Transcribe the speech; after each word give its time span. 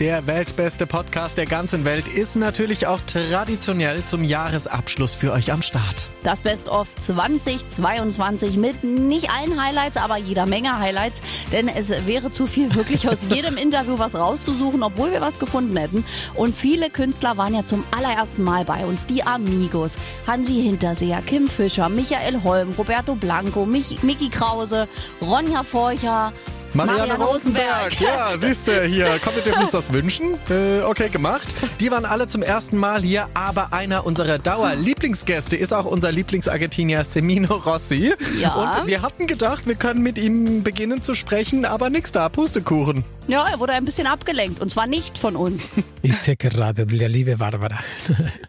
Der 0.00 0.26
weltbeste 0.26 0.88
Podcast 0.88 1.38
der 1.38 1.46
ganzen 1.46 1.84
Welt 1.84 2.08
ist 2.08 2.34
natürlich 2.34 2.88
auch 2.88 3.00
traditionell 3.02 4.04
zum 4.04 4.24
Jahresabschluss 4.24 5.14
für 5.14 5.30
euch 5.30 5.52
am 5.52 5.62
Start. 5.62 6.08
Das 6.24 6.40
Best 6.40 6.68
of 6.68 6.92
2022 6.96 8.56
mit 8.56 8.82
nicht 8.82 9.30
allen 9.30 9.62
Highlights, 9.62 9.96
aber 9.96 10.16
jeder 10.16 10.46
Menge 10.46 10.80
Highlights. 10.80 11.20
Denn 11.52 11.68
es 11.68 11.90
wäre 12.08 12.32
zu 12.32 12.48
viel, 12.48 12.74
wirklich 12.74 13.08
aus 13.08 13.26
jedem 13.30 13.56
Interview 13.56 13.96
was 13.96 14.16
rauszusuchen, 14.16 14.82
obwohl 14.82 15.12
wir 15.12 15.20
was 15.20 15.38
gefunden 15.38 15.76
hätten. 15.76 16.04
Und 16.34 16.56
viele 16.56 16.90
Künstler 16.90 17.36
waren 17.36 17.54
ja 17.54 17.64
zum 17.64 17.84
allerersten 17.92 18.42
Mal 18.42 18.64
bei 18.64 18.84
uns. 18.86 19.06
Die 19.06 19.22
Amigos, 19.22 19.96
Hansi 20.26 20.54
Hinterseher, 20.54 21.22
Kim 21.22 21.46
Fischer, 21.46 21.88
Michael 21.88 22.42
Holm, 22.42 22.74
Roberto 22.76 23.14
Blanco, 23.14 23.64
Mich 23.64 24.02
Mickey 24.02 24.28
Krause, 24.28 24.88
Ronja 25.22 25.62
Forcher, 25.62 26.32
Marianne, 26.74 26.98
Marianne 27.06 27.24
Rosenberg, 27.24 27.92
Rosenberg. 27.92 28.00
ja, 28.00 28.36
siehst 28.36 28.66
du 28.66 28.82
hier. 28.84 29.20
Komm, 29.22 29.36
wir 29.36 29.42
dürfen 29.42 29.62
uns 29.62 29.72
das 29.72 29.92
wünschen. 29.92 30.34
Äh, 30.50 30.82
okay, 30.82 31.08
gemacht. 31.08 31.54
Die 31.80 31.90
waren 31.90 32.04
alle 32.04 32.26
zum 32.26 32.42
ersten 32.42 32.76
Mal 32.76 33.02
hier, 33.02 33.28
aber 33.34 33.72
einer 33.72 34.04
unserer 34.04 34.38
Dauer-Lieblingsgäste 34.38 35.56
ist 35.56 35.72
auch 35.72 35.84
unser 35.84 36.10
Lieblingsargentinier 36.10 37.04
Semino 37.04 37.54
Rossi. 37.54 38.12
Ja. 38.40 38.54
Und 38.54 38.88
wir 38.88 39.02
hatten 39.02 39.28
gedacht, 39.28 39.66
wir 39.66 39.76
können 39.76 40.02
mit 40.02 40.18
ihm 40.18 40.64
beginnen 40.64 41.02
zu 41.02 41.14
sprechen, 41.14 41.64
aber 41.64 41.90
nix 41.90 42.10
da, 42.10 42.28
Pustekuchen. 42.28 43.04
Ja, 43.26 43.48
er 43.48 43.58
wurde 43.58 43.72
ein 43.72 43.86
bisschen 43.86 44.06
abgelenkt 44.06 44.60
und 44.60 44.70
zwar 44.70 44.86
nicht 44.86 45.16
von 45.18 45.36
uns. 45.36 45.70
Ich 46.04 46.18
sehe 46.18 46.36
gerade 46.36 46.84
die 46.84 46.98
liebe 46.98 47.38
Barbara. 47.38 47.78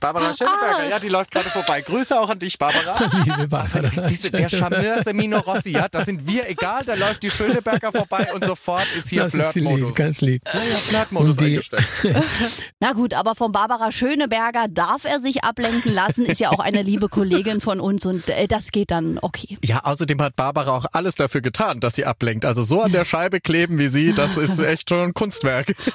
Barbara 0.02 0.34
Schöneberger, 0.34 0.90
ja, 0.90 1.00
die 1.00 1.08
läuft 1.08 1.32
gerade 1.32 1.50
vorbei. 1.50 1.80
Grüße 1.80 2.20
auch 2.20 2.30
an 2.30 2.38
dich, 2.38 2.58
Barbara. 2.60 2.98
liebe 3.24 3.48
Barbara. 3.48 3.90
Siehst 4.04 4.26
du, 4.26 4.32
der 4.32 4.50
Charmeur 4.50 5.02
Semino 5.04 5.40
Rossi, 5.40 5.70
ja, 5.70 5.88
da 5.88 6.04
sind 6.04 6.28
wir 6.28 6.50
egal, 6.50 6.84
da 6.84 6.96
läuft 6.96 7.24
die 7.24 7.30
Schöneberger 7.30 7.94
vorbei 7.94 8.28
und 8.34 8.44
sofort 8.44 8.86
ist 8.98 9.08
hier 9.08 9.30
Flirtmodus. 9.30 9.88
lieb, 9.88 9.96
ganz 9.96 10.20
lieb. 10.20 10.42
Ja, 10.54 10.60
ja, 10.60 10.76
Flirtmodus 10.76 11.40
eingestellt. 11.40 11.86
Na 12.82 12.92
gut, 12.92 13.14
aber 13.14 13.36
von 13.36 13.54
Barbara 13.54 13.94
Schöneberger 13.94 14.66
darf 14.70 15.06
er 15.06 15.22
sich 15.22 15.46
ablenken 15.46 15.94
lassen, 15.94 16.26
ist 16.26 16.42
ja 16.42 16.50
auch 16.50 16.60
eine 16.60 16.82
liebe 16.82 17.08
Kollegin 17.08 17.62
von 17.62 17.80
uns 17.80 18.06
und 18.06 18.28
äh, 18.28 18.48
das 18.48 18.72
geht 18.72 18.92
dann 18.92 19.18
okay. 19.22 19.58
Ja, 19.64 19.86
außerdem 19.86 20.22
hat 20.22 20.36
Barbara 20.36 20.76
auch 20.76 20.88
alles 20.92 21.16
dafür 21.16 21.40
getan, 21.40 21.80
dass 21.80 21.96
sie 21.96 22.06
ablenkt. 22.06 22.44
Also 22.44 22.66
so 22.66 22.82
an 22.82 22.92
der 22.92 23.06
Scheibe 23.06 23.40
kleben 23.40 23.78
wie 23.80 23.88
sie, 23.88 24.12
das 24.14 24.36
ist 24.36 24.60
echt 24.66 24.90
schon 24.90 25.00
ein 25.00 25.14
Kunstwerk. 25.14 25.76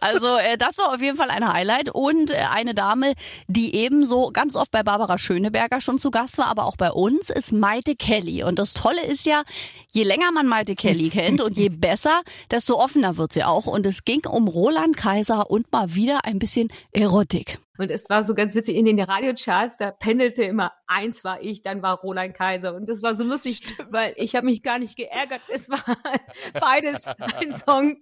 Also 0.00 0.36
äh, 0.36 0.56
das 0.58 0.78
war 0.78 0.94
auf 0.94 1.00
jeden 1.00 1.16
Fall 1.16 1.30
ein 1.30 1.50
Highlight 1.50 1.90
und 1.90 2.30
äh, 2.30 2.36
eine 2.50 2.74
Dame, 2.74 3.14
die 3.48 3.74
ebenso 3.74 4.30
ganz 4.32 4.56
oft 4.56 4.70
bei 4.70 4.82
Barbara 4.82 5.18
Schöneberger 5.18 5.80
schon 5.80 5.98
zu 5.98 6.10
Gast 6.10 6.38
war, 6.38 6.46
aber 6.46 6.64
auch 6.64 6.76
bei 6.76 6.90
uns, 6.90 7.30
ist 7.30 7.52
Maite 7.52 7.94
Kelly. 7.96 8.42
Und 8.44 8.58
das 8.58 8.74
Tolle 8.74 9.04
ist 9.04 9.26
ja, 9.26 9.44
je 9.88 10.02
länger 10.02 10.32
man 10.32 10.46
Maite 10.46 10.74
Kelly 10.74 11.10
kennt 11.10 11.40
und 11.40 11.56
je 11.56 11.68
besser, 11.68 12.22
desto 12.50 12.74
offener 12.82 13.16
wird 13.16 13.32
sie 13.32 13.44
auch. 13.44 13.66
Und 13.66 13.86
es 13.86 14.04
ging 14.04 14.26
um 14.26 14.48
Roland 14.48 14.96
Kaiser 14.96 15.50
und 15.50 15.70
mal 15.72 15.94
wieder 15.94 16.24
ein 16.24 16.38
bisschen 16.38 16.68
Erotik. 16.92 17.58
Und 17.76 17.90
es 17.90 18.08
war 18.08 18.22
so 18.22 18.34
ganz 18.34 18.54
witzig, 18.54 18.76
in 18.76 18.84
den 18.84 19.00
Radiocharts, 19.00 19.78
da 19.78 19.90
pendelte 19.90 20.44
immer, 20.44 20.72
eins 20.86 21.24
war 21.24 21.42
ich, 21.42 21.62
dann 21.62 21.82
war 21.82 21.98
Roland 21.98 22.34
Kaiser. 22.34 22.74
Und 22.74 22.88
das 22.88 23.02
war 23.02 23.16
so 23.16 23.24
lustig, 23.24 23.62
weil 23.90 24.14
ich 24.16 24.36
habe 24.36 24.46
mich 24.46 24.62
gar 24.62 24.78
nicht 24.78 24.96
geärgert. 24.96 25.40
Es 25.48 25.68
war 25.68 25.82
beides 26.60 27.06
ein 27.06 27.52
Song 27.52 27.96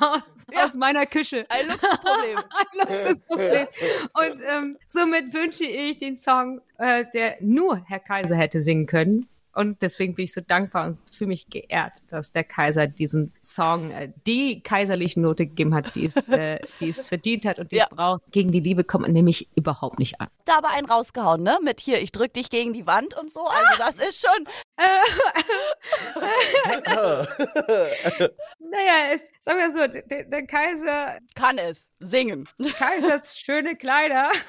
aus, 0.00 0.44
aus 0.54 0.74
meiner 0.74 1.06
Küche. 1.06 1.44
Ein 1.48 1.66
Luxusproblem. 1.66 2.38
ein 2.38 2.88
Luxusproblem. 2.88 3.66
Und 4.14 4.40
ähm, 4.48 4.78
somit 4.86 5.34
wünsche 5.34 5.64
ich 5.64 5.98
den 5.98 6.16
Song, 6.16 6.60
äh, 6.78 7.04
der 7.12 7.36
nur 7.40 7.82
Herr 7.86 8.00
Kaiser 8.00 8.36
hätte 8.36 8.60
singen 8.60 8.86
können. 8.86 9.28
Und 9.56 9.80
deswegen 9.80 10.14
bin 10.14 10.26
ich 10.26 10.34
so 10.34 10.42
dankbar 10.42 10.86
und 10.86 10.98
fühle 11.10 11.28
mich 11.28 11.48
geehrt, 11.48 12.00
dass 12.08 12.30
der 12.30 12.44
Kaiser 12.44 12.86
diesen 12.86 13.32
Song 13.42 13.90
äh, 13.90 14.12
die 14.26 14.62
kaiserliche 14.62 15.18
Note 15.18 15.46
gegeben 15.46 15.74
hat, 15.74 15.94
die 15.94 16.04
es, 16.04 16.28
äh, 16.28 16.58
die 16.78 16.90
es 16.90 17.08
verdient 17.08 17.46
hat 17.46 17.58
und 17.58 17.72
die 17.72 17.76
Ja. 17.76 17.84
es 17.84 17.90
braucht. 17.96 18.20
Gegen 18.32 18.52
die 18.52 18.60
Liebe 18.60 18.84
kommt 18.84 19.02
man 19.02 19.12
nämlich 19.12 19.48
überhaupt 19.56 19.98
nicht 19.98 20.20
an. 20.20 20.28
Da 20.44 20.58
aber 20.58 20.68
einen 20.68 20.86
rausgehauen, 20.86 21.42
ne? 21.42 21.58
Mit 21.62 21.80
hier, 21.80 22.02
ich 22.02 22.12
drück 22.12 22.34
dich 22.34 22.50
gegen 22.50 22.74
die 22.74 22.86
Wand 22.86 23.16
und 23.18 23.32
so. 23.32 23.46
Also 23.46 23.72
das 23.78 23.96
ist 23.98 24.20
schon. 24.20 24.46
Naja, 28.58 29.12
es, 29.14 29.28
sagen 29.40 29.58
wir 29.58 29.70
so, 29.70 29.86
der, 30.08 30.24
der 30.24 30.46
Kaiser, 30.46 31.18
Kann 31.34 31.58
es. 31.58 31.84
Singen. 32.00 32.48
Kaisers 32.78 33.38
schöne 33.38 33.76
Kleider. 33.76 34.30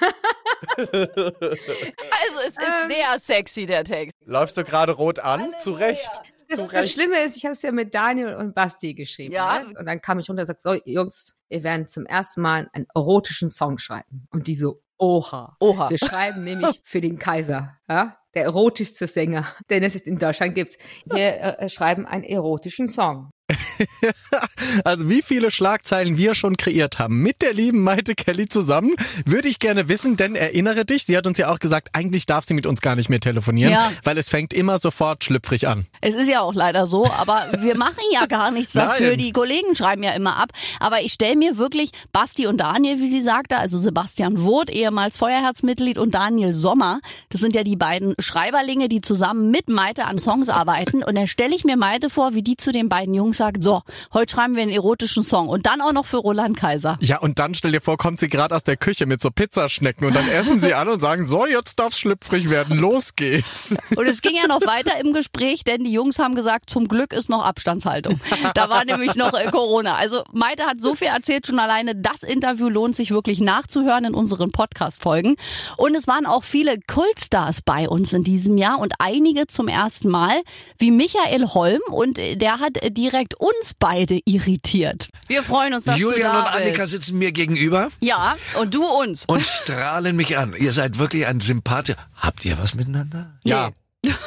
Also 0.78 2.38
es 2.46 2.48
ist 2.48 2.58
Ähm. 2.58 2.88
sehr 2.88 3.18
sexy, 3.18 3.66
der 3.66 3.84
Text. 3.84 4.12
Läufst 4.24 4.56
du 4.56 4.64
gerade 4.64 4.92
rot 4.92 5.18
an? 5.18 5.52
Zu 5.60 5.72
Recht. 5.72 6.10
Das, 6.48 6.68
das. 6.68 6.90
Schlimme 6.90 7.20
ist, 7.22 7.36
ich 7.36 7.44
habe 7.44 7.52
es 7.52 7.62
ja 7.62 7.72
mit 7.72 7.94
Daniel 7.94 8.34
und 8.34 8.54
Basti 8.54 8.94
geschrieben. 8.94 9.34
Ja. 9.34 9.60
Ne? 9.60 9.78
Und 9.78 9.86
dann 9.86 10.00
kam 10.00 10.18
ich 10.18 10.28
runter 10.28 10.42
und 10.42 10.46
sagte, 10.46 10.62
so, 10.62 10.74
Jungs, 10.84 11.34
wir 11.48 11.62
werden 11.62 11.86
zum 11.86 12.06
ersten 12.06 12.40
Mal 12.40 12.68
einen 12.72 12.86
erotischen 12.94 13.50
Song 13.50 13.78
schreiben. 13.78 14.26
Und 14.30 14.46
die 14.46 14.54
so, 14.54 14.82
oha. 14.98 15.56
Oha. 15.60 15.90
Wir 15.90 15.98
schreiben 15.98 16.42
nämlich 16.44 16.80
für 16.84 17.00
den 17.00 17.18
Kaiser, 17.18 17.76
ja? 17.88 18.16
der 18.34 18.44
erotischste 18.44 19.06
Sänger, 19.06 19.46
den 19.68 19.82
es 19.82 19.94
in 19.96 20.18
Deutschland 20.18 20.54
gibt. 20.54 20.78
Wir 21.04 21.58
äh, 21.60 21.68
schreiben 21.68 22.06
einen 22.06 22.24
erotischen 22.24 22.88
Song. 22.88 23.30
Also 24.84 25.08
wie 25.08 25.22
viele 25.22 25.50
Schlagzeilen 25.50 26.16
wir 26.16 26.34
schon 26.34 26.56
kreiert 26.56 26.98
haben 26.98 27.20
mit 27.22 27.42
der 27.42 27.54
lieben 27.54 27.82
Maite 27.82 28.14
Kelly 28.14 28.48
zusammen, 28.48 28.94
würde 29.24 29.48
ich 29.48 29.58
gerne 29.58 29.88
wissen, 29.88 30.16
denn 30.16 30.34
erinnere 30.34 30.84
dich, 30.84 31.04
sie 31.04 31.16
hat 31.16 31.26
uns 31.26 31.38
ja 31.38 31.50
auch 31.50 31.58
gesagt, 31.58 31.90
eigentlich 31.92 32.26
darf 32.26 32.44
sie 32.44 32.54
mit 32.54 32.66
uns 32.66 32.80
gar 32.80 32.96
nicht 32.96 33.08
mehr 33.08 33.20
telefonieren, 33.20 33.72
Ja. 33.72 33.90
weil 34.04 34.18
es 34.18 34.28
fängt 34.28 34.52
immer 34.52 34.78
sofort 34.78 35.24
schlüpfrig 35.24 35.68
an. 35.68 35.86
Es 36.00 36.14
ist 36.14 36.28
ja 36.28 36.40
auch 36.40 36.54
leider 36.54 36.86
so, 36.86 37.06
aber 37.18 37.46
wir 37.60 37.76
machen 37.76 37.96
ja 38.12 38.26
gar 38.26 38.50
nichts 38.50 38.72
dafür. 38.74 39.10
Nein. 39.10 39.18
Die 39.18 39.32
Kollegen 39.32 39.74
schreiben 39.74 40.02
ja 40.02 40.12
immer 40.12 40.36
ab. 40.36 40.50
Aber 40.80 41.00
ich 41.00 41.12
stelle 41.12 41.36
mir 41.36 41.56
wirklich 41.56 41.90
Basti 42.12 42.46
und 42.46 42.58
Daniel, 42.58 42.98
wie 43.00 43.08
sie 43.08 43.22
sagte, 43.22 43.56
also 43.56 43.78
Sebastian 43.78 44.42
Woth, 44.42 44.70
ehemals 44.70 45.16
Feuerherzmitglied 45.16 45.98
und 45.98 46.14
Daniel 46.14 46.54
Sommer, 46.54 47.00
das 47.30 47.40
sind 47.40 47.54
ja 47.54 47.62
die 47.64 47.76
beiden 47.76 48.14
Schreiberlinge, 48.18 48.88
die 48.88 49.00
zusammen 49.00 49.50
mit 49.50 49.68
Maite 49.68 50.04
an 50.04 50.18
Songs 50.18 50.48
arbeiten. 50.48 51.02
Und 51.02 51.14
dann 51.16 51.26
stelle 51.26 51.54
ich 51.54 51.64
mir 51.64 51.76
Maite 51.76 52.10
vor, 52.10 52.34
wie 52.34 52.42
die 52.42 52.56
zu 52.56 52.72
den 52.72 52.88
beiden 52.88 53.14
Jungs 53.14 53.37
sagt, 53.38 53.64
so, 53.64 53.82
heute 54.12 54.32
schreiben 54.34 54.54
wir 54.54 54.62
einen 54.62 54.70
erotischen 54.70 55.22
Song 55.22 55.48
und 55.48 55.64
dann 55.64 55.80
auch 55.80 55.92
noch 55.92 56.04
für 56.04 56.18
Roland 56.18 56.56
Kaiser. 56.56 56.98
Ja, 57.00 57.18
und 57.20 57.38
dann 57.38 57.54
stell 57.54 57.72
dir 57.72 57.80
vor, 57.80 57.96
kommt 57.96 58.20
sie 58.20 58.28
gerade 58.28 58.54
aus 58.54 58.64
der 58.64 58.76
Küche 58.76 59.06
mit 59.06 59.22
so 59.22 59.30
Pizzaschnecken 59.30 60.06
und 60.06 60.14
dann 60.14 60.28
essen 60.28 60.58
sie 60.58 60.74
an 60.74 60.88
und 60.88 61.00
sagen, 61.00 61.26
so, 61.26 61.46
jetzt 61.46 61.78
darf's 61.78 61.98
schlüpfrig 61.98 62.50
werden, 62.50 62.78
los 62.78 63.16
geht's. 63.16 63.74
Und 63.96 64.06
es 64.06 64.20
ging 64.20 64.36
ja 64.36 64.46
noch 64.46 64.60
weiter 64.66 65.00
im 65.00 65.12
Gespräch, 65.12 65.64
denn 65.64 65.84
die 65.84 65.92
Jungs 65.92 66.18
haben 66.18 66.34
gesagt, 66.34 66.68
zum 66.68 66.88
Glück 66.88 67.12
ist 67.12 67.28
noch 67.28 67.44
Abstandshaltung. 67.44 68.20
Da 68.54 68.68
war 68.68 68.84
nämlich 68.84 69.14
noch 69.14 69.32
äh, 69.34 69.46
Corona. 69.50 69.94
Also 69.94 70.22
Maite 70.32 70.64
hat 70.64 70.80
so 70.80 70.94
viel 70.94 71.08
erzählt, 71.08 71.46
schon 71.46 71.58
alleine 71.58 71.94
das 71.94 72.22
Interview 72.22 72.68
lohnt 72.68 72.96
sich 72.96 73.10
wirklich 73.10 73.40
nachzuhören 73.40 74.04
in 74.04 74.14
unseren 74.14 74.50
Podcast-Folgen. 74.50 75.36
Und 75.76 75.94
es 75.94 76.06
waren 76.06 76.26
auch 76.26 76.44
viele 76.44 76.78
Kultstars 76.86 77.62
bei 77.62 77.88
uns 77.88 78.12
in 78.12 78.24
diesem 78.24 78.58
Jahr 78.58 78.78
und 78.78 78.94
einige 78.98 79.46
zum 79.46 79.68
ersten 79.68 80.08
Mal, 80.08 80.42
wie 80.78 80.90
Michael 80.90 81.46
Holm 81.46 81.80
und 81.90 82.18
äh, 82.18 82.36
der 82.36 82.60
hat 82.60 82.82
äh, 82.82 82.90
direkt 83.28 83.34
uns 83.40 83.74
beide 83.74 84.20
irritiert. 84.24 85.08
Wir 85.26 85.42
freuen 85.42 85.74
uns, 85.74 85.84
dass 85.84 85.98
Julian 85.98 86.32
du 86.32 86.38
und 86.38 86.46
da 86.46 86.50
Annika 86.52 86.82
bist. 86.82 86.92
sitzen 86.94 87.18
mir 87.18 87.32
gegenüber 87.32 87.88
Ja, 88.00 88.36
und 88.60 88.74
du 88.74 88.84
uns. 88.84 89.24
und 89.26 89.44
strahlen 89.46 90.16
mich 90.16 90.38
an. 90.38 90.54
Ihr 90.56 90.72
seid 90.72 90.98
wirklich 90.98 91.26
ein 91.26 91.40
Sympath. 91.40 91.96
Habt 92.14 92.44
ihr 92.44 92.58
was 92.58 92.74
miteinander? 92.74 93.38
Ja. 93.44 93.70
Das 94.02 94.14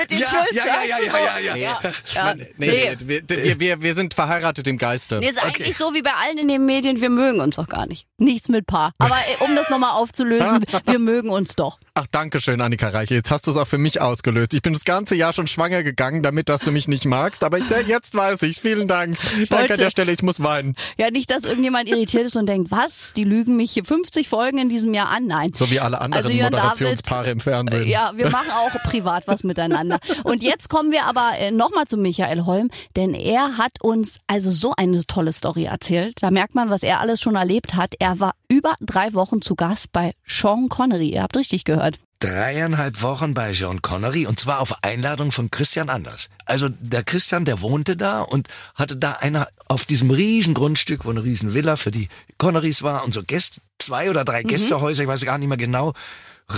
mit 0.00 0.10
den 0.10 0.18
Ja, 0.18 0.28
ja, 0.52 0.64
ja, 0.64 0.98
ja, 0.98 1.38
ja, 1.38 1.38
ja, 1.38 1.56
ja. 1.56 1.78
ja. 2.14 2.34
Nee, 2.34 2.46
Nee. 2.56 2.96
wir, 3.00 3.22
wir, 3.28 3.60
wir, 3.60 3.82
wir 3.82 3.94
sind 3.94 4.14
verheiratet 4.14 4.66
im 4.68 4.78
Geiste. 4.78 5.18
Nee, 5.18 5.28
ist 5.28 5.42
eigentlich 5.42 5.76
so 5.76 5.94
wie 5.94 6.02
bei 6.02 6.12
allen 6.12 6.38
in 6.38 6.48
den 6.48 6.66
Medien, 6.66 7.00
wir 7.00 7.10
mögen 7.10 7.40
uns 7.40 7.56
doch 7.56 7.68
gar 7.68 7.86
nicht. 7.86 8.06
Nichts 8.18 8.48
mit 8.48 8.66
Paar. 8.66 8.92
Aber 8.98 9.16
äh, 9.16 9.44
um 9.44 9.54
das 9.54 9.70
nochmal 9.70 9.92
aufzulösen, 9.92 10.64
wir 10.86 10.98
mögen 10.98 11.30
uns 11.30 11.56
doch. 11.56 11.78
Ach, 11.94 12.06
danke 12.10 12.40
schön, 12.40 12.60
Annika 12.60 12.88
Reiche. 12.88 13.14
Jetzt 13.14 13.30
hast 13.30 13.46
du 13.46 13.50
es 13.50 13.56
auch 13.56 13.66
für 13.66 13.78
mich 13.78 14.00
ausgelöst. 14.00 14.54
Ich 14.54 14.62
bin 14.62 14.72
das 14.74 14.84
ganze 14.84 15.14
Jahr 15.14 15.32
schon 15.32 15.46
schwanger 15.46 15.82
gegangen, 15.82 16.22
damit, 16.22 16.48
dass 16.48 16.60
du 16.60 16.70
mich 16.72 16.88
nicht 16.88 17.04
magst. 17.06 17.42
Aber 17.44 17.58
ich, 17.58 17.64
jetzt 17.86 18.14
weiß 18.14 18.42
ich's. 18.42 18.58
Vielen 18.60 18.88
Dank. 18.88 19.16
Danke 19.18 19.50
wollte- 19.50 19.74
an 19.74 19.80
der 19.80 19.90
Stelle. 19.90 20.12
Ich 20.12 20.22
muss 20.22 20.42
weinen. 20.42 20.76
Ja, 20.98 21.10
nicht, 21.10 21.30
dass 21.30 21.44
irgendjemand 21.44 21.88
irritiert 21.88 22.24
ist 22.26 22.36
und 22.36 22.46
denkt, 22.46 22.70
was, 22.70 23.12
die 23.14 23.24
lügen 23.24 23.56
mich 23.56 23.72
hier 23.72 23.84
50 23.84 24.28
Folgen 24.28 24.58
in 24.58 24.68
diesem 24.68 24.92
Jahr 24.94 25.08
an. 25.08 25.26
Nein. 25.26 25.52
So 25.52 25.70
wie 25.70 25.80
alle 25.80 26.00
anderen 26.00 26.24
Also 26.24 26.30
Moderationspaare 26.42 27.30
im 27.30 27.40
Fernsehen. 27.40 27.88
Ja, 27.88 28.12
wir 28.16 28.30
machen 28.30 28.50
auch 28.52 28.70
privat 28.90 29.26
was 29.26 29.42
miteinander. 29.44 29.89
Und 30.24 30.42
jetzt 30.42 30.68
kommen 30.68 30.92
wir 30.92 31.04
aber 31.04 31.32
äh, 31.38 31.50
nochmal 31.50 31.86
zu 31.86 31.96
Michael 31.96 32.44
Holm, 32.46 32.70
denn 32.96 33.14
er 33.14 33.58
hat 33.58 33.80
uns 33.80 34.18
also 34.26 34.50
so 34.50 34.72
eine 34.76 35.04
tolle 35.06 35.32
Story 35.32 35.64
erzählt. 35.64 36.14
Da 36.20 36.30
merkt 36.30 36.54
man, 36.54 36.70
was 36.70 36.82
er 36.82 37.00
alles 37.00 37.20
schon 37.20 37.34
erlebt 37.34 37.74
hat. 37.74 37.94
Er 37.98 38.20
war 38.20 38.34
über 38.48 38.74
drei 38.80 39.14
Wochen 39.14 39.42
zu 39.42 39.54
Gast 39.54 39.92
bei 39.92 40.12
Sean 40.24 40.68
Connery. 40.68 41.10
Ihr 41.10 41.22
habt 41.22 41.36
richtig 41.36 41.64
gehört. 41.64 41.98
Dreieinhalb 42.20 43.00
Wochen 43.00 43.32
bei 43.32 43.54
Sean 43.54 43.80
Connery 43.80 44.26
und 44.26 44.38
zwar 44.38 44.60
auf 44.60 44.82
Einladung 44.82 45.32
von 45.32 45.50
Christian 45.50 45.88
Anders. 45.88 46.28
Also 46.44 46.68
der 46.68 47.02
Christian, 47.02 47.46
der 47.46 47.62
wohnte 47.62 47.96
da 47.96 48.20
und 48.20 48.48
hatte 48.74 48.94
da 48.94 49.12
einer 49.12 49.48
auf 49.68 49.86
diesem 49.86 50.10
riesen 50.10 50.52
Grundstück, 50.52 51.06
wo 51.06 51.10
eine 51.10 51.24
riesen 51.24 51.54
Villa 51.54 51.76
für 51.76 51.90
die 51.90 52.10
Connerys 52.36 52.82
war 52.82 53.06
und 53.06 53.14
so 53.14 53.22
Gäste, 53.22 53.62
zwei 53.78 54.10
oder 54.10 54.26
drei 54.26 54.42
Gästehäuser, 54.42 55.04
ich 55.04 55.08
weiß 55.08 55.24
gar 55.24 55.38
nicht 55.38 55.48
mehr 55.48 55.56
genau, 55.56 55.94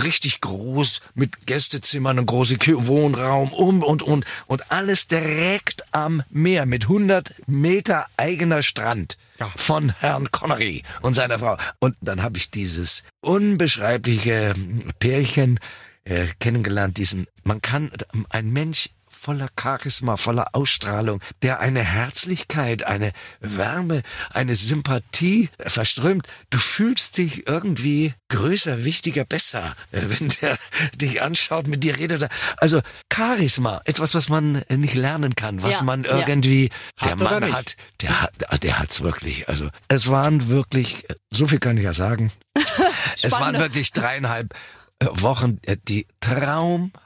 richtig 0.03 0.41
groß 0.41 1.01
mit 1.13 1.45
Gästezimmern 1.45 2.19
und 2.19 2.25
große 2.25 2.57
Wohnraum 2.87 3.53
um 3.53 3.83
und 3.83 4.01
und 4.01 4.25
und 4.47 4.71
alles 4.71 5.07
direkt 5.07 5.83
am 5.91 6.23
Meer 6.29 6.65
mit 6.65 6.83
100 6.83 7.33
Meter 7.47 8.07
eigener 8.17 8.63
Strand 8.63 9.17
von 9.55 9.89
Herrn 9.99 10.31
Connery 10.31 10.83
und 11.01 11.13
seiner 11.13 11.39
Frau. 11.39 11.57
Und 11.79 11.95
dann 12.01 12.21
habe 12.21 12.37
ich 12.37 12.49
dieses 12.51 13.03
unbeschreibliche 13.21 14.55
Pärchen 14.99 15.59
äh, 16.05 16.27
kennengelernt, 16.39 16.97
diesen, 16.97 17.27
man 17.43 17.61
kann, 17.61 17.91
ein 18.29 18.51
Mensch 18.51 18.89
voller 19.23 19.47
Charisma, 19.57 20.17
voller 20.17 20.47
Ausstrahlung, 20.51 21.21
der 21.43 21.61
eine 21.61 21.81
Herzlichkeit, 21.81 22.83
eine 22.83 23.13
Wärme, 23.39 24.03
eine 24.31 24.57
Sympathie 24.57 25.49
verströmt. 25.59 26.27
Du 26.49 26.57
fühlst 26.57 27.17
dich 27.17 27.47
irgendwie 27.47 28.13
größer, 28.27 28.83
wichtiger, 28.83 29.23
besser, 29.23 29.75
äh, 29.93 30.01
wenn 30.07 30.29
der 30.41 30.57
dich 30.95 31.21
anschaut, 31.21 31.67
mit 31.67 31.85
dir 31.85 31.97
redet. 31.97 32.27
Also 32.57 32.81
Charisma, 33.11 33.81
etwas, 33.85 34.13
was 34.13 34.27
man 34.27 34.63
nicht 34.69 34.95
lernen 34.95 35.35
kann, 35.35 35.63
was 35.63 35.77
Ja, 35.77 35.83
man 35.83 36.03
ja. 36.03 36.27
irgendwie, 36.27 36.69
der 37.01 37.11
Hat 37.11 37.21
oder 37.21 37.39
Mann 37.39 37.53
hat, 37.53 37.77
der 38.01 38.21
hat, 38.21 38.63
der 38.63 38.79
hat's 38.79 39.01
wirklich. 39.01 39.47
Also 39.47 39.69
es 39.87 40.07
waren 40.07 40.49
wirklich, 40.49 41.05
so 41.31 41.47
viel 41.47 41.59
kann 41.59 41.77
ich 41.77 41.85
ja 41.85 41.93
sagen. 41.93 42.33
es 43.21 43.31
waren 43.31 43.57
wirklich 43.57 43.93
dreieinhalb 43.93 44.53
äh, 44.99 45.07
Wochen, 45.21 45.59
äh, 45.65 45.77
die 45.87 46.07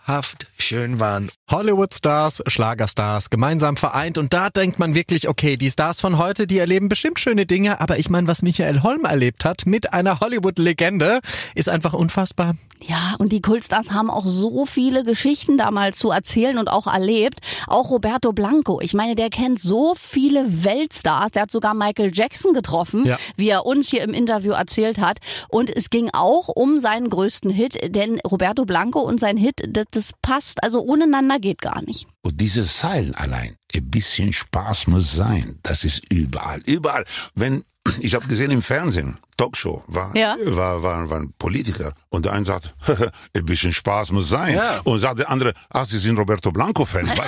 traumhaft 0.07 0.47
schön 0.57 0.99
waren. 0.99 1.29
Hollywood-Stars, 1.49 2.43
Schlagerstars, 2.47 3.29
gemeinsam 3.29 3.77
vereint 3.77 4.17
und 4.17 4.33
da 4.33 4.49
denkt 4.49 4.79
man 4.79 4.95
wirklich, 4.95 5.29
okay, 5.29 5.55
die 5.57 5.69
Stars 5.69 6.01
von 6.01 6.17
heute, 6.17 6.45
die 6.47 6.57
erleben 6.57 6.89
bestimmt 6.89 7.19
schöne 7.19 7.45
Dinge, 7.45 7.79
aber 7.79 7.99
ich 7.99 8.09
meine, 8.09 8.27
was 8.27 8.41
Michael 8.41 8.83
Holm 8.83 9.05
erlebt 9.05 9.45
hat 9.45 9.65
mit 9.65 9.93
einer 9.93 10.19
Hollywood-Legende, 10.19 11.19
ist 11.55 11.69
einfach 11.69 11.93
unfassbar. 11.93 12.55
Ja, 12.85 13.15
und 13.17 13.31
die 13.31 13.41
Kultstars 13.41 13.91
haben 13.91 14.09
auch 14.09 14.25
so 14.25 14.65
viele 14.65 15.03
Geschichten 15.03 15.57
damals 15.57 15.97
zu 15.97 16.11
erzählen 16.11 16.57
und 16.59 16.67
auch 16.69 16.85
erlebt. 16.85 17.39
Auch 17.65 17.89
Roberto 17.89 18.33
Blanco. 18.33 18.79
Ich 18.81 18.93
meine, 18.93 19.15
der 19.15 19.29
kennt 19.29 19.59
so 19.59 19.95
viele 19.95 20.63
Weltstars. 20.63 21.31
Der 21.31 21.43
hat 21.43 21.51
sogar 21.51 21.73
Michael 21.73 22.11
Jackson 22.13 22.53
getroffen, 22.53 23.05
Ja. 23.05 23.17
wie 23.35 23.49
er 23.49 23.65
uns 23.65 23.89
hier 23.89 24.03
im 24.03 24.13
Interview 24.13 24.51
erzählt 24.51 24.99
hat. 24.99 25.17
Und 25.49 25.75
es 25.75 25.89
ging 25.89 26.11
auch 26.13 26.49
um 26.49 26.79
seinen 26.79 27.09
größten 27.09 27.49
Hit, 27.49 27.95
denn 27.95 28.19
Roberto 28.19 28.63
Blanco 28.65 28.99
und 28.99 29.19
sein 29.19 29.37
Hit, 29.37 29.55
das, 29.67 29.87
das 29.97 30.11
passt, 30.21 30.63
also 30.63 30.81
ohne 30.81 31.05
einander 31.05 31.39
geht 31.39 31.59
gar 31.61 31.81
nicht. 31.81 32.07
Und 32.21 32.39
diese 32.39 32.63
Zeilen 32.65 33.15
allein, 33.15 33.55
ein 33.75 33.89
bisschen 33.89 34.31
Spaß 34.31 34.87
muss 34.87 35.11
sein. 35.11 35.59
Das 35.63 35.83
ist 35.83 36.11
überall, 36.13 36.61
überall. 36.65 37.03
Wenn 37.35 37.63
ich 37.99 38.13
habe 38.15 38.27
gesehen 38.27 38.51
im 38.51 38.61
Fernsehen, 38.61 39.17
Talkshow, 39.37 39.83
war, 39.87 40.15
Ja. 40.15 40.35
war, 40.45 40.81
war, 40.83 41.09
war 41.09 41.19
ein 41.19 41.33
Politiker 41.37 41.93
und 42.09 42.25
der 42.25 42.33
eine 42.33 42.45
sagt, 42.45 42.73
ein 43.35 43.45
bisschen 43.45 43.73
Spaß 43.73 44.11
muss 44.11 44.29
sein. 44.29 44.55
Ja. 44.55 44.79
Und 44.83 44.99
sagt 44.99 45.19
der 45.19 45.29
andere, 45.29 45.53
ach, 45.69 45.85
Sie 45.85 45.97
sind 45.99 46.17
Roberto 46.17 46.51
Blanco-Fan. 46.51 47.11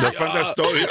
Der 0.00 0.12
fand 0.12 0.34
das 0.34 0.52
toll. 0.56 0.88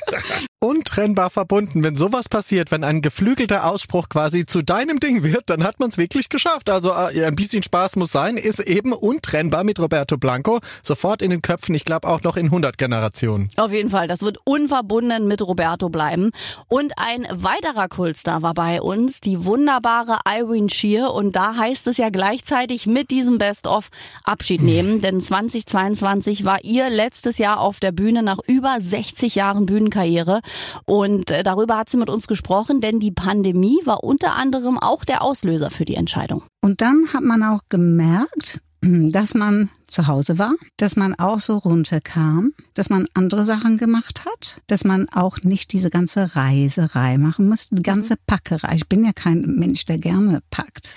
Untrennbar 0.76 1.30
verbunden. 1.30 1.82
Wenn 1.82 1.96
sowas 1.96 2.28
passiert, 2.28 2.70
wenn 2.70 2.84
ein 2.84 3.00
geflügelter 3.00 3.64
Ausspruch 3.64 4.10
quasi 4.10 4.44
zu 4.44 4.60
deinem 4.60 5.00
Ding 5.00 5.22
wird, 5.22 5.48
dann 5.48 5.64
hat 5.64 5.80
man 5.80 5.88
es 5.88 5.96
wirklich 5.96 6.28
geschafft. 6.28 6.68
Also 6.68 6.90
äh, 6.90 7.24
ein 7.24 7.34
bisschen 7.34 7.62
Spaß 7.62 7.96
muss 7.96 8.12
sein, 8.12 8.36
ist 8.36 8.60
eben 8.60 8.92
untrennbar 8.92 9.64
mit 9.64 9.80
Roberto 9.80 10.18
Blanco. 10.18 10.60
Sofort 10.82 11.22
in 11.22 11.30
den 11.30 11.40
Köpfen, 11.40 11.74
ich 11.74 11.86
glaube 11.86 12.08
auch 12.08 12.22
noch 12.24 12.36
in 12.36 12.46
100 12.46 12.76
Generationen. 12.76 13.48
Auf 13.56 13.72
jeden 13.72 13.88
Fall, 13.88 14.06
das 14.06 14.20
wird 14.20 14.36
unverbunden 14.44 15.26
mit 15.26 15.40
Roberto 15.40 15.88
bleiben. 15.88 16.30
Und 16.68 16.92
ein 16.98 17.26
weiterer 17.30 17.88
Kultstar 17.88 18.42
war 18.42 18.52
bei 18.52 18.82
uns, 18.82 19.22
die 19.22 19.46
wunderbare 19.46 20.18
Irene 20.28 20.68
Shear. 20.68 21.14
Und 21.14 21.36
da 21.36 21.56
heißt 21.56 21.86
es 21.86 21.96
ja 21.96 22.10
gleichzeitig 22.10 22.86
mit 22.86 23.10
diesem 23.10 23.38
Best-of 23.38 23.88
Abschied 24.24 24.60
nehmen. 24.60 25.00
Denn 25.00 25.22
2022 25.22 26.44
war 26.44 26.62
ihr 26.64 26.90
letztes 26.90 27.38
Jahr 27.38 27.60
auf 27.60 27.80
der 27.80 27.92
Bühne 27.92 28.22
nach 28.22 28.40
über 28.46 28.76
60 28.78 29.36
Jahren 29.36 29.64
Bühnenkarriere. 29.64 30.42
Und 30.84 31.30
äh, 31.30 31.42
darüber 31.42 31.78
hat 31.78 31.90
sie 31.90 31.96
mit 31.96 32.10
uns 32.10 32.26
gesprochen, 32.26 32.80
denn 32.80 33.00
die 33.00 33.12
Pandemie 33.12 33.78
war 33.84 34.04
unter 34.04 34.34
anderem 34.34 34.78
auch 34.78 35.04
der 35.04 35.22
Auslöser 35.22 35.70
für 35.70 35.84
die 35.84 35.94
Entscheidung. 35.94 36.42
Und 36.60 36.80
dann 36.80 37.06
hat 37.12 37.22
man 37.22 37.42
auch 37.42 37.60
gemerkt, 37.68 38.60
dass 38.80 39.34
man 39.34 39.70
zu 39.96 40.06
Hause 40.06 40.38
war, 40.38 40.52
dass 40.76 40.94
man 40.96 41.14
auch 41.18 41.40
so 41.40 41.56
runterkam, 41.56 42.52
dass 42.74 42.90
man 42.90 43.06
andere 43.14 43.44
Sachen 43.44 43.78
gemacht 43.78 44.24
hat, 44.26 44.58
dass 44.66 44.84
man 44.84 45.08
auch 45.08 45.38
nicht 45.42 45.72
diese 45.72 45.88
ganze 45.90 46.36
Reiserei 46.36 47.16
machen 47.18 47.48
musste, 47.48 47.74
die 47.74 47.82
ganze 47.82 48.16
Packerei. 48.26 48.74
Ich 48.74 48.86
bin 48.88 49.04
ja 49.04 49.12
kein 49.14 49.40
Mensch, 49.56 49.86
der 49.86 49.98
gerne 49.98 50.40
packt. 50.50 50.90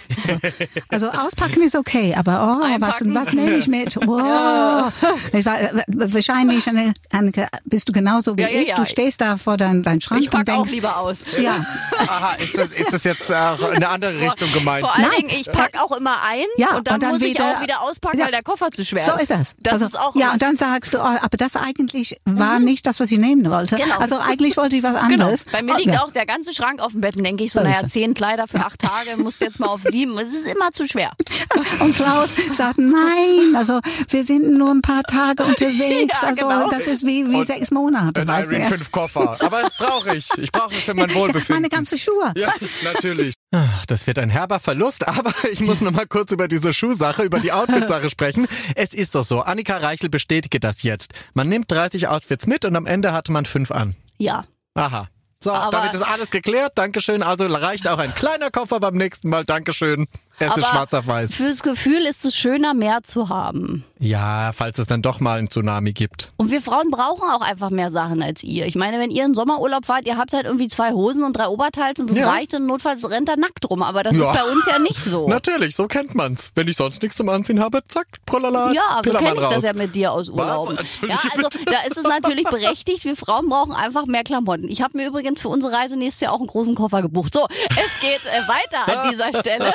Also, 0.90 1.08
also 1.08 1.10
auspacken 1.28 1.64
ist 1.64 1.76
okay, 1.76 2.14
aber 2.16 2.44
oh, 2.44 2.62
was, 2.82 3.02
Einpacken. 3.02 3.16
was 3.16 3.34
nehme 3.34 3.56
ich 3.56 3.68
mit? 3.68 3.98
Oh. 4.10 4.90
Ich 5.34 5.46
war, 5.46 5.60
äh, 5.62 5.84
wahrscheinlich, 5.88 6.66
Anneke, 7.12 7.48
bist 7.66 7.88
du 7.88 7.94
genauso 7.94 8.38
wie 8.38 8.42
Ja, 8.42 8.50
ja, 8.50 8.62
ich. 8.62 8.70
ja. 8.70 8.76
Du 8.76 8.86
stehst 8.86 9.22
da 9.22 9.38
vor 9.38 9.56
deinem 9.58 9.84
dein 9.84 10.02
Schrank 10.02 10.22
Ich 10.22 10.28
und 10.28 10.32
pack 10.34 10.50
auch 10.50 10.54
denkst, 10.64 10.72
lieber 10.72 10.98
aus. 10.98 11.24
ja, 11.40 11.66
Aha, 12.00 12.34
ist 12.34 12.58
das, 12.58 12.70
ist 12.72 12.94
das 12.94 13.04
jetzt 13.04 13.32
auch 13.34 13.70
in 13.70 13.78
eine 13.78 13.90
andere 13.90 14.20
Richtung 14.20 14.52
gemeint? 14.52 14.86
Vor 14.86 14.96
allen 14.96 15.08
Nein. 15.08 15.28
Dingen, 15.28 15.40
ich 15.42 15.52
pack 15.52 15.78
auch 15.80 15.96
immer 15.96 16.22
ein 16.24 16.44
Ja, 16.58 16.76
und 16.78 16.88
dann, 16.88 16.96
und 16.96 17.04
dann 17.04 17.12
muss 17.12 17.22
ich 17.22 17.34
wieder- 17.36 17.58
auch 17.58 17.62
wieder 17.62 17.82
auspacken, 17.82 18.18
Ja. 18.20 18.26
weil 18.26 18.32
der 18.32 18.42
Koffer 18.44 18.72
zu 18.72 18.84
schwer 18.90 19.02
So 19.04 19.14
ist. 19.14 19.30
das. 19.30 19.56
Das 19.60 19.74
also, 19.74 19.86
ist 19.86 20.00
auch 20.00 20.16
ja, 20.16 20.34
und 20.34 20.42
dann 20.42 20.56
sagst 20.56 20.94
du, 20.94 20.98
oh, 21.00 21.02
aber 21.04 21.38
das 21.38 21.56
eigentlich 21.56 22.18
war 22.26 22.60
nicht 22.60 22.86
das, 22.86 23.00
was 23.00 23.12
ich 23.12 23.20
nehmen 23.20 23.50
wollte. 23.50 23.78
Genau. 23.78 23.98
Also 23.98 24.18
eigentlich 24.18 24.58
wollte 24.58 24.76
ich 24.76 24.84
was 24.84 24.92
Genau. 24.94 25.02
anderes. 25.26 25.46
Bei 25.52 25.62
mir 25.62 25.76
Oh, 25.76 25.78
liegt 25.78 25.94
ja. 25.94 26.04
auch 26.04 26.12
der 26.12 26.26
ganze 26.26 26.54
Schrank 26.54 26.82
auf 26.82 26.92
dem 26.94 27.02
Bett 27.02 27.16
und 27.16 27.24
denke 27.24 27.44
ich 27.44 27.52
so, 27.52 27.62
naja, 27.62 27.88
zehn 27.88 28.14
Kleider 28.14 28.48
für 28.48 28.60
acht 28.66 28.80
Tage, 28.82 29.16
musst 29.22 29.42
jetzt 29.42 29.60
mal 29.60 29.68
auf 29.68 29.82
sieben. 29.84 30.18
Es 30.18 30.30
ist 30.34 30.46
immer 30.48 30.72
zu 30.72 30.88
schwer. 30.88 31.12
Und 31.80 31.96
Klaus 31.96 32.36
sagt, 32.56 32.78
nein, 32.78 33.56
also 33.56 33.80
wir 34.10 34.24
sind 34.24 34.52
nur 34.58 34.72
ein 34.72 34.82
paar 34.82 35.04
Tage 35.04 35.44
unterwegs. 35.44 35.70
Ja, 36.22 36.28
also 36.30 36.48
genau. 36.48 36.70
das 36.70 36.88
ist 36.88 37.06
wie, 37.06 37.30
wie 37.30 37.36
Und 37.36 37.46
sechs 37.48 37.72
Monate. 37.72 38.22
In 38.22 38.28
weißt 38.28 38.48
du, 38.48 38.52
Irene 38.52 38.64
ja. 38.64 38.70
fünf 38.70 38.92
Koffer. 38.92 39.38
Aber 39.42 39.62
das 39.62 39.78
brauche 39.78 40.16
ich. 40.16 40.28
Ich 40.38 40.52
brauche 40.52 40.74
es 40.74 40.82
für 40.82 40.94
mein 40.94 41.14
Wohlbefinden. 41.14 41.56
Meine 41.56 41.70
ganze 41.70 41.98
Schuhe. 41.98 42.34
Ja, 42.36 42.52
natürlich. 42.84 43.36
Ach, 43.54 43.86
Das 43.88 44.08
wird 44.08 44.18
ein 44.20 44.30
herber 44.30 44.60
Verlust, 44.60 45.08
aber 45.08 45.32
ich 45.52 45.60
muss 45.62 45.82
noch 45.82 45.92
mal 45.92 46.06
kurz 46.08 46.32
über 46.32 46.48
diese 46.48 46.74
Schuhsache, 46.74 47.24
über 47.24 47.40
die 47.40 47.52
Outfit-Sache 47.52 48.10
sprechen. 48.10 48.48
Es 48.76 48.94
ist 48.94 49.16
doch 49.16 49.24
so, 49.24 49.42
Annika 49.42 49.78
Reichel 49.78 50.10
bestätige 50.10 50.60
das 50.60 50.84
jetzt. 50.84 51.14
Man 51.34 51.50
nimmt 51.50 51.72
30 51.72 52.08
Outfits 52.08 52.48
mit 52.48 52.66
und 52.66 52.76
am 52.76 52.86
Ende 52.86 53.12
hatte 53.14 53.32
man 53.32 53.46
fünf 53.46 53.72
an. 53.72 53.96
Ja. 54.18 54.46
Aha. 54.74 55.10
So, 55.42 55.52
Aber- 55.52 55.72
damit 55.72 55.94
ist 55.94 56.02
alles 56.02 56.30
geklärt. 56.32 56.74
Dankeschön. 56.76 57.24
Also 57.24 57.46
reicht 57.48 57.88
auch 57.88 57.98
ein 57.98 58.14
kleiner 58.14 58.52
Koffer 58.52 58.80
beim 58.80 58.96
nächsten 58.96 59.30
Mal. 59.30 59.46
Dankeschön. 59.46 60.08
Es 60.40 60.48
ist 60.58 60.64
Aber 60.66 60.76
schwarz 60.76 60.94
auf 60.94 61.08
weiß. 61.08 61.36
Fürs 61.36 61.62
Gefühl 61.64 62.06
ist 62.06 62.24
es 62.26 62.36
schöner, 62.36 62.74
mehr 62.74 63.04
zu 63.04 63.30
haben. 63.30 63.84
Ja, 64.00 64.52
falls 64.54 64.80
es 64.80 64.88
dann 64.88 65.02
doch 65.02 65.20
mal 65.20 65.38
einen 65.40 65.50
Tsunami 65.50 65.92
gibt. 65.92 66.32
Und 66.38 66.50
wir 66.52 66.62
Frauen 66.62 66.90
brauchen 66.90 67.30
auch 67.30 67.42
einfach 67.42 67.70
mehr 67.70 67.92
Sachen 67.92 68.22
als 68.24 68.44
ihr. 68.44 68.66
Ich 68.66 68.76
meine, 68.76 68.98
wenn 69.00 69.12
ihr 69.12 69.26
in 69.26 69.34
Sommerurlaub 69.36 69.86
fahrt, 69.86 70.06
ihr 70.08 70.18
habt 70.18 70.32
halt 70.32 70.46
irgendwie 70.46 70.70
zwei 70.70 70.92
Hosen 70.94 71.24
und 71.24 71.34
drei 71.34 71.48
Oberteils 71.48 72.00
und 72.00 72.10
das 72.10 72.18
Ja. 72.18 72.30
reicht 72.30 72.54
und 72.54 72.66
notfalls 72.66 73.10
rennt 73.10 73.28
er 73.28 73.36
nackt 73.38 73.70
rum. 73.70 73.84
Aber 73.84 74.04
das 74.04 74.16
Ja. 74.16 74.32
ist 74.32 74.38
bei 74.40 74.50
uns 74.52 74.66
ja 74.66 74.80
nicht 74.80 75.00
so. 75.04 75.28
Natürlich, 75.28 75.76
so 75.76 75.88
kennt 75.88 76.16
man's. 76.16 76.52
Wenn 76.56 76.68
ich 76.70 76.78
sonst 76.78 77.02
nichts 77.02 77.18
zum 77.18 77.28
Anziehen 77.28 77.60
habe, 77.60 77.82
zack, 77.88 78.08
prolala, 78.26 78.72
Ja, 78.72 79.02
so 79.04 79.12
kenne 79.12 79.34
ich 79.36 79.42
raus. 79.42 79.54
das 79.56 79.64
ja 79.64 79.74
mit 79.74 79.94
dir 79.96 80.14
aus 80.14 80.30
Urlauben. 80.30 80.78
Entschuldige 80.80 81.20
Ja, 81.22 81.30
also 81.36 81.50
bitte. 81.50 81.66
da 81.66 81.82
ist 81.82 81.98
es 81.98 82.04
natürlich 82.04 82.46
berechtigt. 82.50 83.04
Wir 83.04 83.18
Frauen 83.18 83.50
brauchen 83.50 83.74
einfach 83.74 84.06
mehr 84.06 84.24
Klamotten. 84.24 84.70
Ich 84.70 84.82
habe 84.82 84.98
mir 84.98 85.08
übrigens 85.08 85.42
für 85.42 85.50
unsere 85.50 85.74
Reise 85.74 85.98
nächstes 85.98 86.22
Jahr 86.22 86.32
auch 86.34 86.40
einen 86.40 86.48
großen 86.48 86.76
Koffer 86.76 87.02
gebucht. 87.02 87.34
So, 87.34 87.46
es 87.70 88.00
geht 88.02 88.22
äh, 88.26 88.48
weiter 88.48 89.02
an 89.04 89.12
dieser 89.12 89.38
Stelle 89.40 89.74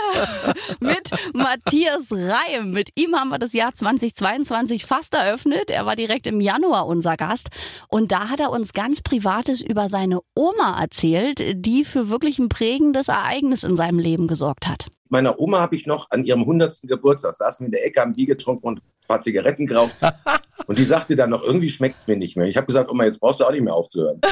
mit 0.81 1.11
Matthias 1.33 2.11
Reim. 2.11 2.71
Mit 2.73 2.91
ihm 2.99 3.15
haben 3.15 3.29
wir 3.29 3.39
das 3.39 3.53
Jahr 3.53 3.75
2022 3.75 4.85
fast 4.85 5.15
eröffnet. 5.15 5.71
Er 5.71 5.87
war 5.87 5.97
direkt 5.97 6.27
im 6.27 6.41
Januar 6.41 6.87
unser 6.87 7.17
Gast. 7.17 7.49
Und 7.89 8.13
da 8.13 8.29
hat 8.29 8.41
er 8.41 8.51
uns 8.51 8.73
ganz 8.73 9.03
Privates 9.03 9.61
über 9.61 9.89
seine 9.89 10.21
Oma 10.35 10.81
erzählt, 10.81 11.43
die 11.55 11.85
für 11.85 12.11
wirklich 12.11 12.39
ein 12.39 12.49
prägendes 12.49 13.09
Ereignis 13.09 13.65
in 13.65 13.77
seinem 13.77 13.99
Leben 13.99 14.27
gesorgt 14.27 14.69
hat. 14.69 14.89
Meiner 15.09 15.39
Oma 15.39 15.61
habe 15.61 15.77
ich 15.77 15.87
noch 15.87 16.11
an 16.11 16.25
ihrem 16.25 16.41
100. 16.41 16.83
Geburtstag, 16.85 17.35
saßen 17.35 17.65
wir 17.65 17.67
in 17.67 17.73
der 17.73 17.87
Ecke, 17.87 18.01
haben 18.01 18.15
Bier 18.15 18.27
getrunken 18.27 18.67
und 18.67 18.79
ein 18.79 19.07
paar 19.07 19.21
Zigaretten 19.21 19.67
geraucht. 19.67 19.95
Und 20.67 20.79
die 20.79 20.85
sagte 20.85 21.15
dann 21.15 21.31
noch, 21.31 21.43
irgendwie 21.43 21.69
schmeckt 21.69 21.99
es 21.99 22.07
mir 22.07 22.17
nicht 22.17 22.37
mehr. 22.37 22.47
Ich 22.47 22.57
habe 22.57 22.67
gesagt, 22.67 22.91
Oma, 22.91 23.05
jetzt 23.05 23.21
brauchst 23.21 23.41
du 23.41 23.45
auch 23.45 23.51
nicht 23.51 23.63
mehr 23.63 23.75
aufzuhören. 23.75 24.21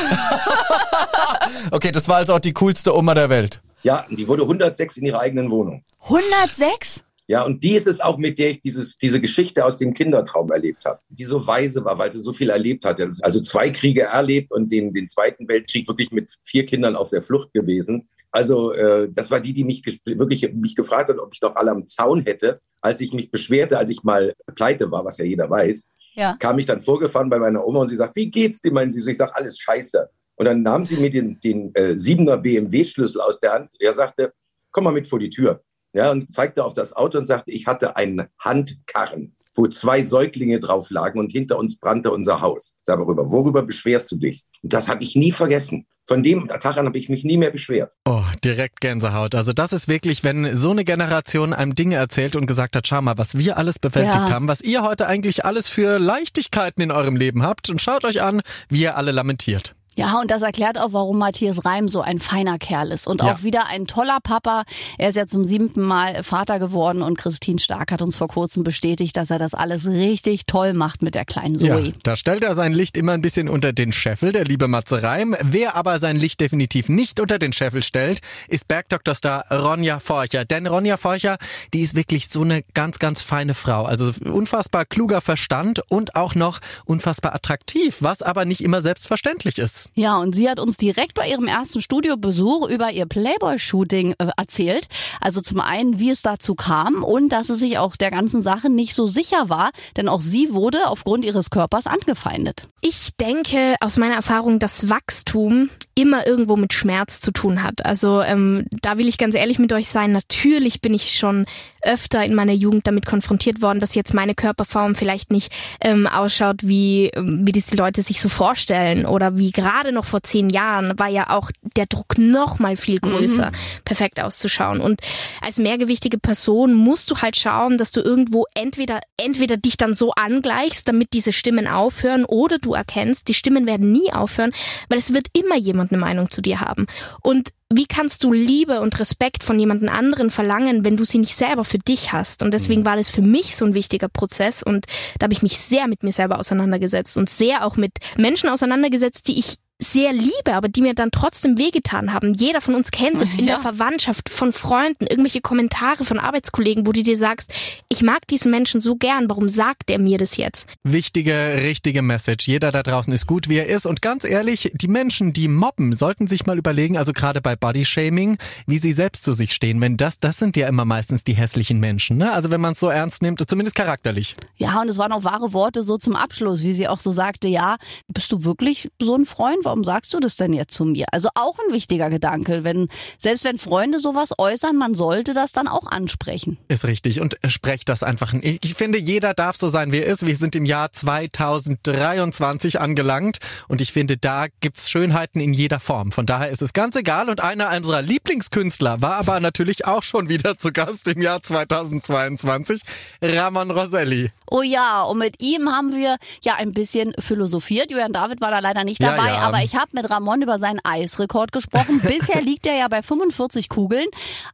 Okay, 1.70 1.92
das 1.92 2.08
war 2.08 2.16
also 2.16 2.34
auch 2.34 2.40
die 2.40 2.52
coolste 2.52 2.96
Oma 2.96 3.14
der 3.14 3.28
Welt. 3.28 3.60
Ja, 3.82 4.06
die 4.10 4.28
wurde 4.28 4.42
106 4.42 4.96
in 4.98 5.06
ihrer 5.06 5.20
eigenen 5.20 5.50
Wohnung. 5.50 5.84
106? 6.00 7.04
Ja, 7.26 7.44
und 7.44 7.62
die 7.62 7.74
ist 7.74 7.86
es 7.86 8.00
auch, 8.00 8.18
mit 8.18 8.38
der 8.38 8.50
ich 8.50 8.60
dieses, 8.60 8.98
diese 8.98 9.20
Geschichte 9.20 9.64
aus 9.64 9.78
dem 9.78 9.94
Kindertraum 9.94 10.50
erlebt 10.50 10.84
habe, 10.84 11.00
die 11.08 11.24
so 11.24 11.46
weise 11.46 11.84
war, 11.84 11.98
weil 11.98 12.10
sie 12.10 12.20
so 12.20 12.32
viel 12.32 12.50
erlebt 12.50 12.84
hatte. 12.84 13.10
Also 13.22 13.40
zwei 13.40 13.70
Kriege 13.70 14.02
erlebt 14.02 14.52
und 14.52 14.70
den, 14.70 14.92
den 14.92 15.08
Zweiten 15.08 15.48
Weltkrieg 15.48 15.88
wirklich 15.88 16.10
mit 16.10 16.32
vier 16.42 16.66
Kindern 16.66 16.96
auf 16.96 17.10
der 17.10 17.22
Flucht 17.22 17.52
gewesen. 17.52 18.08
Also 18.32 18.72
äh, 18.72 19.08
das 19.10 19.30
war 19.30 19.40
die, 19.40 19.52
die 19.52 19.64
mich 19.64 19.82
wirklich 20.04 20.52
mich 20.52 20.74
gefragt 20.74 21.10
hat, 21.10 21.18
ob 21.18 21.32
ich 21.32 21.40
doch 21.40 21.54
alle 21.54 21.70
am 21.70 21.86
Zaun 21.86 22.22
hätte, 22.22 22.60
als 22.80 23.00
ich 23.00 23.12
mich 23.12 23.30
beschwerte, 23.30 23.78
als 23.78 23.90
ich 23.90 24.02
mal 24.02 24.34
pleite 24.54 24.90
war, 24.90 25.04
was 25.04 25.18
ja 25.18 25.24
jeder 25.24 25.48
weiß. 25.48 25.88
Ja. 26.14 26.36
kam 26.38 26.58
ich 26.58 26.66
dann 26.66 26.82
vorgefahren 26.82 27.30
bei 27.30 27.38
meiner 27.38 27.66
Oma 27.66 27.80
und 27.80 27.88
sie 27.88 27.96
sagt, 27.96 28.16
wie 28.16 28.30
geht's 28.30 28.60
dir, 28.60 28.70
mein 28.70 28.92
Süß? 28.92 29.06
Ich 29.06 29.16
sag, 29.16 29.34
alles 29.34 29.58
scheiße. 29.58 30.10
Und 30.36 30.46
dann 30.46 30.62
nahm 30.62 30.86
sie 30.86 30.96
mir 30.96 31.10
den, 31.10 31.40
den 31.40 31.74
äh, 31.74 31.92
7er 31.96 32.36
BMW-Schlüssel 32.38 33.20
aus 33.20 33.40
der 33.40 33.52
Hand. 33.52 33.70
Er 33.78 33.92
sagte, 33.94 34.32
komm 34.70 34.84
mal 34.84 34.92
mit 34.92 35.06
vor 35.06 35.18
die 35.18 35.30
Tür. 35.30 35.62
Ja, 35.94 36.10
und 36.10 36.32
zeigte 36.32 36.64
auf 36.64 36.72
das 36.72 36.94
Auto 36.94 37.18
und 37.18 37.26
sagte, 37.26 37.50
ich 37.50 37.66
hatte 37.66 37.96
einen 37.96 38.26
Handkarren, 38.38 39.36
wo 39.54 39.66
zwei 39.66 40.02
Säuglinge 40.04 40.58
drauf 40.58 40.90
lagen 40.90 41.18
und 41.18 41.30
hinter 41.32 41.58
uns 41.58 41.78
brannte 41.78 42.10
unser 42.10 42.40
Haus. 42.40 42.76
Darüber, 42.86 43.30
worüber 43.30 43.62
beschwerst 43.62 44.10
du 44.10 44.16
dich? 44.16 44.44
Und 44.62 44.72
das 44.72 44.88
habe 44.88 45.02
ich 45.02 45.14
nie 45.16 45.32
vergessen. 45.32 45.86
Von 46.06 46.22
dem 46.22 46.48
Tag 46.48 46.76
an 46.78 46.86
habe 46.86 46.98
ich 46.98 47.08
mich 47.08 47.22
nie 47.24 47.36
mehr 47.36 47.50
beschwert. 47.50 47.92
Oh, 48.06 48.22
direkt 48.42 48.80
Gänsehaut. 48.80 49.34
Also 49.34 49.52
das 49.52 49.72
ist 49.72 49.86
wirklich, 49.86 50.24
wenn 50.24 50.54
so 50.54 50.70
eine 50.70 50.84
Generation 50.84 51.52
einem 51.52 51.74
Dinge 51.76 51.94
erzählt 51.96 52.34
und 52.34 52.46
gesagt 52.46 52.74
hat, 52.74 52.88
schau 52.88 53.00
mal, 53.02 53.18
was 53.18 53.38
wir 53.38 53.56
alles 53.56 53.78
bewältigt 53.78 54.28
Ja. 54.28 54.30
haben, 54.30 54.48
was 54.48 54.62
ihr 54.62 54.82
heute 54.82 55.06
eigentlich 55.06 55.44
alles 55.44 55.68
für 55.68 55.98
Leichtigkeiten 55.98 56.82
in 56.82 56.90
eurem 56.90 57.14
Leben 57.16 57.42
habt 57.44 57.68
und 57.70 57.80
schaut 57.80 58.04
euch 58.04 58.20
an, 58.22 58.40
wie 58.68 58.82
ihr 58.82 58.96
alle 58.96 59.12
lamentiert. 59.12 59.76
Ja, 59.96 60.20
und 60.20 60.30
das 60.30 60.42
erklärt 60.42 60.78
auch, 60.78 60.92
warum 60.92 61.18
Matthias 61.18 61.64
Reim 61.64 61.88
so 61.88 62.00
ein 62.00 62.18
feiner 62.18 62.58
Kerl 62.58 62.92
ist 62.92 63.06
und 63.06 63.20
Ja. 63.22 63.32
auch 63.32 63.42
wieder 63.42 63.66
ein 63.66 63.86
toller 63.86 64.18
Papa. 64.22 64.64
Er 64.98 65.10
ist 65.10 65.16
ja 65.16 65.26
zum 65.26 65.44
siebten 65.44 65.82
Mal 65.82 66.22
Vater 66.22 66.58
geworden 66.58 67.02
und 67.02 67.18
Christine 67.18 67.58
Stark 67.58 67.92
hat 67.92 68.00
uns 68.00 68.16
vor 68.16 68.28
kurzem 68.28 68.64
bestätigt, 68.64 69.16
dass 69.16 69.30
er 69.30 69.38
das 69.38 69.52
alles 69.54 69.86
richtig 69.86 70.46
toll 70.46 70.72
macht 70.72 71.02
mit 71.02 71.14
der 71.14 71.24
kleinen 71.24 71.56
Zoe. 71.56 71.80
Ja, 71.86 71.92
da 72.02 72.16
stellt 72.16 72.42
er 72.42 72.54
sein 72.54 72.72
Licht 72.72 72.96
immer 72.96 73.12
ein 73.12 73.20
bisschen 73.22 73.48
unter 73.48 73.72
den 73.72 73.92
Scheffel, 73.92 74.32
der 74.32 74.44
liebe 74.44 74.66
Matze 74.68 75.02
Reim. 75.02 75.36
Wer 75.42 75.76
aber 75.76 75.98
sein 75.98 76.16
Licht 76.16 76.40
definitiv 76.40 76.88
nicht 76.88 77.20
unter 77.20 77.38
den 77.38 77.52
Scheffel 77.52 77.82
stellt, 77.82 78.20
ist 78.48 78.68
Bergdoktorstar 78.68 79.44
Ronja 79.50 80.00
Forcher. 80.00 80.44
Denn 80.44 80.66
Ronja 80.66 80.96
Forcher, 80.96 81.36
die 81.74 81.80
ist 81.80 81.94
wirklich 81.94 82.28
so 82.28 82.42
eine 82.42 82.62
ganz, 82.74 82.98
ganz 82.98 83.22
feine 83.22 83.54
Frau. 83.54 83.84
Also 83.84 84.10
unfassbar 84.24 84.84
kluger 84.86 85.20
Verstand 85.20 85.82
und 85.90 86.16
auch 86.16 86.34
noch 86.34 86.60
unfassbar 86.86 87.34
attraktiv, 87.34 87.98
was 88.00 88.22
aber 88.22 88.44
nicht 88.44 88.62
immer 88.62 88.80
selbstverständlich 88.80 89.58
ist. 89.58 89.81
Ja, 89.94 90.18
und 90.18 90.34
sie 90.34 90.48
hat 90.48 90.60
uns 90.60 90.76
direkt 90.76 91.14
bei 91.14 91.28
ihrem 91.28 91.46
ersten 91.46 91.80
Studiobesuch 91.80 92.68
über 92.68 92.90
ihr 92.90 93.06
Playboy-Shooting 93.06 94.14
äh, 94.18 94.28
erzählt. 94.36 94.88
Also 95.20 95.40
zum 95.40 95.60
einen, 95.60 95.98
wie 95.98 96.10
es 96.10 96.22
dazu 96.22 96.54
kam 96.54 97.04
und 97.04 97.30
dass 97.30 97.48
sie 97.48 97.56
sich 97.56 97.78
auch 97.78 97.96
der 97.96 98.10
ganzen 98.10 98.42
Sache 98.42 98.70
nicht 98.70 98.94
so 98.94 99.06
sicher 99.06 99.48
war, 99.48 99.70
denn 99.96 100.08
auch 100.08 100.20
sie 100.20 100.52
wurde 100.52 100.86
aufgrund 100.86 101.24
ihres 101.24 101.50
Körpers 101.50 101.86
angefeindet. 101.86 102.66
Ich 102.80 103.16
denke 103.16 103.76
aus 103.80 103.96
meiner 103.96 104.14
Erfahrung, 104.14 104.58
dass 104.58 104.90
Wachstum 104.90 105.70
immer 105.94 106.26
irgendwo 106.26 106.56
mit 106.56 106.72
Schmerz 106.72 107.20
zu 107.20 107.32
tun 107.32 107.62
hat. 107.62 107.84
Also 107.84 108.22
ähm, 108.22 108.66
da 108.80 108.98
will 108.98 109.08
ich 109.08 109.18
ganz 109.18 109.34
ehrlich 109.34 109.58
mit 109.58 109.72
euch 109.72 109.88
sein. 109.88 110.12
Natürlich 110.12 110.80
bin 110.80 110.94
ich 110.94 111.18
schon 111.18 111.44
öfter 111.82 112.24
in 112.24 112.34
meiner 112.34 112.52
Jugend 112.52 112.86
damit 112.86 113.06
konfrontiert 113.06 113.60
worden, 113.60 113.80
dass 113.80 113.94
jetzt 113.94 114.14
meine 114.14 114.34
Körperform 114.34 114.94
vielleicht 114.94 115.30
nicht 115.30 115.52
ähm, 115.80 116.06
ausschaut, 116.06 116.60
wie, 116.62 117.10
ähm, 117.14 117.42
wie 117.44 117.52
das 117.52 117.66
die 117.66 117.76
Leute 117.76 118.02
sich 118.02 118.20
so 118.20 118.28
vorstellen. 118.28 119.04
Oder 119.04 119.36
wie 119.36 119.52
gerade 119.52 119.71
noch 119.92 120.04
vor 120.04 120.22
zehn 120.22 120.50
Jahren 120.50 120.98
war 120.98 121.08
ja 121.08 121.30
auch 121.30 121.50
der 121.76 121.86
Druck 121.86 122.18
noch 122.18 122.58
mal 122.58 122.76
viel 122.76 123.00
größer, 123.00 123.50
perfekt 123.84 124.20
auszuschauen. 124.20 124.80
Und 124.80 125.00
als 125.40 125.56
mehrgewichtige 125.58 126.18
Person 126.18 126.74
musst 126.74 127.10
du 127.10 127.16
halt 127.16 127.36
schauen, 127.36 127.78
dass 127.78 127.90
du 127.90 128.00
irgendwo 128.00 128.44
entweder, 128.54 129.00
entweder 129.16 129.56
dich 129.56 129.76
dann 129.76 129.94
so 129.94 130.12
angleichst, 130.12 130.86
damit 130.88 131.12
diese 131.12 131.32
Stimmen 131.32 131.66
aufhören, 131.66 132.24
oder 132.24 132.58
du 132.58 132.74
erkennst, 132.74 133.28
die 133.28 133.34
Stimmen 133.34 133.66
werden 133.66 133.92
nie 133.92 134.12
aufhören, 134.12 134.52
weil 134.88 134.98
es 134.98 135.14
wird 135.14 135.28
immer 135.32 135.56
jemand 135.56 135.92
eine 135.92 136.00
Meinung 136.00 136.30
zu 136.30 136.42
dir 136.42 136.60
haben. 136.60 136.86
Und 137.22 137.50
wie 137.74 137.86
kannst 137.86 138.24
du 138.24 138.32
Liebe 138.32 138.80
und 138.80 138.98
Respekt 138.98 139.44
von 139.44 139.58
jemandem 139.58 139.88
anderen 139.88 140.30
verlangen, 140.30 140.84
wenn 140.84 140.96
du 140.96 141.04
sie 141.04 141.18
nicht 141.18 141.36
selber 141.36 141.64
für 141.64 141.78
dich 141.78 142.12
hast? 142.12 142.42
Und 142.42 142.54
deswegen 142.54 142.84
war 142.84 142.96
das 142.96 143.10
für 143.10 143.22
mich 143.22 143.56
so 143.56 143.64
ein 143.64 143.74
wichtiger 143.74 144.08
Prozess 144.08 144.62
und 144.62 144.86
da 145.18 145.24
habe 145.24 145.34
ich 145.34 145.42
mich 145.42 145.58
sehr 145.58 145.88
mit 145.88 146.02
mir 146.02 146.12
selber 146.12 146.38
auseinandergesetzt 146.38 147.16
und 147.16 147.28
sehr 147.28 147.64
auch 147.64 147.76
mit 147.76 147.92
Menschen 148.16 148.48
auseinandergesetzt, 148.48 149.28
die 149.28 149.38
ich 149.38 149.56
sehr 149.82 150.12
liebe, 150.12 150.54
aber 150.54 150.68
die 150.68 150.80
mir 150.82 150.94
dann 150.94 151.10
trotzdem 151.10 151.58
wehgetan 151.58 152.12
haben. 152.12 152.34
Jeder 152.34 152.60
von 152.60 152.74
uns 152.74 152.90
kennt 152.90 153.20
es 153.20 153.32
in 153.32 153.40
Ja. 153.40 153.54
der 153.54 153.58
Verwandtschaft, 153.60 154.28
von 154.28 154.52
Freunden, 154.52 155.06
irgendwelche 155.06 155.40
Kommentare 155.40 156.04
von 156.04 156.18
Arbeitskollegen, 156.18 156.86
wo 156.86 156.92
du 156.92 157.02
dir 157.02 157.16
sagst, 157.16 157.52
ich 157.88 158.02
mag 158.02 158.26
diesen 158.28 158.50
Menschen 158.50 158.80
so 158.80 158.96
gern, 158.96 159.28
warum 159.28 159.48
sagt 159.48 159.90
er 159.90 159.98
mir 159.98 160.18
das 160.18 160.36
jetzt? 160.36 160.68
Wichtige, 160.84 161.58
richtige 161.62 162.02
Message. 162.02 162.46
Jeder 162.46 162.70
da 162.72 162.82
draußen 162.82 163.12
ist 163.12 163.26
gut, 163.26 163.48
wie 163.48 163.56
er 163.58 163.66
ist. 163.66 163.86
Und 163.86 164.02
ganz 164.02 164.24
ehrlich, 164.24 164.70
die 164.74 164.88
Menschen, 164.88 165.32
die 165.32 165.48
mobben, 165.48 165.92
sollten 165.92 166.26
sich 166.28 166.46
mal 166.46 166.58
überlegen, 166.58 166.96
also 166.96 167.12
gerade 167.12 167.40
bei 167.40 167.56
Bodyshaming, 167.56 168.38
wie 168.66 168.78
sie 168.78 168.92
selbst 168.92 169.24
zu 169.24 169.32
sich 169.32 169.52
stehen. 169.52 169.80
Wenn 169.80 169.96
das, 169.96 170.20
das 170.20 170.38
sind 170.38 170.56
ja 170.56 170.68
immer 170.68 170.84
meistens 170.84 171.24
die 171.24 171.34
hässlichen 171.34 171.80
Menschen. 171.80 172.16
Ne? 172.18 172.32
Also 172.32 172.50
wenn 172.50 172.60
man 172.60 172.72
es 172.74 172.80
so 172.80 172.88
ernst 172.88 173.22
nimmt, 173.22 173.42
zumindest 173.48 173.76
charakterlich. 173.76 174.36
Ja, 174.56 174.80
und 174.80 174.88
es 174.88 174.98
waren 174.98 175.12
auch 175.12 175.24
wahre 175.24 175.52
Worte 175.52 175.82
so 175.82 175.98
zum 175.98 176.14
Abschluss, 176.16 176.62
wie 176.62 176.72
sie 176.72 176.86
auch 176.88 177.00
so 177.00 177.12
sagte, 177.12 177.48
ja, 177.48 177.76
bist 178.08 178.30
du 178.30 178.44
wirklich 178.44 178.88
so 179.00 179.14
ein 179.16 179.26
Freund? 179.26 179.58
Warum 179.72 179.84
sagst 179.84 180.12
du 180.12 180.20
das 180.20 180.36
denn 180.36 180.52
jetzt 180.52 180.74
zu 180.74 180.84
mir? 180.84 181.06
Also 181.12 181.30
auch 181.34 181.56
ein 181.66 181.72
wichtiger 181.72 182.10
Gedanke, 182.10 182.62
wenn, 182.62 182.88
selbst 183.18 183.42
wenn 183.44 183.56
Freunde 183.56 184.00
sowas 184.00 184.34
äußern, 184.36 184.76
man 184.76 184.92
sollte 184.92 185.32
das 185.32 185.52
dann 185.52 185.66
auch 185.66 185.86
ansprechen. 185.86 186.58
Ist 186.68 186.84
richtig. 186.84 187.22
Und 187.22 187.38
sprecht 187.46 187.88
das 187.88 188.02
einfach. 188.02 188.34
Ich, 188.34 188.58
ich 188.62 188.74
finde, 188.74 188.98
jeder 188.98 189.32
darf 189.32 189.56
so 189.56 189.68
sein, 189.68 189.90
wie 189.90 190.00
er 190.00 190.06
ist. 190.08 190.26
Wir 190.26 190.36
sind 190.36 190.54
im 190.56 190.66
Jahr 190.66 190.92
2023 190.92 192.82
angelangt. 192.82 193.38
Und 193.66 193.80
ich 193.80 193.94
finde, 193.94 194.18
da 194.18 194.48
gibt's 194.60 194.90
Schönheiten 194.90 195.40
in 195.40 195.54
jeder 195.54 195.80
Form. 195.80 196.12
Von 196.12 196.26
daher 196.26 196.50
ist 196.50 196.60
es 196.60 196.74
ganz 196.74 196.94
egal. 196.94 197.30
Und 197.30 197.40
einer 197.42 197.74
unserer 197.74 198.02
Lieblingskünstler 198.02 199.00
war 199.00 199.16
aber 199.16 199.40
natürlich 199.40 199.86
auch 199.86 200.02
schon 200.02 200.28
wieder 200.28 200.58
zu 200.58 200.70
Gast 200.70 201.08
im 201.08 201.22
Jahr 201.22 201.42
2022. 201.42 202.82
Ramon 203.22 203.70
Roselli. 203.70 204.32
Oh 204.50 204.60
ja, 204.60 205.02
und 205.04 205.16
mit 205.16 205.40
ihm 205.40 205.70
haben 205.70 205.94
wir 205.94 206.18
ja 206.44 206.56
ein 206.56 206.74
bisschen 206.74 207.14
philosophiert. 207.18 207.90
Julian 207.90 208.12
David 208.12 208.42
war 208.42 208.50
da 208.50 208.58
leider 208.58 208.84
nicht 208.84 209.00
Ja, 209.00 209.16
dabei, 209.16 209.28
ja. 209.28 209.38
aber 209.38 209.61
ich 209.62 209.74
habe 209.76 209.90
mit 209.92 210.08
Ramon 210.10 210.42
über 210.42 210.58
seinen 210.58 210.80
Eisrekord 210.84 211.52
gesprochen. 211.52 212.00
Bisher 212.06 212.40
liegt 212.40 212.66
er 212.66 212.76
ja 212.76 212.88
bei 212.88 213.02
45 213.02 213.68
Kugeln 213.68 214.06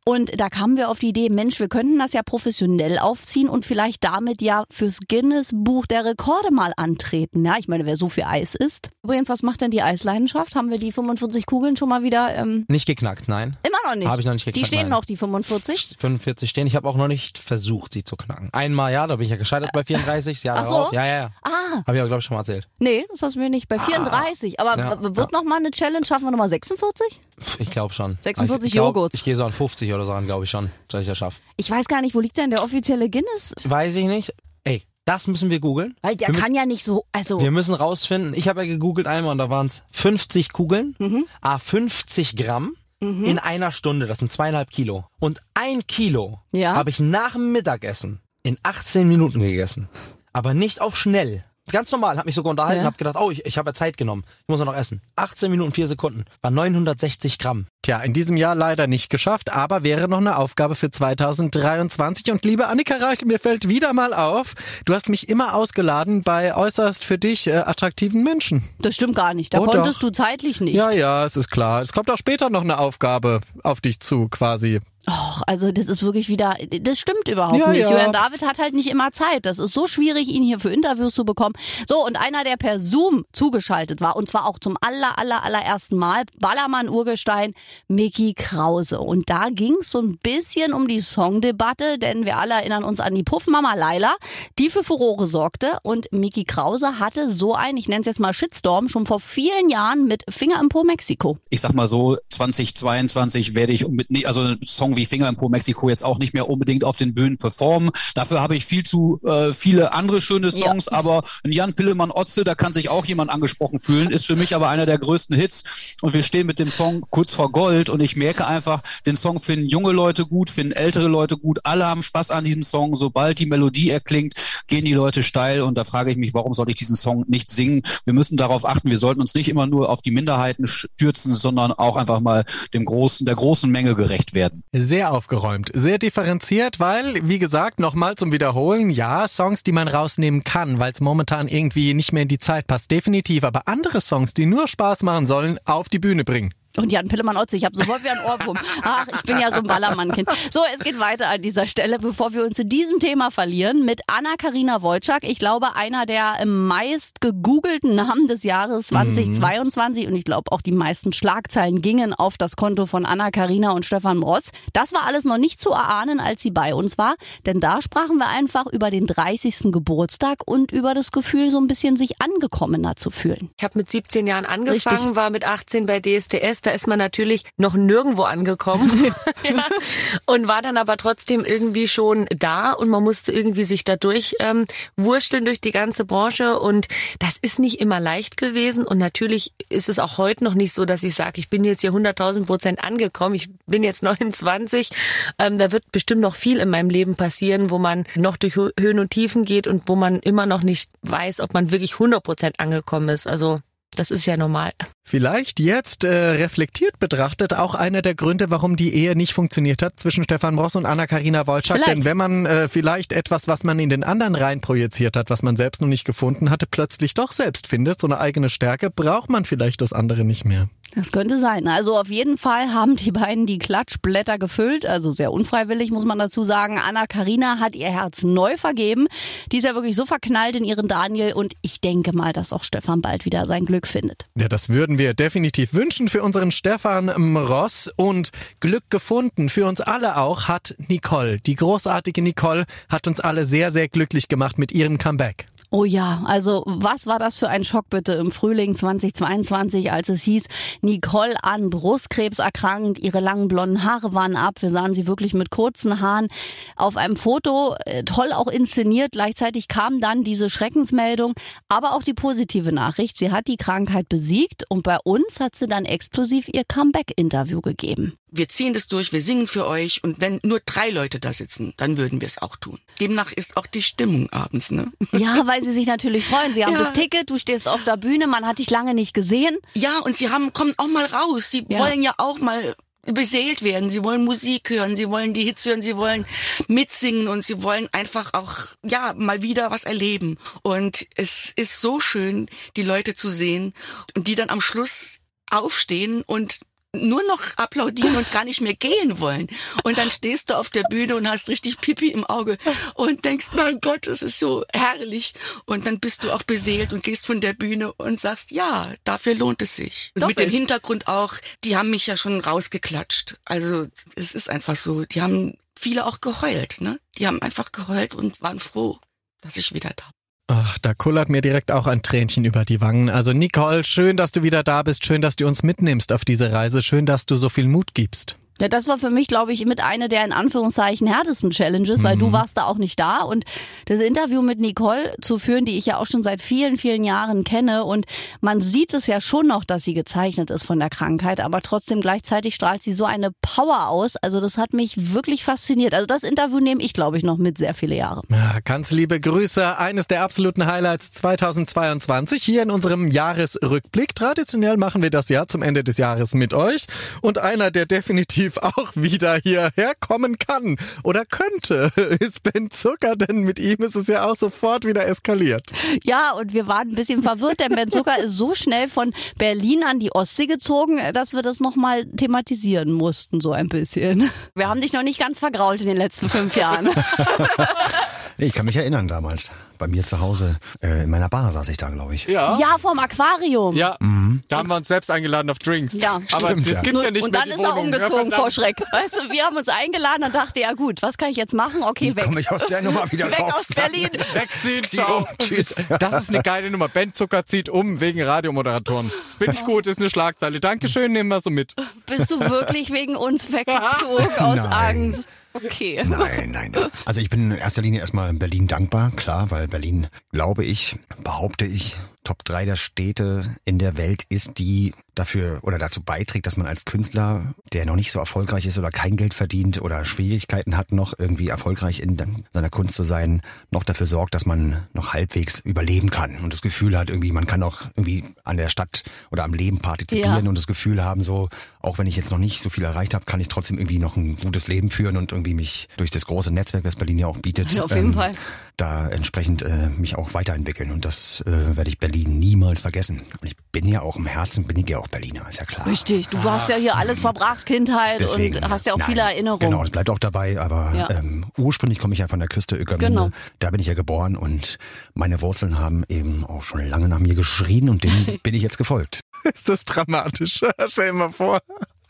und 0.05 0.39
da 0.39 0.49
kamen 0.51 0.77
wir 0.77 0.89
auf 0.91 0.99
die 0.99 1.09
Idee, 1.09 1.29
Mensch, 1.31 1.59
wir 1.61 1.69
könnten 1.69 1.99
das 1.99 2.13
ja 2.13 2.23
professionell 2.23 2.99
aufziehen 2.99 3.49
und 3.49 3.65
vielleicht 3.65 4.05
damit 4.05 4.43
ja 4.43 4.65
fürs 4.71 4.99
Guinness 5.09 5.51
Buch 5.53 5.87
der 5.87 6.05
Rekorde 6.05 6.53
mal 6.53 6.73
antreten. 6.77 7.45
Ja, 7.45 7.57
ich 7.59 7.69
meine, 7.69 7.87
wer 7.87 7.97
so 7.97 8.09
viel 8.09 8.25
Eis 8.25 8.55
isst. 8.55 8.91
Übrigens, 9.03 9.29
was 9.29 9.43
macht 9.43 9.61
denn 9.61 9.71
die 9.71 9.83
Eisleidenschaft? 9.83 10.55
Haben 10.55 10.71
wir 10.71 10.79
die 10.79 10.93
45 10.93 11.47
Kugeln 11.47 11.77
schon 11.77 11.89
mal 11.89 12.03
wieder 12.03 12.35
ähm, 12.37 12.65
Nicht 12.69 12.87
geknackt, 12.87 13.29
nein. 13.29 13.57
immer 13.67 13.79
noch 13.87 13.95
nicht? 13.97 14.09
Habe 14.09 14.21
ich 14.21 14.27
noch 14.27 14.33
nicht 14.35 14.47
Die 14.47 14.51
geknackt, 14.53 14.67
stehen 14.69 14.81
nein. 14.83 14.91
noch, 14.91 15.05
die 15.05 15.17
45? 15.17 15.97
45 15.99 16.51
stehen. 16.51 16.67
Ich 16.67 16.77
habe 16.77 16.89
auch 16.89 16.97
noch 16.97 17.09
nicht 17.09 17.39
versucht, 17.39 17.93
sie 17.93 18.05
zu 18.05 18.17
knacken. 18.17 18.51
Einmal 18.53 18.93
ja, 18.93 19.07
da 19.07 19.17
bin 19.17 19.25
ich 19.25 19.31
ja 19.31 19.37
gescheitert 19.37 19.71
bei 19.73 19.85
34, 19.85 20.37
das 20.37 20.43
Jahr 20.45 20.59
Ach 20.59 20.67
so? 20.67 20.73
darauf. 20.73 20.93
Ja, 20.93 21.07
ja, 21.07 21.15
ja. 21.17 21.31
Ah, 21.43 21.68
Habe 21.87 21.97
ich 21.97 22.01
aber, 22.01 22.09
glaube 22.09 22.19
ich, 22.19 22.25
schon 22.25 22.35
mal 22.37 22.41
erzählt. 22.41 22.69
nee, 22.79 23.05
das 23.11 23.23
hast 23.23 23.37
du 23.37 23.41
mir 23.41 23.51
nicht. 23.51 23.69
Bei 23.69 23.79
34. 23.79 24.61
Aber 24.61 24.79
Ja, 24.79 25.17
wird 25.17 25.33
noch 25.33 25.45
mal 25.45 25.57
eine 25.59 25.71
Challenge? 25.71 26.05
Schaffen 26.07 26.25
wir 26.25 26.31
noch 26.31 26.39
mal 26.39 26.49
46? 26.49 27.21
Ich 27.59 27.71
glaube 27.71 27.93
schon. 27.95 28.19
46 28.21 28.59
ich, 28.61 28.67
ich 28.67 28.73
glaub, 28.73 28.95
Joghurts. 28.95 29.15
Ich 29.17 29.25
gehe 29.25 29.37
so 29.37 29.45
an 29.45 29.53
50 29.53 29.93
oder 29.93 30.05
so 30.07 30.13
an, 30.13 30.25
glaube 30.27 30.45
ich 30.45 30.51
schon, 30.51 30.71
dass 30.89 31.03
ich 31.03 31.07
das 31.07 31.19
schaffe. 31.19 31.39
Ich 31.57 31.71
weiß 31.71 31.87
gar 31.87 32.01
nicht, 32.01 32.15
wo 32.15 32.21
liegt 32.21 32.37
denn 32.37 32.51
der 32.51 32.63
offizielle 32.63 33.09
Guinness? 33.11 33.55
Weiß 33.65 33.97
ich 33.97 34.07
nicht. 34.07 34.35
Ey, 34.65 34.83
das 35.05 35.27
müssen 35.27 35.51
wir 35.51 35.61
googeln. 35.61 35.95
Weil 36.03 36.17
der 36.17 36.29
wir 36.29 36.35
kann 36.35 36.53
müssen, 36.53 36.55
ja 36.55 36.67
nicht 36.67 36.85
so, 36.85 37.05
also 37.13 37.41
Wir 37.41 37.51
müssen 37.51 37.75
rausfinden. 37.75 38.35
Ich 38.35 38.49
habe 38.49 38.61
ja 38.61 38.67
gegoogelt 38.67 39.07
einmal 39.07 39.33
und 39.33 39.39
da 39.39 39.49
waren 39.51 39.67
es 39.67 39.85
50 39.93 40.53
Kugeln, 40.53 40.95
Mhm. 40.99 41.25
a 41.41 41.59
50 41.59 42.37
Gramm 42.37 42.75
in 43.01 43.39
einer 43.39 43.71
Stunde. 43.71 44.07
Das 44.07 44.19
sind 44.19 44.33
zweieinhalb 44.33 44.71
Kilo. 44.71 45.05
Und 45.21 45.41
ein 45.55 45.87
Kilo 45.87 46.41
Ja. 46.53 46.75
habe 46.75 46.91
ich 46.91 46.99
nach 46.99 47.35
dem 47.35 47.53
Mittagessen 47.53 48.21
in 48.43 48.59
18 48.65 49.07
Minuten 49.07 49.39
gegessen. 49.41 49.89
Aber 50.33 50.53
nicht 50.53 50.81
auf 50.81 50.97
schnell. 50.97 51.45
Ganz 51.73 51.91
normal, 51.93 52.19
hab 52.19 52.27
mich 52.27 52.35
sogar 52.35 52.51
unterhalten, 52.51 52.81
Ja. 52.81 52.87
hab 52.87 52.99
gedacht, 52.99 53.17
oh, 53.19 53.31
ich, 53.31 53.45
ich 53.47 53.59
habe 53.59 53.71
ja 53.71 53.75
Zeit 53.75 53.97
genommen. 53.97 54.25
Ich 54.43 54.49
muss 54.49 54.59
ja 54.61 54.65
noch 54.65 54.75
essen. 54.75 55.01
18 55.17 55.51
Minuten, 55.51 55.73
4 55.73 55.87
Sekunden. 55.87 56.25
War 56.43 56.51
960 56.51 57.39
Gramm. 57.39 57.67
Tja, 57.83 58.01
in 58.01 58.13
diesem 58.13 58.37
Jahr 58.37 58.55
leider 58.55 58.87
nicht 58.87 59.09
geschafft, 59.11 59.53
aber 59.53 59.83
wäre 59.83 60.09
noch 60.09 60.19
eine 60.19 60.37
Aufgabe 60.37 60.75
für 60.75 60.91
2023. 60.91 62.31
Und 62.33 62.45
liebe 62.45 62.67
Annika 62.69 62.97
Reichel, 62.97 63.27
mir 63.29 63.39
fällt 63.39 63.69
wieder 63.69 63.93
mal 63.95 64.13
auf, 64.13 64.55
du 64.85 64.95
hast 64.95 65.09
mich 65.09 65.29
immer 65.29 65.55
ausgeladen 65.55 66.23
bei 66.23 66.55
äußerst 66.55 67.05
für 67.05 67.19
dich 67.19 67.47
äh, 67.47 67.53
attraktiven 67.59 68.23
Menschen. 68.23 68.63
das 68.81 68.95
stimmt 68.95 69.15
gar 69.17 69.35
nicht. 69.35 69.55
Da 69.55 69.61
Oh, 69.61 69.65
konntest 69.67 69.97
doch. 70.03 70.09
du 70.09 70.11
zeitlich 70.11 70.61
nicht. 70.61 70.75
Ja, 70.75 70.91
ja, 70.91 71.25
es 71.25 71.37
ist 71.37 71.51
klar. 71.51 71.81
Es 71.83 71.93
kommt 71.93 72.11
auch 72.11 72.19
später 72.19 72.51
noch 72.51 72.63
eine 72.63 72.79
Aufgabe 72.79 73.41
auf 73.63 73.81
dich 73.81 74.01
zu, 74.01 74.29
quasi. 74.29 74.81
Och, 75.09 75.43
also 75.47 75.73
das 75.73 75.87
ist 75.87 76.03
wirklich 76.03 76.29
wieder, 76.29 76.57
das 76.83 76.99
stimmt 76.99 77.29
überhaupt 77.29 77.57
Ja, 77.57 77.71
nicht. 77.71 77.81
ja. 77.81 77.91
Julian 77.91 78.13
David 78.13 78.43
hat 78.43 78.59
halt 78.59 78.75
nicht 78.75 78.89
immer 78.89 79.11
Zeit. 79.13 79.47
Das 79.47 79.59
ist 79.59 79.73
so 79.73 79.87
schwierig, 79.87 80.29
ihn 80.29 80.43
hier 80.43 80.61
für 80.61 80.71
Interviews 80.71 81.15
zu 81.15 81.25
bekommen. 81.25 81.55
So, 81.89 82.05
und 82.05 82.17
einer, 82.17 82.45
der 82.45 82.57
per 82.59 82.79
Zoom 82.79 83.25
zugeschaltet 83.33 84.01
war, 84.03 84.17
und 84.17 84.29
zwar 84.29 84.47
auch 84.47 84.59
zum 84.59 84.77
aller, 84.81 85.19
aller, 85.19 85.43
allerersten 85.43 85.97
Mal, 85.97 86.25
Ballermann 86.39 86.89
Urgestein, 86.91 87.55
Mickey 87.89 88.35
Krause. 88.35 89.01
Und 89.01 89.31
da 89.31 89.49
ging 89.51 89.77
es 89.81 89.91
so 89.91 90.01
ein 90.01 90.19
bisschen 90.19 90.73
um 90.75 90.89
die 90.89 91.01
Songdebatte, 91.01 91.99
denn 91.99 92.27
wir 92.27 92.37
alle 92.37 92.55
erinnern 92.55 92.85
uns 92.85 93.01
an 93.01 93.15
die 93.15 93.23
Puffmama 93.23 93.75
Laila, 93.75 94.15
die 94.59 94.69
für 94.69 94.85
Furore 94.85 95.27
sorgte. 95.27 95.79
Und 95.83 96.13
Miki 96.13 96.45
Krause 96.45 96.99
hatte 96.99 97.33
so 97.33 97.55
ein, 97.55 97.77
ich 97.79 97.89
nenne 97.89 98.01
es 98.01 98.07
jetzt 98.07 98.21
mal 98.21 98.35
Shitstorm, 98.35 98.89
schon 98.89 99.07
vor 99.07 99.21
vielen 99.21 99.71
Jahren 99.71 100.05
mit 100.07 100.25
Finger 100.29 100.61
im 100.61 100.69
Po 100.69 100.85
Mexiko. 100.85 101.39
Ich 101.49 101.61
sag 101.63 101.73
mal 101.73 101.87
so, 101.87 102.19
2022 102.31 103.55
werde 103.55 103.73
ich 103.73 103.87
mit, 103.89 104.09
also 104.27 104.55
Song 104.65 104.97
wie 104.99 105.07
Finger 105.07 105.29
im 105.29 105.37
Po 105.37 105.49
Mexiko 105.49 105.89
jetzt 105.89 106.05
auch 106.05 106.19
nicht 106.19 106.35
mehr 106.35 106.51
unbedingt 106.51 106.85
auf 106.85 106.97
den 106.97 107.15
Bühnen 107.15 107.39
performen. 107.39 107.91
Dafür 108.15 108.41
habe 108.41 108.57
ich 108.57 108.67
viel 108.67 108.85
zu 108.85 109.21
äh, 109.25 109.55
viele 109.55 109.95
andere 109.95 110.21
schöne 110.21 110.51
Songs, 110.51 110.87
ja. 110.91 110.99
aber 110.99 111.23
ein 111.45 111.53
Jan 111.53 111.73
Pillemann 111.73 112.11
Otze, 112.11 112.45
da 112.45 112.55
kann 112.55 112.73
sich 112.73 112.91
auch 112.91 113.07
jemand 113.07 113.31
angesprochen 113.31 113.79
fühlen, 113.79 114.11
ist 114.11 114.27
für 114.27 114.37
mich 114.37 114.55
aber 114.55 114.69
einer 114.69 114.85
der 114.85 114.99
größten 114.99 115.37
Hits. 115.37 115.97
Und 116.03 116.13
wir 116.13 116.23
stehen 116.23 116.47
mit 116.47 116.59
dem 116.59 116.71
Song 116.71 117.07
kurz 117.11 117.35
vor 117.35 117.53
Gold 117.53 117.89
und 117.89 118.03
ich 118.03 118.17
merke 118.17 118.47
einfach, 118.47 118.83
den 119.07 119.17
Song 119.17 119.41
finden 119.41 119.69
junge 119.69 119.93
Leute 119.93 120.27
gut, 120.27 120.51
finden 120.51 120.73
ältere 120.73 121.09
Leute 121.09 121.37
gut, 121.37 121.61
alle 121.65 121.87
haben 121.87 122.03
Spaß 122.03 122.31
an 122.31 122.45
diesem 122.45 122.63
Song. 122.63 122.97
Sobald 122.97 123.39
die 123.39 123.47
Melodie 123.47 123.91
erklingt, 123.91 124.35
gehen 124.67 124.85
die 124.85 124.95
Leute 124.95 125.23
steil 125.23 125.63
und 125.63 125.79
da 125.79 125.85
frage 125.85 126.11
ich 126.11 126.17
mich, 126.17 126.35
warum 126.35 126.55
soll 126.55 126.69
ich 126.71 126.77
diesen 126.77 126.97
Song 126.97 127.25
nicht 127.29 127.51
singen? 127.51 127.83
Wir 128.05 128.15
müssen 128.15 128.37
darauf 128.37 128.65
achten, 128.65 128.91
wir 128.91 128.99
sollten 128.99 129.21
uns 129.21 129.35
nicht 129.35 129.49
immer 129.49 129.67
nur 129.67 129.91
auf 129.91 130.03
die 130.03 130.11
Minderheiten 130.11 130.67
stürzen, 130.67 131.33
sondern 131.33 131.73
auch 131.73 131.97
einfach 131.97 132.21
mal 132.21 132.45
dem 132.75 132.85
großen, 132.85 133.25
der 133.25 133.37
großen 133.37 133.71
Menge 133.71 133.95
gerecht 133.95 134.35
werden. 134.35 134.65
Sehr 134.89 135.13
aufgeräumt, 135.13 135.71
sehr 135.75 135.99
differenziert, 135.99 136.81
weil, 136.81 137.29
wie 137.29 137.39
gesagt, 137.39 137.79
nochmal 137.79 138.17
zum 138.17 138.33
Wiederholen, 138.33 138.89
ja, 138.89 139.29
Songs, 139.29 139.63
die 139.63 139.73
man 139.73 139.87
rausnehmen 139.87 140.45
kann, 140.45 140.81
weil 140.81 140.93
es 140.93 141.03
momentan 141.03 141.47
irgendwie 141.47 141.93
nicht 141.93 142.15
mehr 142.15 142.23
in 142.23 142.29
die 142.29 142.39
Zeit 142.39 142.67
passt, 142.67 142.91
definitiv, 142.91 143.45
aber 143.45 143.69
andere 143.69 144.01
Songs, 144.01 144.33
die 144.33 144.47
nur 144.47 144.67
Spaß 144.67 145.03
machen 145.03 145.27
sollen, 145.27 145.59
auf 145.67 145.91
die 145.91 145.99
Bühne 145.99 146.25
bringen. 146.25 146.55
Und 146.77 146.93
Jan 146.93 147.09
Pillemann-Otze, 147.09 147.57
ich 147.57 147.65
habe 147.65 147.75
sofort 147.75 148.05
wie 148.05 148.09
ein 148.09 148.19
Ohrwurm. 148.25 148.59
Ach, 148.83 149.07
ich 149.13 149.23
bin 149.23 149.41
ja 149.41 149.51
so 149.51 149.59
ein 149.59 149.65
Ballermann-Kind. 149.65 150.29
So, 150.51 150.61
es 150.73 150.81
geht 150.81 151.01
weiter 151.01 151.29
an 151.29 151.43
dieser 151.43 151.67
Stelle, 151.67 151.99
bevor 151.99 152.33
wir 152.35 152.45
uns 152.45 152.59
in 152.59 152.69
diesem 152.69 153.01
Thema 153.01 153.31
verlieren, 153.31 153.85
mit 153.85 154.03
Anna-Karina 154.07 154.83
Wojcik. 154.83 155.23
Ich 155.23 155.39
glaube, 155.39 155.75
einer 155.75 156.07
der 156.07 156.45
meist 156.47 157.21
gegoogelten 157.21 157.95
Namen 157.95 158.29
des 158.29 158.45
Jahres 158.45 158.89
2022. 158.89 160.05
Mhm. 160.05 160.13
Und 160.13 160.19
ich 160.19 160.25
glaube, 160.25 160.53
auch 160.53 160.61
die 160.61 160.73
meisten 160.73 161.13
Schlagzeilen 161.13 161.81
gingen 161.81 162.13
auf 162.13 162.37
das 162.37 162.55
Konto 162.55 162.87
von 162.87 163.05
Anna-Karina 163.07 163.73
und 163.73 163.85
Stefan 163.85 164.23
Ross. 164.23 164.45
Das 164.73 164.93
war 164.93 165.05
alles 165.05 165.25
noch 165.25 165.39
nicht 165.39 165.61
zu 165.61 165.71
erahnen, 165.71 166.21
als 166.21 166.43
sie 166.43 166.51
bei 166.51 166.75
uns 166.75 166.99
war. 166.99 167.17
Denn 167.47 167.61
da 167.61 167.83
sprachen 167.83 168.19
wir 168.19 168.29
einfach 168.29 168.67
über 168.67 168.91
den 168.91 169.07
30. 169.07 169.73
Geburtstag 169.73 170.43
und 170.47 170.71
über 170.71 170.95
das 170.95 171.13
Gefühl, 171.13 171.51
so 171.51 171.59
ein 171.59 171.67
bisschen 171.67 171.97
sich 171.97 172.21
angekommener 172.21 172.95
zu 172.95 173.11
fühlen. 173.11 173.51
Ich 173.57 173.65
habe 173.65 173.79
mit 173.79 173.91
17 173.91 174.27
Jahren 174.27 174.47
angefangen, 174.47 174.97
Richtig. 174.97 175.17
war 175.17 175.31
mit 175.31 175.47
18 175.47 175.87
bei 175.87 175.99
DSDS 176.01 176.59
da 176.69 176.75
ist 176.75 176.87
man 176.87 176.99
natürlich 176.99 177.45
noch 177.57 177.73
nirgendwo 177.73 178.25
angekommen 178.25 179.07
ja, 179.43 179.67
und 180.27 180.49
war 180.49 180.61
dann 180.61 180.77
aber 180.77 180.99
trotzdem 180.99 181.47
irgendwie 181.47 181.89
schon 181.89 182.27
da 182.37 182.73
und 182.73 182.91
man 182.91 183.03
musste 183.03 183.33
irgendwie 183.33 183.65
sich 183.65 183.85
dadurch 183.85 184.37
ähm, 184.39 184.67
wursteln 184.97 185.47
durch 185.47 185.63
die 185.63 185.71
ganze 185.71 186.05
Branche 186.05 186.59
und 186.59 186.87
das 187.21 187.39
ist 187.39 187.59
nicht 187.59 187.81
immer 187.81 188.01
leicht 188.01 188.37
gewesen 188.37 188.87
und 188.87 188.99
natürlich 188.99 189.55
ist 189.71 189.89
es 189.89 189.99
auch 189.99 190.19
heute 190.19 190.45
noch 190.45 190.53
nicht 190.53 190.75
so, 190.75 190.85
dass 190.85 191.03
ich 191.03 191.15
sage, 191.15 191.41
ich 191.41 191.49
bin 191.49 191.65
jetzt 191.65 191.81
hier 191.81 191.93
100.000 191.93 192.45
Prozent 192.45 192.85
angekommen, 192.85 193.35
ich 193.35 193.49
bin 193.67 193.83
jetzt 193.83 194.03
29, 194.09 194.91
ähm, 195.39 195.57
da 195.57 195.73
wird 195.73 195.91
bestimmt 195.91 196.21
noch 196.21 196.35
viel 196.35 196.59
in 196.59 196.69
meinem 196.69 196.91
Leben 196.91 197.17
passieren, 197.17 197.71
wo 197.71 197.79
man 197.79 198.05
noch 198.15 198.37
durch 198.37 198.57
Höhen 198.57 198.99
und 198.99 199.11
Tiefen 199.11 199.47
geht 199.47 199.67
und 199.67 199.85
wo 199.87 199.97
man 199.97 200.21
immer 200.21 200.45
noch 200.45 200.63
nicht 200.63 200.91
weiß, 201.01 201.41
ob 201.41 201.55
man 201.55 201.71
wirklich 201.71 201.95
100 201.95 202.23
Prozent 202.23 202.61
angekommen 202.61 203.09
ist. 203.09 203.27
Also 203.27 203.61
das 203.99 204.11
ist 204.11 204.27
ja 204.27 204.37
normal. 204.37 204.73
Vielleicht 205.05 205.59
jetzt 205.59 206.05
äh, 206.05 206.09
reflektiert 206.09 206.99
betrachtet 206.99 207.55
auch 207.55 207.75
einer 207.75 208.03
der 208.03 208.15
Gründe, 208.15 208.51
warum 208.51 208.77
die 208.77 208.95
Ehe 208.95 209.17
nicht 209.17 209.33
funktioniert 209.33 209.83
hat 209.83 209.99
zwischen 209.99 210.25
Stefan 210.25 210.59
Ross 210.59 210.77
und 210.77 210.87
Anna-Karina 210.87 211.47
Wolczak. 211.47 211.85
Denn 211.87 212.05
wenn 212.05 212.17
man 212.17 212.47
äh, 212.47 212.69
vielleicht 212.69 213.13
etwas, 213.13 213.49
was 213.49 213.65
man 213.65 213.79
in 213.79 213.91
den 213.91 214.05
anderen 214.05 214.35
rein 214.35 214.61
projiziert 214.61 215.17
hat, 215.17 215.31
was 215.31 215.43
man 215.43 215.57
selbst 215.57 215.81
noch 215.81 215.89
nicht 215.89 216.05
gefunden 216.05 216.51
hatte, 216.51 216.67
plötzlich 216.71 217.15
doch 217.15 217.33
selbst 217.33 217.67
findet, 217.67 218.01
so 218.01 218.07
eine 218.07 218.21
eigene 218.21 218.51
Stärke, 218.51 218.91
braucht 218.91 219.31
man 219.31 219.45
vielleicht 219.45 219.81
das 219.81 219.93
andere 219.93 220.25
nicht 220.25 220.45
mehr. 220.45 220.69
Das 220.99 221.13
könnte 221.13 221.39
sein. 221.39 221.69
Also 221.69 221.97
auf 221.97 222.09
jeden 222.09 222.39
Fall 222.39 222.73
haben 222.75 222.97
die 222.97 223.13
beiden 223.13 223.47
die 223.47 223.59
Klatschblätter 223.59 224.37
gefüllt, 224.37 224.85
also 224.85 225.13
sehr 225.13 225.31
unfreiwillig 225.31 225.93
muss 225.93 226.05
man 226.05 226.19
dazu 226.19 226.43
sagen. 226.43 226.77
Anna 226.77 227.07
Karina 227.07 227.61
hat 227.61 227.77
ihr 227.77 227.87
Herz 227.87 228.25
neu 228.25 228.57
vergeben. 228.57 229.07
Die 229.53 229.59
ist 229.59 229.65
ja 229.65 229.77
wirklich 229.77 229.95
so 229.95 230.07
verknallt 230.07 230.57
in 230.57 230.65
ihren 230.65 230.89
Daniel 230.89 231.35
und 231.35 231.55
ich 231.63 231.81
denke 231.81 232.13
mal, 232.13 232.33
dass 232.33 232.53
auch 232.53 232.65
Stefan 232.65 233.01
bald 233.01 233.25
wieder 233.25 233.47
sein 233.47 233.65
Glück 233.65 233.87
findet. 233.87 234.27
Ja, 234.35 234.49
das 234.49 234.71
würden 234.71 234.99
wir 234.99 235.15
definitiv 235.15 235.73
wünschen 235.73 236.09
für 236.09 236.25
unseren 236.25 236.51
Stefan 236.51 237.37
Ross 237.37 237.89
und 237.95 238.33
Glück 238.59 238.91
gefunden 238.91 239.51
für 239.51 239.67
uns 239.67 239.81
alle 239.81 240.17
auch 240.17 240.49
hat 240.49 240.75
Nicole. 240.89 241.39
Die 241.39 241.55
großartige 241.55 242.23
Nicole 242.23 242.65
hat 242.89 243.07
uns 243.07 243.21
alle 243.21 243.45
sehr, 243.45 243.71
sehr 243.71 243.87
glücklich 243.87 244.27
gemacht 244.27 244.59
mit 244.59 244.73
ihrem 244.73 244.99
Comeback. 244.99 245.47
Oh 245.71 245.85
ja, 245.85 246.23
also 246.25 246.63
was 246.65 247.07
war 247.07 247.19
das 247.19 247.37
für 247.37 247.49
ein 247.51 247.63
Schock 247.63 247.91
bitte 247.91 248.15
im 248.15 248.31
Frühling 248.31 248.75
2022, 248.75 249.93
als 249.93 250.09
es 250.09 250.23
hieß, 250.23 250.47
Nicole 250.81 251.37
an 251.45 251.69
Brustkrebs 251.69 252.39
erkrankt, 252.39 252.99
ihre 252.99 253.21
langen 253.21 253.49
blonden 253.49 253.85
Haare 253.85 254.15
waren 254.15 254.35
ab, 254.35 254.63
wir 254.63 254.71
sahen 254.71 254.95
sie 254.95 255.07
wirklich 255.07 255.35
mit 255.35 255.51
kurzen 255.51 256.01
Haaren 256.01 256.29
auf 256.77 256.97
einem 256.97 257.17
Foto, 257.17 257.75
äh, 257.85 258.03
toll 258.05 258.33
auch 258.33 258.49
inszeniert, 258.49 259.13
gleichzeitig 259.13 259.69
kam 259.69 260.01
dann 260.01 260.25
diese 260.25 260.49
Schreckensmeldung, 260.49 261.35
aber 261.69 261.93
auch 261.93 262.03
die 262.03 262.15
positive 262.15 262.73
Nachricht, 262.73 263.19
sie 263.19 263.31
hat 263.31 263.47
die 263.47 263.59
Krankheit 263.59 264.09
besiegt 264.09 264.65
und 264.71 264.85
bei 264.85 264.97
uns 265.05 265.39
hat 265.39 265.55
sie 265.55 265.67
dann 265.67 265.85
exklusiv 265.85 266.49
ihr 266.49 266.65
Comeback-Interview 266.67 267.61
gegeben. 267.61 268.15
Wir 268.31 268.49
ziehen 268.49 268.73
das 268.73 268.89
durch, 268.89 269.13
wir 269.13 269.23
singen 269.23 269.47
für 269.47 269.67
euch 269.67 270.05
und 270.05 270.21
wenn 270.21 270.41
nur 270.43 270.61
drei 270.65 270.91
Leute 270.91 271.21
da 271.21 271.33
sitzen, 271.33 271.75
dann 271.77 271.97
würden 271.97 272.21
wir 272.21 272.29
es 272.29 272.41
auch 272.41 272.57
tun. 272.57 272.79
Demnach 273.01 273.33
ist 273.33 273.57
auch 273.57 273.67
die 273.67 273.83
Stimmung 273.83 274.31
abends, 274.31 274.71
ne? 274.71 274.93
Ja, 275.13 275.47
weil 275.47 275.63
sie 275.63 275.73
sich 275.73 275.87
natürlich 275.87 276.27
freuen. 276.27 276.55
Sie 276.55 276.65
haben 276.65 276.75
ja. 276.75 276.81
das 276.81 276.93
Ticket, 276.93 277.31
du 277.31 277.39
stehst 277.39 277.69
auf 277.69 277.85
der 277.85 277.97
Bühne, 277.97 278.27
man 278.27 278.47
hat 278.47 278.59
dich 278.59 278.71
lange 278.71 278.95
nicht 278.95 279.15
gesehen. 279.15 279.59
Ja, 279.75 279.99
und 280.01 280.17
sie 280.17 280.31
haben, 280.31 280.53
kommen 280.53 280.75
auch 280.77 280.87
mal 280.87 281.07
raus. 281.07 281.51
Sie 281.51 281.65
ja. 281.69 281.79
wollen 281.79 282.03
ja 282.03 282.15
auch 282.19 282.39
mal 282.39 282.77
beseelt 283.13 283.63
werden. 283.63 283.91
Sie 283.91 284.05
wollen 284.05 284.25
Musik 284.25 284.71
hören, 284.71 284.97
sie 284.97 285.09
wollen 285.09 285.35
die 285.35 285.45
Hits 285.45 285.65
hören, 285.67 285.83
sie 285.83 285.97
wollen 285.97 286.27
mitsingen 286.69 287.29
und 287.29 287.45
sie 287.45 287.63
wollen 287.63 287.89
einfach 287.93 288.35
auch, 288.35 288.55
ja, 288.83 289.15
mal 289.17 289.43
wieder 289.43 289.71
was 289.71 289.85
erleben. 289.85 290.39
Und 290.63 291.07
es 291.17 291.53
ist 291.57 291.81
so 291.81 292.01
schön, 292.01 292.49
die 292.77 292.83
Leute 292.83 293.15
zu 293.15 293.29
sehen 293.29 293.73
und 294.17 294.27
die 294.27 294.35
dann 294.35 294.51
am 294.51 294.61
Schluss 294.61 295.21
aufstehen 295.51 296.23
und 296.27 296.61
nur 297.07 297.23
noch 297.27 297.57
applaudieren 297.57 298.17
und 298.17 298.31
gar 298.33 298.45
nicht 298.45 298.61
mehr 298.61 298.75
gehen 298.75 299.21
wollen. 299.21 299.49
Und 299.85 299.99
dann 299.99 300.11
stehst 300.11 300.51
du 300.51 300.55
auf 300.55 300.71
der 300.71 300.85
Bühne 300.85 301.17
und 301.17 301.29
hast 301.29 301.49
richtig 301.49 301.81
Pipi 301.81 302.11
im 302.11 302.25
Auge 302.25 302.59
und 302.95 303.25
denkst, 303.25 303.49
mein 303.53 303.81
Gott, 303.81 304.07
das 304.07 304.23
ist 304.23 304.39
so 304.39 304.65
herrlich. 304.73 305.35
Und 305.67 305.87
dann 305.87 306.01
bist 306.01 306.25
du 306.25 306.33
auch 306.33 306.43
beseelt 306.43 306.93
und 306.93 307.03
gehst 307.03 307.27
von 307.27 307.41
der 307.41 307.53
Bühne 307.53 307.93
und 307.95 308.21
sagst, 308.21 308.51
ja, 308.51 308.93
dafür 309.05 309.35
lohnt 309.35 309.63
es 309.63 309.77
sich. 309.77 310.13
Und 310.15 310.27
mit 310.27 310.39
dem 310.39 310.51
Hintergrund 310.51 311.09
auch, 311.09 311.35
die 311.65 311.77
haben 311.77 311.91
mich 311.91 312.07
ja 312.07 312.17
schon 312.17 312.41
rausgeklatscht. 312.41 313.39
Also 313.45 313.87
es 314.15 314.35
ist 314.35 314.51
einfach 314.51 314.77
so, 314.77 315.05
die 315.05 315.23
haben 315.23 315.59
viele 315.79 316.07
auch 316.07 316.21
geheult, 316.21 316.81
ne? 316.81 317.01
Die 317.17 317.27
haben 317.27 317.41
einfach 317.41 317.73
geheult 317.73 318.15
und 318.15 318.43
waren 318.43 318.61
froh, 318.61 318.99
dass 319.41 319.57
ich 319.57 319.73
wieder 319.73 319.93
da. 319.95 320.11
Ach, 320.51 320.79
da 320.79 320.95
kullert 320.95 321.29
mir 321.29 321.43
direkt 321.43 321.71
auch 321.71 321.87
ein 321.87 322.01
Tränchen 322.01 322.47
über 322.47 322.65
die 322.65 322.81
Wangen. 322.81 323.11
Also 323.11 323.35
Nicole, 323.35 323.85
schön, 323.85 324.17
dass 324.17 324.33
du 324.33 324.43
wieder 324.43 324.63
da 324.63 324.83
bist. 324.83 325.05
Schön, 325.05 325.21
dass 325.21 325.37
du 325.37 325.47
uns 325.47 325.63
mitnimmst 325.63 326.11
auf 326.11 326.25
diese 326.25 326.51
Reise. 326.53 326.83
Schön, 326.83 327.05
dass 327.05 327.27
du 327.27 327.37
so 327.37 327.51
viel 327.51 327.69
Mut 327.69 327.93
gibst. 327.93 328.37
Ja, 328.61 328.69
das 328.69 328.89
war 328.89 328.99
für 328.99 329.11
mich, 329.11 329.29
glaube 329.29 329.53
ich, 329.53 329.65
mit 329.67 329.81
einer 329.81 330.09
der 330.09 330.25
in 330.25 330.33
Anführungszeichen 330.33 331.07
härtesten 331.07 331.51
Challenges, 331.51 332.03
weil 332.03 332.17
mhm. 332.17 332.21
du 332.21 332.33
warst 332.33 332.57
da 332.57 332.65
auch 332.65 332.79
nicht 332.79 332.99
da. 332.99 333.23
Und 333.23 333.45
das 333.87 334.01
Interview 334.01 334.43
mit 334.43 334.59
Nicole 334.59 335.15
zu 335.21 335.39
führen, 335.39 335.65
die 335.65 335.79
ich 335.79 335.87
ja 335.87 335.99
auch 335.99 336.07
schon 336.07 336.23
seit 336.23 336.43
vielen, 336.43 336.77
vielen 336.77 337.05
Jahren 337.05 337.45
kenne. 337.45 337.85
Und 337.85 338.07
man 338.41 338.61
sieht 338.61 338.95
es 338.95 339.07
ja 339.07 339.21
schon 339.21 339.47
noch, 339.47 339.65
dass 339.65 339.85
sie 339.85 339.95
gezeichnet 339.95 340.51
ist 340.51 340.65
von 340.65 340.79
der 340.81 340.91
Krankheit, 340.91 341.41
aber 341.41 341.61
trotzdem 341.61 342.01
gleichzeitig 342.01 342.55
strahlt 342.55 342.83
sie 342.83 342.93
so 342.93 343.05
eine 343.05 343.31
Power 343.43 343.89
aus. 343.89 344.17
Also 344.17 344.41
das 344.41 344.59
hat 344.59 344.73
mich 344.73 345.15
wirklich 345.15 345.45
fasziniert. 345.45 345.95
Also 345.95 346.07
das 346.07 346.25
Interview 346.25 346.59
nehme 346.59 346.83
ich, 346.83 346.93
glaube 346.93 347.17
ich, 347.17 347.23
noch 347.23 347.39
mit 347.39 347.59
sehr 347.59 347.75
viele 347.75 347.95
Jahre. 347.95 348.23
Ja, 348.29 348.59
ganz 348.65 348.91
liebe 348.91 349.21
Grüße. 349.21 349.79
Eines 349.79 350.09
der 350.09 350.23
absoluten 350.23 350.67
Highlights 350.67 351.13
2022 351.13 352.43
hier 352.43 352.63
in 352.63 352.71
unserem 352.71 353.09
Jahresrückblick. 353.11 354.17
Traditionell 354.17 354.77
machen 354.77 355.01
wir 355.03 355.11
das 355.11 355.29
ja 355.29 355.47
zum 355.47 355.63
Ende 355.63 355.85
des 355.85 355.97
Jahres 355.97 356.35
mit 356.35 356.55
euch. 356.55 356.87
Und 357.21 357.39
einer, 357.39 357.71
der 357.71 357.87
definitiv 357.87 358.48
definitiv 358.49 358.59
auch 358.59 358.91
wieder 358.95 359.37
hierher 359.37 359.93
kommen 360.01 360.39
kann 360.39 360.77
oder 361.03 361.25
könnte, 361.25 361.91
ist 362.21 362.43
Ben 362.43 362.71
Zucker, 362.71 363.17
denn 363.17 363.41
mit 363.41 363.59
ihm 363.59 363.77
ist 363.79 363.97
es 363.97 364.09
ja 364.09 364.29
auch 364.29 364.37
sofort 364.37 364.85
wieder 364.85 365.07
eskaliert. 365.07 365.71
Ja, 366.03 366.33
und 366.33 366.53
wir 366.53 366.67
waren 366.67 366.91
ein 366.91 366.95
bisschen 366.95 367.23
verwirrt, 367.23 367.61
denn 367.61 367.75
Ben 367.75 367.91
Zucker 367.91 368.19
ist 368.19 368.33
so 368.33 368.55
schnell 368.55 368.89
von 368.89 369.13
Berlin 369.37 369.83
an 369.85 369.99
die 369.99 370.13
Ostsee 370.13 370.47
gezogen, 370.47 371.01
dass 371.13 371.33
wir 371.33 371.43
das 371.43 371.61
nochmal 371.61 372.07
thematisieren 372.07 372.93
mussten, 372.93 373.41
so 373.41 373.53
ein 373.53 373.69
bisschen. 373.69 374.31
Wir 374.55 374.69
haben 374.69 374.81
dich 374.81 374.93
noch 374.93 375.03
nicht 375.03 375.19
ganz 375.19 375.39
vergrault 375.39 375.81
in 375.81 375.89
den 375.89 375.97
letzten 375.97 376.29
fünf 376.29 376.57
Jahren. 376.57 376.89
Ich 378.41 378.53
kann 378.53 378.67
mich 378.67 378.77
erinnern 378.77 379.09
damals. 379.09 379.51
Bei 379.79 379.89
mir 379.89 380.05
zu 380.07 380.21
Hause, 380.21 380.57
äh, 380.81 381.03
in 381.05 381.11
meiner 381.11 381.29
Bar 381.29 381.51
saß 381.51 381.69
ich 381.69 381.77
da, 381.77 381.89
glaube 381.91 382.15
ich. 382.15 382.27
Ja. 382.27 382.57
Ja, 382.59 382.79
vom 382.79 382.99
Aquarium. 382.99 383.75
Ja. 383.77 383.97
Mhm. 384.01 384.29
Hm? 384.29 384.43
Da 384.49 384.59
haben 384.59 384.69
wir 384.69 384.77
uns 384.77 384.89
selbst 384.89 385.11
eingeladen 385.11 385.51
auf 385.51 385.59
Drinks. 385.59 385.95
Ja, 385.95 386.21
aber 386.33 386.49
stimmt, 386.49 386.67
das 386.67 386.73
ja. 386.75 386.81
gibt 386.83 387.03
ja 387.03 387.11
nicht 387.11 387.25
und 387.25 387.33
mehr 387.33 387.41
dann 387.41 387.49
die 387.49 387.55
ist 387.55 387.61
er 387.63 387.77
Wohnung. 387.77 387.93
Ja, 387.93 387.99
umgezogen 388.07 388.33
vor. 388.33 388.51
Schreck. 388.51 388.77
Weißt 388.93 389.15
du, 389.15 389.31
wir 389.31 389.45
haben 389.45 389.57
uns 389.57 389.69
eingeladen 389.69 390.25
und 390.25 390.35
dachte, 390.35 390.61
ja 390.61 390.73
gut, 390.75 391.03
was 391.03 391.17
kann 391.17 391.31
ich 391.31 391.37
jetzt 391.37 391.55
machen? 391.55 391.83
Okay, 391.83 392.15
weg. 392.15 392.25
Komme 392.25 392.41
ich 392.41 392.51
aus 392.51 392.67
der 392.67 392.83
Nummer 392.83 393.11
wieder 393.11 393.27
weg 393.31 393.41
raus? 393.41 393.53
aus 393.55 393.67
Berlin. 393.69 394.11
Wegziehen, 394.35 394.85
Zieh 394.85 394.97
ciao. 394.99 395.19
um, 395.19 395.27
tschüss. 395.39 395.83
Das 395.99 396.23
ist 396.23 396.29
eine 396.31 396.43
geile 396.43 396.71
Nummer. 396.71 396.89
Ben 396.89 397.13
Zucker 397.15 397.45
zieht 397.47 397.69
um 397.69 398.01
wegen 398.01 398.23
Radiomoderatoren. 398.23 399.11
Finde 399.39 399.55
ich 399.55 399.65
gut, 399.65 399.87
ist 399.87 399.99
eine 399.99 400.11
Schlagzeile. 400.11 400.61
Dankeschön, 400.61 401.13
nehmen 401.13 401.29
wir 401.29 401.41
so 401.41 401.51
mit. 401.51 401.75
Bist 402.07 402.31
du 402.31 402.39
wirklich 402.41 402.93
wegen 402.93 403.17
uns 403.17 403.51
weggezogen 403.53 404.35
aus 404.39 404.57
Nein. 404.57 404.73
Angst? 404.73 405.29
Okay. 405.65 406.05
Nein, 406.07 406.51
nein, 406.53 406.71
nein. 406.73 406.91
Also 407.05 407.21
ich 407.21 407.31
bin 407.31 407.51
in 407.51 407.59
erster 407.59 407.83
Linie 407.83 408.01
erstmal 408.01 408.33
Berlin 408.35 408.67
dankbar, 408.67 409.11
klar, 409.13 409.51
weil 409.51 409.69
Berlin, 409.69 410.09
glaube 410.33 410.65
ich, 410.65 410.97
behaupte 411.23 411.65
ich, 411.65 411.97
Top 412.29 412.45
3 412.45 412.67
der 412.67 412.77
Städte 412.77 413.57
in 413.65 413.79
der 413.79 413.97
Welt 413.97 414.25
ist, 414.29 414.59
die 414.59 414.93
dafür 415.15 415.61
oder 415.63 415.79
dazu 415.79 416.03
beiträgt, 416.03 416.47
dass 416.47 416.59
man 416.59 416.67
als 416.67 416.85
Künstler, 416.85 417.55
der 417.73 417.87
noch 417.87 417.97
nicht 417.97 418.13
so 418.13 418.19
erfolgreich 418.19 418.67
ist 418.67 418.77
oder 418.79 418.91
kein 418.91 419.17
Geld 419.17 419.33
verdient 419.33 419.81
oder 419.81 420.05
Schwierigkeiten 420.05 420.77
hat, 420.77 420.93
noch 420.93 421.15
irgendwie 421.19 421.49
erfolgreich 421.49 422.01
in 422.01 422.45
seiner 422.53 422.69
Kunst 422.69 422.95
zu 422.97 423.03
sein, 423.03 423.41
noch 423.71 423.83
dafür 423.83 424.07
sorgt, 424.07 424.35
dass 424.35 424.45
man 424.45 424.87
noch 424.93 425.15
halbwegs 425.15 425.59
überleben 425.61 426.11
kann 426.11 426.37
und 426.37 426.53
das 426.53 426.61
Gefühl 426.61 426.99
hat, 426.99 427.09
irgendwie, 427.09 427.33
man 427.33 427.47
kann 427.47 427.63
auch 427.63 427.81
irgendwie 427.97 428.25
an 428.45 428.59
der 428.59 428.69
Stadt 428.69 429.05
oder 429.31 429.45
am 429.45 429.55
Leben 429.55 429.79
partizipieren 429.79 430.45
Ja. 430.45 430.49
und 430.51 430.55
das 430.55 430.67
Gefühl 430.67 431.03
haben, 431.03 431.23
so, 431.23 431.49
auch 431.81 431.97
wenn 431.97 432.07
ich 432.07 432.17
jetzt 432.17 432.31
noch 432.31 432.37
nicht 432.39 432.61
so 432.61 432.69
viel 432.69 432.85
erreicht 432.85 433.15
habe, 433.15 433.25
kann 433.25 433.41
ich 433.41 433.49
trotzdem 433.49 433.79
irgendwie 433.79 433.99
noch 433.99 434.17
ein 434.17 434.37
gutes 434.37 434.69
Leben 434.69 434.91
führen 434.91 435.17
und 435.17 435.33
irgendwie 435.33 435.55
mich 435.55 435.89
durch 435.97 436.11
das 436.11 436.27
große 436.27 436.53
Netzwerk, 436.53 436.85
das 436.85 436.95
Berlin 436.97 437.19
ja 437.19 437.27
auch 437.27 437.39
bietet, 437.39 437.73
Ja, 437.73 437.85
auf 437.85 437.91
jeden 437.95 438.13
Fall. 438.13 438.35
Da 438.79 439.09
entsprechend 439.09 439.63
äh, 439.63 439.89
mich 439.97 440.17
auch 440.17 440.35
weiterentwickeln. 440.35 440.91
Und 440.91 441.05
das 441.05 441.43
äh, 441.47 441.77
werde 441.77 441.89
ich 441.91 441.99
Berlin 441.99 442.39
niemals 442.39 442.81
vergessen. 442.83 443.23
Und 443.41 443.47
ich 443.49 443.57
bin 443.73 443.87
ja 443.87 444.01
auch 444.03 444.17
im 444.17 444.25
Herzen, 444.27 444.65
bin 444.65 444.77
ich 444.79 444.89
ja 444.89 444.99
auch 444.99 445.09
Berliner, 445.09 445.47
ist 445.49 445.59
ja 445.59 445.67
klar. 445.67 445.87
Richtig, 445.87 446.29
du 446.29 446.43
hast 446.45 446.69
ja 446.69 446.77
hier 446.77 446.95
alles 446.97 447.19
verbracht, 447.19 447.67
Kindheit 447.67 448.21
Deswegen, 448.21 448.57
und 448.57 448.69
hast 448.71 448.87
ja 448.87 448.95
auch 448.95 448.99
nein, 448.99 449.07
viele 449.09 449.21
Erinnerungen. 449.23 449.61
Genau, 449.71 449.83
es 449.83 449.91
bleibt 449.91 450.09
auch 450.11 450.19
dabei, 450.19 450.59
aber 450.61 450.93
Ja. 450.95 451.11
ähm, 451.11 451.47
ursprünglich 451.59 451.99
komme 451.99 452.15
ich 452.15 452.21
ja 452.21 452.29
von 452.29 452.39
der 452.39 452.49
Küste 452.49 452.77
Ökermünde. 452.77 453.09
Genau. 453.09 453.31
Da 453.59 453.71
bin 453.71 453.81
ich 453.81 453.87
ja 453.87 453.95
geboren 453.95 454.37
und 454.37 454.79
meine 455.15 455.41
Wurzeln 455.43 455.79
haben 455.79 456.05
eben 456.09 456.45
auch 456.45 456.63
schon 456.63 456.87
lange 456.87 457.09
nach 457.09 457.19
mir 457.19 457.35
geschrien 457.35 457.89
und 457.89 458.05
denen 458.05 458.39
bin 458.43 458.55
ich 458.55 458.63
jetzt 458.63 458.79
gefolgt. 458.79 459.21
Ist 459.45 459.69
das 459.69 459.85
dramatisch? 459.85 460.61
Stell 460.87 461.07
dir 461.07 461.13
mal 461.13 461.31
vor. 461.31 461.61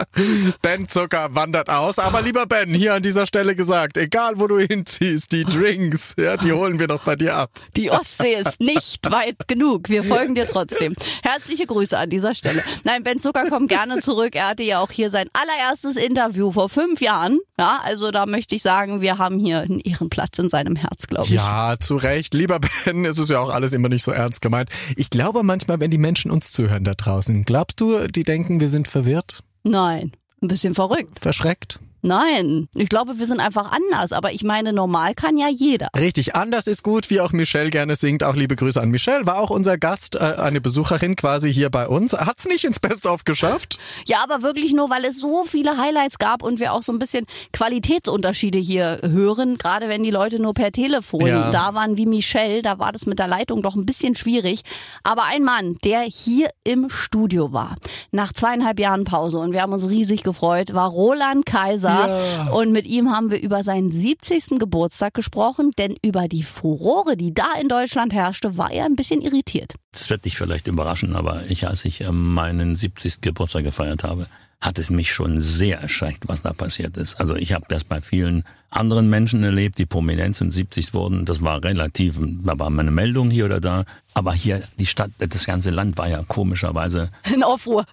Ben 0.62 0.88
Zucker 0.88 1.34
wandert 1.34 1.68
aus. 1.68 1.98
Aber 1.98 2.22
lieber 2.22 2.46
Ben, 2.46 2.74
hier 2.74 2.94
an 2.94 3.02
dieser 3.02 3.26
Stelle 3.26 3.54
gesagt, 3.54 3.96
egal 3.96 4.38
wo 4.38 4.46
du 4.46 4.58
hinziehst, 4.58 5.32
die 5.32 5.44
Drinks, 5.44 6.14
ja, 6.18 6.37
die 6.37 6.52
holen 6.52 6.78
wir 6.80 6.87
doch 6.87 7.04
bei 7.04 7.16
dir 7.16 7.37
ab. 7.37 7.50
Die 7.76 7.90
Ostsee 7.90 8.34
ist 8.34 8.61
nicht 8.61 9.11
weit 9.11 9.48
genug. 9.48 9.88
Wir 9.88 10.04
folgen 10.04 10.34
dir 10.34 10.46
trotzdem. 10.46 10.94
Herzliche 11.22 11.66
Grüße 11.66 11.96
an 11.96 12.11
dieser 12.11 12.34
Stelle. 12.34 12.62
Nein, 12.84 13.02
Ben 13.02 13.18
Zucker 13.18 13.48
kommt 13.48 13.68
gerne 13.68 14.00
zurück. 14.00 14.34
Er 14.34 14.48
hatte 14.48 14.62
ja 14.62 14.80
auch 14.80 14.90
hier 14.90 15.11
sein 15.11 15.28
allererstes 15.32 15.96
Interview 15.96 16.52
vor 16.52 16.68
fünf 16.68 17.00
Jahren. 17.00 17.38
Ja, 17.58 17.80
also 17.82 18.11
da 18.11 18.26
möchte 18.26 18.54
ich 18.54 18.62
sagen, 18.62 19.00
wir 19.00 19.18
haben 19.18 19.38
hier 19.38 19.61
einen 19.61 19.80
Ehrenplatz 19.80 20.38
in 20.38 20.48
seinem 20.48 20.76
Herz, 20.76 21.06
glaube 21.06 21.26
ich. 21.26 21.32
Ja, 21.32 21.74
zu 21.80 21.96
Recht. 21.96 22.34
Lieber 22.34 22.61
Ben, 22.61 23.04
es 23.04 23.18
ist 23.18 23.30
ja 23.30 23.40
auch 23.40 23.50
alles 23.50 23.72
immer 23.72 23.88
nicht 23.88 24.04
so 24.04 24.12
ernst 24.12 24.40
gemeint. 24.42 24.70
Ich 24.96 25.11
glaube 25.11 25.42
manchmal, 25.42 25.80
wenn 25.80 25.90
die 25.90 25.98
Menschen 25.98 26.30
uns 26.30 26.52
zuhören 26.52 26.84
da 26.84 26.94
draußen, 26.94 27.44
glaubst 27.44 27.80
du, 27.80 28.06
die 28.06 28.24
denken, 28.24 28.61
wir 28.61 28.68
sind 28.68 28.88
verwirrt? 28.88 29.42
Nein, 29.62 30.12
ein 30.42 30.49
bisschen 30.49 30.75
verrückt. 30.75 31.18
Verschreckt? 31.21 31.81
Nein, 32.02 32.68
ich 32.74 32.88
glaube, 32.88 33.18
wir 33.18 33.26
sind 33.26 33.40
einfach 33.40 33.72
anders. 33.72 34.12
Aber 34.12 34.32
ich 34.32 34.44
meine, 34.44 34.72
normal 34.72 35.14
kann 35.14 35.37
ja 35.37 35.48
jeder. 35.48 35.88
Richtig, 35.96 36.34
anders 36.37 36.66
ist 36.66 36.82
gut, 36.82 37.11
wie 37.11 37.20
auch 37.20 37.32
Michelle 37.32 37.70
gerne 37.70 37.96
singt. 37.96 38.22
Auch 38.24 38.34
liebe 38.34 38.56
Grüße 38.56 38.80
an 38.80 38.90
Michelle. 38.90 39.26
War 39.26 39.38
auch 39.38 39.50
unser 39.50 39.78
Gast, 39.78 40.16
äh, 40.16 40.18
eine 40.18 40.61
Besucherin 40.61 41.16
quasi 41.16 41.52
hier 41.52 41.70
bei 41.70 41.88
uns. 41.88 42.12
Hat's 42.12 42.46
nicht 42.46 42.64
ins 42.64 42.80
Best-of 42.80 43.24
geschafft. 43.24 43.78
Ja, 44.06 44.18
aber 44.22 44.42
wirklich 44.42 44.72
nur, 44.72 44.90
weil 44.90 45.04
es 45.04 45.18
so 45.20 45.44
viele 45.44 45.76
Highlights 45.76 46.18
gab 46.18 46.42
und 46.42 46.61
wir 46.61 46.72
auch 46.72 46.82
so 46.82 46.92
ein 46.92 46.98
bisschen 46.98 47.26
Qualitätsunterschiede 47.52 48.58
hier 48.58 49.00
hören. 49.02 49.56
Gerade 49.58 49.88
wenn 49.88 50.02
die 50.02 50.11
Leute 50.11 50.40
nur 50.40 50.54
per 50.54 50.72
Telefon 50.72 51.26
Ja. 51.26 51.50
da 51.50 51.74
waren 51.74 51.96
wie 51.96 52.06
Michelle, 52.06 52.62
da 52.62 52.78
war 52.78 52.92
das 52.92 53.06
mit 53.06 53.18
der 53.18 53.28
Leitung 53.28 53.62
doch 53.62 53.74
ein 53.74 53.87
bisschen 53.87 54.14
schwierig. 54.16 54.62
Aber 55.02 55.24
ein 55.24 55.42
Mann, 55.42 55.76
der 55.84 56.02
hier 56.02 56.48
im 56.64 56.88
Studio 56.90 57.52
war, 57.52 57.76
nach 58.11 58.32
zweieinhalb 58.32 58.78
Jahren 58.80 59.04
Pause 59.04 59.38
und 59.38 59.52
wir 59.52 59.62
haben 59.62 59.72
uns 59.72 59.88
riesig 59.88 60.22
gefreut, 60.22 60.74
war 60.74 60.88
Roland 60.88 61.44
Kaiser. 61.46 61.88
Ja. 61.88 62.48
Und 62.51 62.72
mit 62.72 62.87
ihm 62.87 63.11
haben 63.11 63.31
wir 63.31 63.40
über 63.40 63.62
seinen 63.64 63.90
70. 63.90 64.59
Geburtstag 64.59 65.14
gesprochen, 65.14 65.72
denn 65.79 65.96
über 66.03 66.29
die 66.29 66.42
Furore, 66.42 67.16
die 67.16 67.35
da 67.35 67.55
in 67.61 67.68
Deutschland 67.68 68.12
herrschte, 68.12 68.57
war 68.57 68.70
er 68.70 68.85
ein 68.85 68.96
bisschen 68.96 69.20
irritiert. 69.20 69.74
Das 69.92 70.11
wird 70.11 70.24
dich 70.24 70.37
vielleicht 70.37 70.68
überraschen, 70.68 71.16
aber 71.16 71.44
ich, 71.48 71.66
als 71.66 71.85
ich 71.85 72.03
äh, 72.03 72.12
meinen 72.12 72.77
70. 72.77 73.20
Geburtstag 73.20 73.64
gefeiert 73.64 74.05
habe, 74.05 74.27
hat 74.61 74.79
es 74.79 74.90
mich 74.90 75.12
schon 75.12 75.40
sehr 75.40 75.79
erschreckt, 75.79 76.27
was 76.27 76.42
da 76.42 76.53
passiert 76.53 76.97
ist. 76.97 77.21
Also 77.21 77.37
ich 77.37 77.53
habe 77.53 77.66
das 77.68 77.85
bei 77.85 78.01
vielen 78.01 78.44
anderen 78.71 79.09
Menschen 79.09 79.42
erlebt, 79.44 79.79
die 79.79 79.87
Prominenz 79.87 80.40
und 80.40 80.51
70 80.51 80.92
wurden. 80.94 81.25
Das 81.25 81.42
war 81.42 81.62
relativ, 81.62 82.18
da 82.21 82.59
war 82.59 82.68
mal 82.68 82.83
eine 82.83 82.90
Meldung 82.90 83.31
hier 83.31 83.44
oder 83.44 83.61
da. 83.61 83.85
Aber 84.14 84.35
hier, 84.35 84.62
die 84.79 84.87
Stadt, 84.87 85.11
das 85.18 85.47
ganze 85.47 85.71
Land 85.71 85.97
war 85.97 86.09
ja 86.09 86.23
komischerweise 86.27 87.11
In 87.33 87.44
Aufruhr. 87.44 87.87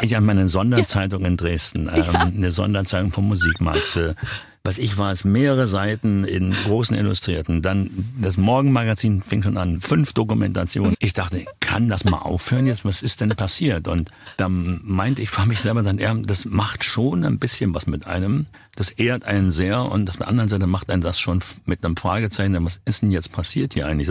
ich 0.00 0.14
habe 0.14 0.24
meine 0.24 0.48
Sonderzeitung 0.48 1.24
in 1.24 1.36
Dresden, 1.36 1.90
ähm, 1.92 2.16
eine 2.36 2.52
Sonderzeitung 2.52 3.10
vom 3.10 3.26
Musikmarkt. 3.26 3.96
Äh, 3.96 4.14
was 4.68 4.76
ich 4.76 4.98
war, 4.98 5.12
es 5.12 5.24
mehrere 5.24 5.66
Seiten 5.66 6.24
in 6.24 6.52
großen 6.52 6.94
Illustrierten. 6.94 7.62
Dann 7.62 7.88
das 8.20 8.36
Morgenmagazin 8.36 9.22
fing 9.22 9.42
schon 9.42 9.56
an, 9.56 9.80
fünf 9.80 10.12
Dokumentationen. 10.12 10.94
Ich 10.98 11.14
dachte, 11.14 11.46
kann 11.58 11.88
das 11.88 12.04
mal 12.04 12.18
aufhören 12.18 12.66
jetzt? 12.66 12.84
Was 12.84 13.00
ist 13.00 13.22
denn 13.22 13.30
passiert? 13.30 13.88
Und 13.88 14.10
dann 14.36 14.82
meinte 14.84 15.22
ich, 15.22 15.30
frage 15.30 15.48
mich 15.48 15.62
selber 15.62 15.82
dann 15.82 15.96
eher, 15.96 16.14
das 16.16 16.44
macht 16.44 16.84
schon 16.84 17.24
ein 17.24 17.38
bisschen 17.38 17.72
was 17.72 17.86
mit 17.86 18.06
einem. 18.06 18.44
Das 18.76 18.90
ehrt 18.90 19.24
einen 19.24 19.50
sehr 19.50 19.90
und 19.90 20.10
auf 20.10 20.18
der 20.18 20.28
anderen 20.28 20.50
Seite 20.50 20.66
macht 20.66 20.90
einen 20.90 21.00
das 21.00 21.18
schon 21.18 21.40
mit 21.64 21.82
einem 21.82 21.96
Fragezeichen. 21.96 22.62
Was 22.66 22.82
ist 22.84 23.00
denn 23.00 23.10
jetzt 23.10 23.32
passiert 23.32 23.72
hier 23.72 23.86
eigentlich? 23.86 24.10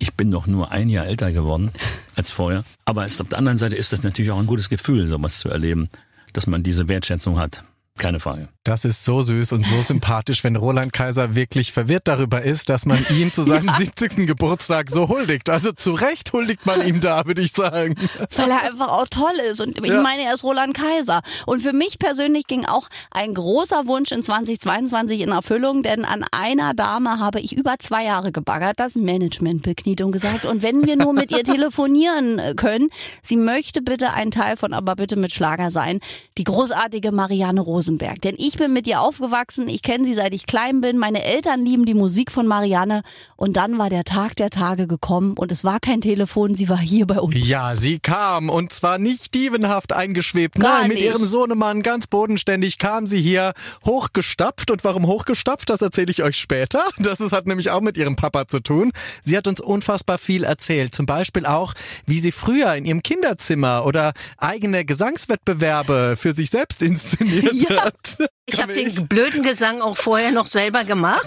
Ich 0.00 0.12
bin 0.12 0.30
doch 0.30 0.46
nur 0.46 0.70
ein 0.70 0.90
Jahr 0.90 1.06
älter 1.06 1.32
geworden 1.32 1.70
als 2.14 2.28
vorher. 2.28 2.62
Aber 2.84 3.06
auf 3.06 3.28
der 3.30 3.38
anderen 3.38 3.56
Seite 3.56 3.74
ist 3.74 3.94
das 3.94 4.02
natürlich 4.02 4.32
auch 4.32 4.38
ein 4.38 4.46
gutes 4.46 4.68
Gefühl, 4.68 5.08
sowas 5.08 5.38
zu 5.38 5.48
erleben, 5.48 5.88
dass 6.34 6.46
man 6.46 6.60
diese 6.60 6.88
Wertschätzung 6.88 7.38
hat. 7.38 7.64
Keine 7.96 8.18
Frage. 8.18 8.48
Das 8.64 8.84
ist 8.84 9.04
so 9.04 9.20
süß 9.22 9.52
und 9.52 9.64
so 9.66 9.80
sympathisch, 9.82 10.42
wenn 10.42 10.56
Roland 10.56 10.92
Kaiser 10.92 11.34
wirklich 11.36 11.70
verwirrt 11.72 12.08
darüber 12.08 12.42
ist, 12.42 12.68
dass 12.68 12.86
man 12.86 13.04
ihm 13.10 13.32
zu 13.32 13.44
seinem 13.44 13.68
70. 13.78 14.26
Geburtstag 14.26 14.90
so 14.90 15.08
huldigt. 15.08 15.48
Also 15.48 15.70
zu 15.70 15.92
Recht 15.92 16.32
huldigt 16.32 16.66
man 16.66 16.84
ihm 16.84 17.00
da, 17.00 17.24
würde 17.26 17.42
ich 17.42 17.52
sagen. 17.52 17.94
Weil 18.36 18.50
er 18.50 18.62
einfach 18.62 18.88
auch 18.88 19.06
toll 19.06 19.34
ist. 19.48 19.60
Und 19.60 19.78
ich 19.78 19.92
Ja. 19.92 20.02
meine, 20.02 20.22
er 20.22 20.34
ist 20.34 20.42
Roland 20.42 20.74
Kaiser. 20.74 21.20
Und 21.46 21.60
für 21.60 21.72
mich 21.72 21.98
persönlich 22.00 22.46
ging 22.48 22.64
auch 22.64 22.88
ein 23.12 23.32
großer 23.34 23.86
Wunsch 23.86 24.10
in 24.10 24.22
2022 24.24 25.20
in 25.20 25.28
Erfüllung, 25.30 25.82
denn 25.84 26.04
an 26.04 26.24
einer 26.32 26.74
Dame 26.74 27.20
habe 27.20 27.38
ich 27.40 27.56
über 27.56 27.76
zwei 27.78 28.04
Jahre 28.04 28.32
gebaggert, 28.32 28.80
das 28.80 28.96
Management 28.96 29.62
bekniet 29.62 30.00
und 30.00 30.10
gesagt, 30.10 30.46
und 30.46 30.62
wenn 30.62 30.84
wir 30.86 30.96
nur 30.96 31.12
mit 31.12 31.30
ihr 31.30 31.44
telefonieren 31.44 32.38
äh, 32.40 32.54
können, 32.54 32.88
sie 33.22 33.36
möchte 33.36 33.82
bitte 33.82 34.12
ein 34.14 34.30
Teil 34.32 34.56
von 34.56 34.72
Aber 34.72 34.96
bitte 34.96 35.14
mit 35.16 35.32
Schlager 35.32 35.70
sein, 35.70 36.00
die 36.38 36.44
großartige 36.44 37.12
Marianne 37.12 37.60
Rosenberg. 37.84 38.20
Denn 38.22 38.34
ich 38.38 38.56
bin 38.56 38.72
mit 38.72 38.86
ihr 38.86 39.00
aufgewachsen, 39.00 39.68
ich 39.68 39.82
kenne 39.82 40.04
sie 40.04 40.14
seit 40.14 40.32
ich 40.34 40.46
klein 40.46 40.80
bin, 40.80 40.98
meine 40.98 41.22
Eltern 41.22 41.64
lieben 41.64 41.84
die 41.84 41.94
Musik 41.94 42.32
von 42.32 42.46
Marianne 42.46 43.02
und 43.36 43.56
dann 43.56 43.78
war 43.78 43.90
der 43.90 44.04
Tag 44.04 44.36
der 44.36 44.50
Tage 44.50 44.86
gekommen 44.86 45.34
und 45.36 45.52
es 45.52 45.64
war 45.64 45.80
kein 45.80 46.00
Telefon, 46.00 46.54
sie 46.54 46.68
war 46.68 46.78
hier 46.78 47.06
bei 47.06 47.20
uns. 47.20 47.46
Ja, 47.46 47.76
sie 47.76 47.98
kam 47.98 48.48
und 48.48 48.72
zwar 48.72 48.98
nicht 48.98 49.34
dievenhaft 49.34 49.92
eingeschwebt. 49.92 50.58
Gar 50.58 50.80
Nein, 50.80 50.88
mit 50.88 50.96
nicht. 50.98 51.06
ihrem 51.06 51.26
Sohnemann 51.26 51.82
ganz 51.82 52.06
bodenständig 52.06 52.78
kam 52.78 53.06
sie 53.06 53.20
hier 53.20 53.52
hochgestapft. 53.84 54.70
Und 54.70 54.84
warum 54.84 55.06
hochgestapft, 55.06 55.68
das 55.68 55.82
erzähle 55.82 56.10
ich 56.10 56.22
euch 56.22 56.36
später. 56.36 56.84
Das 56.98 57.20
ist, 57.20 57.32
hat 57.32 57.46
nämlich 57.46 57.70
auch 57.70 57.80
mit 57.80 57.98
ihrem 57.98 58.16
Papa 58.16 58.48
zu 58.48 58.60
tun. 58.60 58.92
Sie 59.22 59.36
hat 59.36 59.46
uns 59.46 59.60
unfassbar 59.60 60.18
viel 60.18 60.44
erzählt. 60.44 60.94
Zum 60.94 61.06
Beispiel 61.06 61.44
auch, 61.46 61.74
wie 62.06 62.18
sie 62.18 62.32
früher 62.32 62.74
in 62.74 62.84
ihrem 62.84 63.02
Kinderzimmer 63.02 63.84
oder 63.84 64.12
eigene 64.38 64.84
Gesangswettbewerbe 64.84 66.14
für 66.16 66.32
sich 66.32 66.50
selbst 66.50 66.82
inszeniert 66.82 67.52
Ja. 67.68 67.73
Hat. 67.80 68.18
Ich 68.46 68.60
habe 68.60 68.72
den 68.74 69.08
blöden 69.08 69.42
Gesang 69.42 69.80
auch 69.80 69.96
vorher 69.96 70.32
noch 70.32 70.46
selber 70.46 70.84
gemacht. 70.84 71.26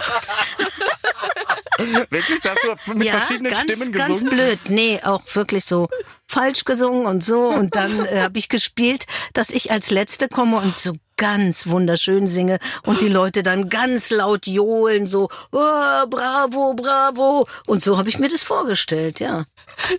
Wirklich? 1.78 2.42
Da 2.42 2.52
hast 2.52 2.88
du 2.88 2.94
mit 2.94 3.08
ja, 3.08 3.20
verschiedenen 3.20 3.52
ganz, 3.52 3.64
Stimmen 3.64 3.92
ganz 3.92 4.20
gesungen? 4.20 4.36
blöd. 4.36 4.60
Nee, 4.70 5.00
auch 5.04 5.24
wirklich 5.34 5.66
so 5.66 5.88
falsch 6.28 6.66
gesungen 6.66 7.06
und 7.06 7.24
so. 7.24 7.48
Und 7.48 7.76
dann 7.76 8.06
äh, 8.06 8.20
habe 8.22 8.38
ich 8.40 8.50
gespielt, 8.50 9.06
dass 9.34 9.50
ich 9.50 9.72
als 9.72 9.90
Letzte 9.92 10.28
komme 10.30 10.58
und 10.58 10.78
so 10.78 10.94
ganz 11.20 11.66
wunderschön 11.66 12.28
singe 12.28 12.60
und 12.86 13.02
die 13.02 13.08
Leute 13.08 13.42
dann 13.42 13.70
ganz 13.70 14.12
laut 14.12 14.46
johlen, 14.46 15.08
so 15.08 15.30
oh, 15.52 16.06
bravo, 16.08 16.76
bravo. 16.76 17.48
Und 17.66 17.82
so 17.82 17.98
habe 17.98 18.08
ich 18.08 18.20
mir 18.20 18.30
das 18.30 18.44
vorgestellt, 18.44 19.20
ja. 19.20 19.46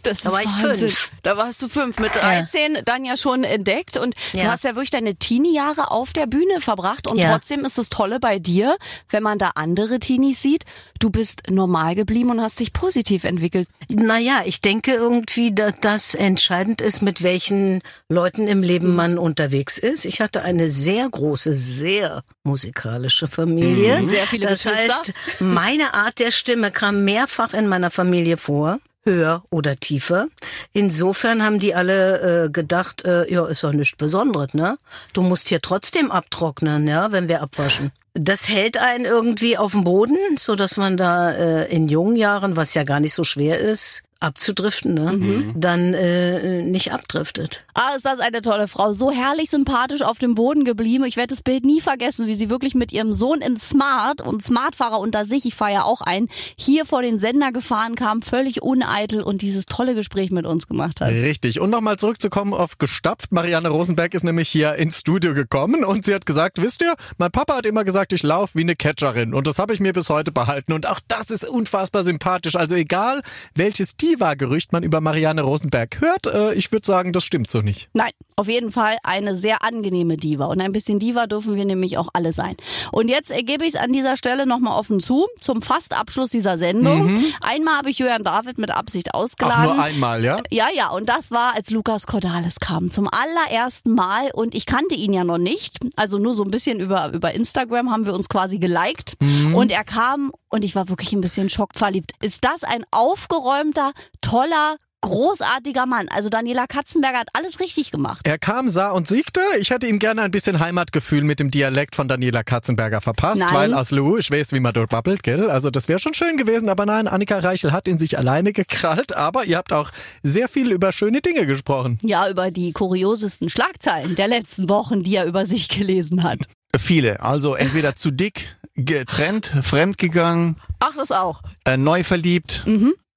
Das 0.05 0.21
da 0.23 0.31
war 0.31 0.41
ich 0.43 0.47
Wahnsinn. 0.47 0.89
fünf. 0.91 1.11
Da 1.25 1.37
warst 1.37 1.61
du 1.61 1.69
fünf. 1.69 1.99
Mit 1.99 2.15
13 2.15 2.79
dann 2.85 3.05
ja 3.05 3.17
schon 3.17 3.43
entdeckt 3.43 3.97
und 3.97 4.15
du 4.33 4.39
Ja. 4.39 4.53
hast 4.53 4.63
ja 4.63 4.77
wirklich 4.77 4.91
deine 4.91 5.17
Teenie-Jahre 5.17 5.91
auf 5.91 6.13
der 6.13 6.27
Bühne 6.27 6.61
verbracht 6.61 7.09
und 7.09 7.19
Ja. 7.19 7.31
trotzdem 7.33 7.65
ist 7.65 7.79
das 7.79 7.89
Tolle 7.89 8.21
bei 8.21 8.39
dir, 8.39 8.77
wenn 9.11 9.25
man 9.25 9.39
da 9.39 9.51
andere 9.57 9.99
Teenies 9.99 10.41
sieht, 10.41 10.65
du 11.01 11.11
bist 11.11 11.51
normal 11.51 11.97
geblieben 11.97 12.31
und 12.31 12.41
hast 12.41 12.61
dich 12.61 12.73
positiv 12.73 13.25
entwickelt. 13.25 13.69
Naja, 13.89 14.43
ich 14.45 14.61
denke 14.61 14.95
irgendwie, 14.95 15.53
dass, 15.53 15.75
dass 15.81 16.15
entscheidend 16.19 16.81
ist, 16.81 17.03
mit 17.03 17.23
welchen 17.23 17.83
Leuten 18.09 18.47
im 18.49 18.63
Leben 18.63 18.95
man 18.95 19.19
unterwegs 19.19 19.79
ist. 19.79 20.05
Ich 20.05 20.21
hatte 20.21 20.43
eine 20.43 20.69
sehr 20.69 21.09
große, 21.09 21.55
sehr 21.55 22.23
musikalische 22.45 23.29
Familie. 23.29 24.01
Mhm. 24.01 24.07
Sehr 24.07 24.27
viele 24.27 24.49
das 24.49 24.63
Geschwister. 24.63 24.95
heißt, 24.95 25.15
meine 25.41 25.95
Art 25.95 26.19
der 26.19 26.31
Stimme 26.31 26.71
kam 26.71 27.05
mehrfach 27.05 27.55
in 27.55 27.69
meiner 27.69 27.91
Familie 27.91 28.37
vor. 28.37 28.79
Höher 29.05 29.43
oder 29.51 29.77
tiefer. 29.77 30.27
Insofern 30.75 31.43
haben 31.43 31.61
die 31.61 31.75
alle 31.75 32.47
äh, 32.47 32.51
gedacht, 32.51 33.05
äh, 33.05 33.33
ja, 33.33 33.47
ist 33.47 33.65
doch 33.65 33.73
nichts 33.73 33.97
Besonderes, 33.97 34.53
ne? 34.53 34.77
Du 35.15 35.23
musst 35.23 35.49
hier 35.49 35.63
trotzdem 35.63 36.11
abtrocknen, 36.11 36.87
ja, 36.87 37.11
wenn 37.11 37.27
wir 37.27 37.41
abwaschen. 37.41 37.91
Das 38.13 38.49
hält 38.49 38.77
einen 38.77 39.05
irgendwie 39.05 39.57
auf 39.57 39.73
dem 39.73 39.85
Boden, 39.85 40.17
so 40.37 40.57
dass 40.57 40.77
man 40.77 40.97
da 40.97 41.31
äh, 41.31 41.73
in 41.75 41.89
jungen 41.89 42.17
Jahren, 42.17 42.57
was 42.57 42.75
ja 42.75 42.83
gar 42.83 43.01
nicht 43.01 43.15
so 43.15 43.25
schwer 43.25 43.59
ist, 43.61 44.03
abzudriften, 44.21 44.95
ne? 44.95 45.13
Mhm. 45.13 45.53
dann 45.55 45.95
äh, 45.95 46.63
nicht 46.63 46.93
abdriftet. 46.93 47.65
Ah, 47.75 47.95
ist 47.97 48.05
das 48.05 48.19
eine 48.19 48.43
tolle 48.43 48.67
Frau. 48.67 48.93
So 48.93 49.13
herrlich 49.13 49.51
sympathisch 49.51 50.03
auf 50.03 50.19
dem 50.19 50.35
Boden 50.35 50.65
geblieben. 50.65 51.05
Ich 51.05 51.17
werde 51.17 51.35
das 51.35 51.43
Bild 51.43 51.65
nie 51.65 51.81
vergessen, 51.81 52.27
wie 52.27 52.35
sie 52.35 52.51
wirklich 52.51 52.75
mit 52.75 52.91
ihrem 52.91 53.15
Sohn 53.15 53.41
im 53.41 53.57
Smart 53.57 54.21
und 54.21 54.43
Smartfahrer 54.43 54.99
unter 54.99 55.25
sich, 55.25 55.47
ich 55.47 55.55
fahre 55.55 55.73
ja 55.73 55.83
auch 55.85 56.01
ein, 56.01 56.29
hier 56.57 56.85
vor 56.85 57.03
den 57.03 57.19
Sender 57.19 57.53
gefahren 57.53 57.95
kam, 57.95 58.23
völlig 58.23 58.63
uneitel 58.63 59.23
und 59.23 59.43
dieses 59.43 59.67
tolle 59.67 59.95
Gespräch 59.95 60.31
mit 60.33 60.47
uns 60.47 60.67
gemacht 60.67 61.01
hat. 61.01 61.11
Richtig. 61.11 61.61
Und 61.61 61.71
nochmal 61.71 61.97
zurückzukommen 61.97 62.55
auf 62.55 62.79
gestapft. 62.79 63.31
Marianne 63.31 63.69
Rosenberg 63.69 64.15
ist 64.15 64.25
nämlich 64.25 64.49
hier 64.49 64.75
ins 64.75 64.99
Studio 65.01 65.33
gekommen 65.33 65.85
und 65.85 66.05
sie 66.05 66.15
hat 66.15 66.27
gesagt, 66.27 66.61
wisst 66.61 66.83
ihr, 66.83 66.95
mein 67.19 67.31
Papa 67.31 67.57
hat 67.57 67.67
immer 67.67 67.85
gesagt, 67.85 68.13
ich 68.13 68.25
laufe 68.25 68.59
wie 68.59 68.63
eine 68.63 68.75
Catcherin 68.75 69.33
und 69.33 69.47
das 69.47 69.59
habe 69.59 69.75
ich 69.75 69.81
mir 69.81 69.93
bis 69.93 70.11
heute 70.11 70.33
behalten 70.33 70.73
und 70.73 70.89
auch 70.89 71.01
das 71.07 71.31
ist 71.31 71.49
unfassbar 71.49 72.03
sympathisch. 72.03 72.57
Also 72.57 72.75
egal, 72.75 73.23
welches 73.55 73.97
Diva-Gerücht 74.09 74.73
man 74.73 74.83
über 74.83 75.01
Marianne 75.01 75.43
Rosenberg 75.43 76.01
hört, 76.01 76.27
äh, 76.27 76.55
ich 76.55 76.73
würde 76.73 76.87
sagen, 76.87 77.13
das 77.13 77.25
stimmt 77.25 77.51
so 77.51 77.61
nicht. 77.61 77.91
Nein, 77.93 78.13
auf 78.39 78.49
jeden 78.49 78.71
Fall 78.71 78.99
eine 79.03 79.37
sehr 79.37 79.65
angenehme 79.65 80.17
Diva. 80.17 80.47
Und 80.47 80.61
ein 80.61 80.73
bisschen 80.73 80.99
Diva 80.99 81.27
dürfen 81.27 81.57
wir 81.57 81.65
nämlich 81.65 81.99
auch 81.99 82.09
alle 82.13 82.33
sein. 82.33 82.57
Und 82.93 83.09
jetzt 83.09 83.31
ergebe 83.31 83.65
ich 83.65 83.75
es 83.75 83.81
an 83.81 83.93
dieser 83.93 84.17
Stelle 84.17 84.47
nochmal 84.47 84.79
offen 84.79 85.01
zu, 85.01 85.27
zum 85.41 85.61
Fastabschluss 85.61 86.31
dieser 86.31 86.57
Sendung. 86.57 87.15
Mhm. 87.15 87.25
Einmal 87.41 87.79
habe 87.79 87.91
ich 87.91 87.99
Jörn 87.99 88.23
David 88.23 88.59
mit 88.59 88.71
Absicht 88.71 89.13
ausgeladen. 89.13 89.71
Ach, 89.71 89.75
nur 89.75 89.85
einmal, 89.85 90.25
ja? 90.25 90.41
Ja, 90.51 90.69
ja, 90.73 90.91
und 90.91 91.09
das 91.09 91.33
war, 91.33 91.57
als 91.57 91.71
Lukas 91.71 92.07
Cordalis 92.07 92.61
kam. 92.61 92.93
Zum 92.93 93.09
allerersten 93.11 93.95
Mal. 93.95 94.31
Und 94.33 94.55
ich 94.55 94.67
kannte 94.67 94.95
ihn 94.95 95.13
ja 95.13 95.25
noch 95.25 95.39
nicht. 95.39 95.79
Also 95.97 96.19
nur 96.19 96.35
so 96.35 96.45
ein 96.45 96.51
bisschen 96.51 96.79
über, 96.79 97.13
über 97.13 97.35
Instagram 97.35 97.91
haben 97.91 98.07
wir 98.07 98.15
uns 98.15 98.29
quasi 98.29 98.59
geliked. 98.59 99.17
Mhm. 99.21 99.57
Und 99.57 99.73
er 99.73 99.83
kam 99.83 100.31
und 100.49 100.65
ich 100.65 100.77
war 100.77 100.89
wirklich 100.89 101.13
ein 101.13 101.21
bisschen 101.21 101.49
schockverliebt. 101.49 102.13
Ist 102.21 102.45
das 102.45 102.63
ein 102.63 102.85
aufgeräumter, 102.93 103.93
toller, 104.21 104.77
großartiger 105.01 105.87
Mann? 105.87 106.09
Also 106.09 106.29
Daniela 106.29 106.67
Katzenberger 106.67 107.19
hat 107.21 107.29
alles 107.33 107.61
richtig 107.61 107.91
gemacht. 107.91 108.21
Er 108.25 108.39
kam, 108.39 108.69
sah 108.69 108.91
und 108.91 109.09
siegte. 109.09 109.41
Ich 109.61 109.71
hätte 109.71 109.87
ihm 109.87 109.99
gerne 109.99 110.23
ein 110.23 110.31
bisschen 110.31 110.59
Heimatgefühl 110.61 111.23
mit 111.23 111.41
dem 111.41 111.51
Dialekt 111.51 111.97
von 111.97 112.09
Daniela 112.09 112.43
Katzenberger 112.43 113.01
verpasst, 113.01 113.39
Nein. 113.41 113.55
weil 113.55 113.75
aus 113.75 113.91
Lou, 113.91 114.17
ich 114.19 114.31
weiß, 114.31 114.53
wie 114.53 114.61
man 114.61 114.73
dort 114.73 114.91
babbelt, 114.91 115.23
gell? 115.23 115.51
Also 115.51 115.71
das 115.71 115.89
wäre 115.89 115.99
schon 115.99 116.15
schön 116.15 116.37
gewesen, 116.37 116.69
aber 116.69 116.87
nein, 116.87 117.09
Annika 117.09 117.39
Reichel 117.39 117.73
hat 117.73 117.89
ihn 117.89 117.99
sich 117.99 118.19
alleine 118.19 118.53
gekrallt, 118.53 119.15
aber 119.15 119.45
ihr 119.45 119.57
habt 119.57 119.73
auch 119.73 119.91
sehr 120.23 120.49
viel 120.49 120.73
über 120.73 120.93
schöne 120.93 121.21
Dinge 121.21 121.47
gesprochen. 121.47 121.99
Ja, 122.03 122.29
über 122.29 122.51
die 122.51 122.73
kuriosesten 122.73 123.49
Schlagzeilen 123.49 124.17
der 124.17 124.29
letzten 124.29 124.69
Wochen, 124.69 125.03
die 125.03 125.17
er 125.17 125.27
über 125.27 125.47
sich 125.47 125.69
gelesen 125.69 126.23
hat. 126.23 126.41
Viele. 126.79 127.21
Also 127.23 127.55
entweder 127.55 127.97
zu 127.97 128.11
dick, 128.11 128.57
getrennt, 128.75 129.53
fremdgegangen, 129.63 130.57
Ach, 130.81 130.95
das 130.97 131.11
auch. 131.11 131.43
äh, 131.65 131.77
neu 131.77 132.05
verliebt 132.05 132.65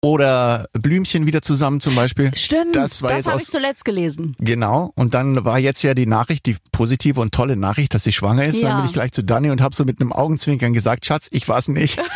oder 0.02 0.68
Blümchen 0.74 1.26
wieder 1.28 1.42
zusammen 1.42 1.80
zum 1.80 1.96
Beispiel. 1.96 2.32
Stimmt, 2.36 2.76
Das 2.76 3.02
war 3.02 3.10
das 3.10 3.28
habe 3.28 3.42
ich 3.42 3.48
zuletzt 3.48 3.86
gelesen. 3.86 4.36
Genau. 4.40 4.92
Und 4.96 5.14
dann 5.14 5.46
war 5.46 5.60
jetzt 5.60 5.84
ja 5.84 5.94
die 5.94 6.08
Nachricht, 6.08 6.48
die 6.48 6.58
positive 6.72 7.20
und 7.20 7.34
tolle 7.34 7.56
Nachricht, 7.56 7.94
dass 7.94 8.04
sie 8.04 8.12
schwanger 8.12 8.46
ist. 8.46 8.62
Ja. 8.62 8.70
Dann 8.70 8.78
bin 8.78 8.86
ich 8.88 8.94
gleich 8.94 9.12
zu 9.12 9.24
Dani 9.24 9.52
und 9.52 9.62
habe 9.62 9.76
so 9.76 9.86
mit 9.86 10.02
einem 10.02 10.12
Augenzwinkern 10.12 10.74
gesagt, 10.74 11.06
Schatz, 11.06 11.28
ich 11.32 11.48
war's 11.48 11.68
nicht. 11.68 12.00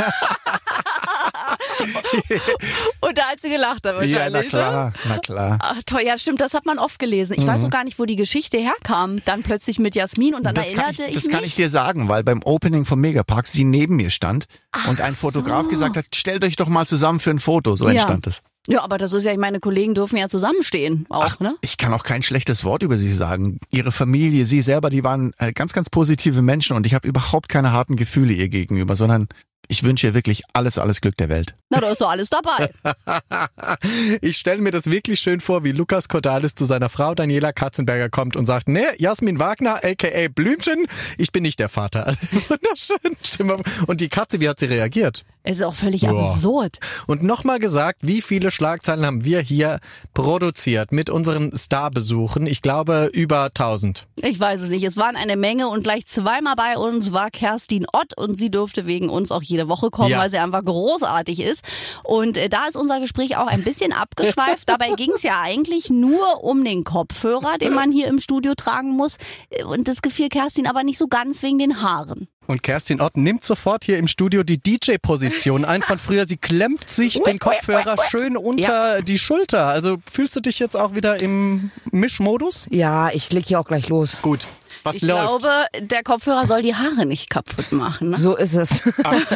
Und 3.01 3.17
da 3.17 3.23
hat 3.31 3.41
sie 3.41 3.49
gelacht, 3.49 3.85
dann 3.85 3.95
ja, 4.07 4.29
na 4.29 4.33
wahrscheinlich. 4.33 4.43
ne? 4.43 4.49
klar, 4.49 4.93
na 5.07 5.17
klar. 5.19 5.57
Ach, 5.61 5.81
toll, 5.85 6.01
ja, 6.05 6.17
stimmt, 6.17 6.41
das 6.41 6.53
hat 6.53 6.65
man 6.65 6.79
oft 6.79 6.99
gelesen. 6.99 7.35
Ich 7.37 7.45
weiß 7.45 7.61
Mhm. 7.61 7.67
auch 7.67 7.71
gar 7.71 7.83
nicht, 7.83 7.99
wo 7.99 8.05
die 8.05 8.15
Geschichte 8.15 8.57
herkam. 8.57 9.17
Dann 9.25 9.43
plötzlich 9.43 9.79
mit 9.79 9.95
Jasmin 9.95 10.35
und 10.35 10.43
dann 10.43 10.55
Das 10.55 10.67
erinnerte 10.67 11.03
ich, 11.03 11.09
ich, 11.09 11.13
das 11.15 11.23
mich. 11.25 11.33
kann 11.33 11.43
ich 11.43 11.55
dir 11.55 11.69
sagen, 11.69 12.09
weil 12.09 12.23
beim 12.23 12.41
Opening 12.43 12.85
vom 12.85 12.99
Megapark 13.01 13.47
sie 13.47 13.63
neben 13.63 13.95
mir 13.95 14.09
stand 14.09 14.45
und 14.87 15.01
ein 15.01 15.13
Fotograf 15.13 15.63
so. 15.63 15.69
gesagt 15.69 15.97
hat, 15.97 16.05
stellt 16.13 16.43
euch 16.43 16.55
doch 16.55 16.67
mal 16.67 16.85
zusammen 16.87 17.19
für 17.19 17.31
ein 17.31 17.39
Foto. 17.39 17.75
So 17.75 17.85
Ja. 17.85 17.93
entstand 17.93 18.27
es. 18.27 18.41
Ja, 18.67 18.81
aber 18.81 18.97
das 18.97 19.13
ist 19.13 19.25
ja, 19.25 19.37
meine 19.37 19.59
Kollegen 19.59 19.93
dürfen 19.93 20.17
ja 20.17 20.27
zusammenstehen 20.27 21.05
auch, 21.09 21.39
ne? 21.39 21.55
Ich 21.61 21.77
kann 21.77 21.93
auch 21.93 22.03
kein 22.03 22.23
schlechtes 22.23 22.63
Wort 22.63 22.81
über 22.81 22.97
sie 22.97 23.13
sagen. 23.13 23.59
Ihre 23.69 23.91
Familie, 23.91 24.45
sie 24.45 24.63
selber, 24.63 24.89
die 24.89 25.03
waren 25.03 25.33
äh, 25.37 25.53
ganz, 25.53 25.71
ganz 25.73 25.87
positive 25.91 26.41
Menschen 26.41 26.75
und 26.75 26.87
ich 26.87 26.95
habe 26.95 27.07
überhaupt 27.07 27.47
keine 27.47 27.71
harten 27.73 27.95
Gefühle 27.95 28.33
ihr 28.33 28.49
gegenüber, 28.49 28.95
sondern 28.95 29.27
ich 29.67 29.83
wünsche 29.83 30.07
ihr 30.07 30.13
wirklich 30.15 30.43
alles, 30.53 30.79
alles 30.79 30.99
Glück 31.01 31.15
der 31.15 31.29
Welt. 31.29 31.55
Na, 31.69 31.79
da 31.81 31.89
ist 31.91 32.01
doch 32.01 32.09
alles 32.09 32.29
dabei. 32.29 32.69
Ich 34.21 34.37
stelle 34.37 34.61
mir 34.61 34.71
das 34.71 34.89
wirklich 34.89 35.19
schön 35.19 35.41
vor, 35.41 35.63
wie 35.63 35.71
Lukas 35.71 36.07
Cordalis 36.09 36.55
zu 36.55 36.65
seiner 36.65 36.89
Frau 36.89 37.13
Daniela 37.15 37.51
Katzenberger 37.53 38.09
kommt 38.09 38.35
und 38.35 38.45
sagt, 38.45 38.67
nee, 38.67 38.85
Jasmin 38.97 39.39
Wagner, 39.39 39.79
aka 39.83 40.27
Blümchen, 40.33 40.85
ich 41.17 41.31
bin 41.31 41.43
nicht 41.43 41.59
der 41.59 41.69
Vater. 41.69 42.15
Wunderschön. 42.31 43.17
Stimme. 43.23 43.61
Und 43.87 44.01
die 44.01 44.09
Katze, 44.09 44.39
wie 44.39 44.49
hat 44.49 44.59
sie 44.59 44.65
reagiert? 44.67 45.23
Es 45.43 45.57
ist 45.59 45.63
auch 45.65 45.75
völlig 45.75 46.01
Ja. 46.01 46.11
absurd. 46.11 46.77
Und 47.07 47.21
nochmal 47.23 47.59
gesagt, 47.59 47.99
wie 48.01 48.21
viele 48.21 48.49
Schlagzeilen 48.49 49.05
haben 49.05 49.25
wir 49.25 49.41
hier 49.41 49.79
produziert 50.15 50.91
mit 50.91 51.09
unseren 51.09 51.55
Starbesuchen? 51.55 52.47
Ich 52.47 52.61
glaube 52.63 53.09
über 53.13 53.45
1000. 53.45 54.07
Ich 54.17 54.39
weiß 54.39 54.61
es 54.61 54.69
nicht. 54.69 54.83
Es 54.83 54.97
waren 54.97 55.15
eine 55.15 55.35
Menge 55.37 55.67
und 55.67 55.83
gleich 55.83 56.07
zweimal 56.07 56.55
bei 56.55 56.77
uns 56.77 57.11
war 57.13 57.29
Kerstin 57.29 57.85
Ott 57.93 58.17
und 58.17 58.35
sie 58.35 58.49
durfte 58.49 58.87
wegen 58.87 59.09
uns 59.09 59.31
auch 59.31 59.43
jede 59.43 59.67
Woche 59.67 59.91
kommen, 59.91 60.09
Ja. 60.09 60.19
weil 60.19 60.29
sie 60.31 60.37
einfach 60.39 60.63
großartig 60.65 61.39
ist. 61.41 61.54
Und 62.03 62.37
äh, 62.37 62.49
da 62.49 62.67
ist 62.67 62.75
unser 62.75 62.99
Gespräch 62.99 63.37
auch 63.37 63.47
ein 63.47 63.63
bisschen 63.63 63.91
abgeschweift. 63.93 64.67
Dabei 64.67 64.89
ging 64.97 65.11
es 65.15 65.23
ja 65.23 65.41
eigentlich 65.41 65.89
nur 65.89 66.43
um 66.43 66.63
den 66.63 66.83
Kopfhörer, 66.83 67.57
den 67.57 67.73
man 67.73 67.91
hier 67.91 68.07
im 68.07 68.19
Studio 68.19 68.55
tragen 68.55 68.91
muss. 68.91 69.17
Äh, 69.49 69.63
Und 69.63 69.87
das 69.87 70.01
gefiel 70.01 70.29
Kerstin 70.29 70.67
aber 70.67 70.83
nicht 70.83 70.97
so 70.97 71.07
ganz 71.07 71.43
wegen 71.43 71.59
den 71.59 71.81
Haaren. 71.81 72.27
Und 72.47 72.61
Kerstin 72.61 73.01
Ott 73.01 73.17
nimmt 73.17 73.43
sofort 73.43 73.85
hier 73.85 73.97
im 73.97 74.07
Studio 74.07 74.43
die 74.43 74.61
DJ-Position 74.61 75.65
ein 75.65 75.81
von 75.81 75.97
früher. 75.97 76.27
Sie 76.27 76.37
klemmt 76.37 76.87
sich 76.87 77.19
den 77.23 77.39
Kopfhörer 77.39 77.95
schön 78.09 78.37
unter 78.37 79.01
die 79.01 79.17
Schulter. 79.17 79.67
Also 79.67 79.97
fühlst 80.11 80.35
du 80.35 80.41
dich 80.41 80.59
jetzt 80.59 80.77
auch 80.77 80.93
wieder 80.93 81.19
im 81.19 81.71
Mischmodus? 81.91 82.67
Ja, 82.69 83.09
ich 83.09 83.31
leg 83.33 83.45
hier 83.47 83.59
auch 83.59 83.65
gleich 83.65 83.89
los. 83.89 84.19
Gut. 84.21 84.47
Was 84.85 84.95
ich 84.97 85.01
läuft? 85.01 85.39
glaube, 85.41 85.65
der 85.81 86.03
Kopfhörer 86.03 86.45
soll 86.45 86.61
die 86.61 86.75
Haare 86.75 87.05
nicht 87.05 87.29
kaputt 87.29 87.71
machen. 87.71 88.11
Ne? 88.11 88.15
So 88.17 88.35
ist 88.35 88.53
es. 88.53 88.83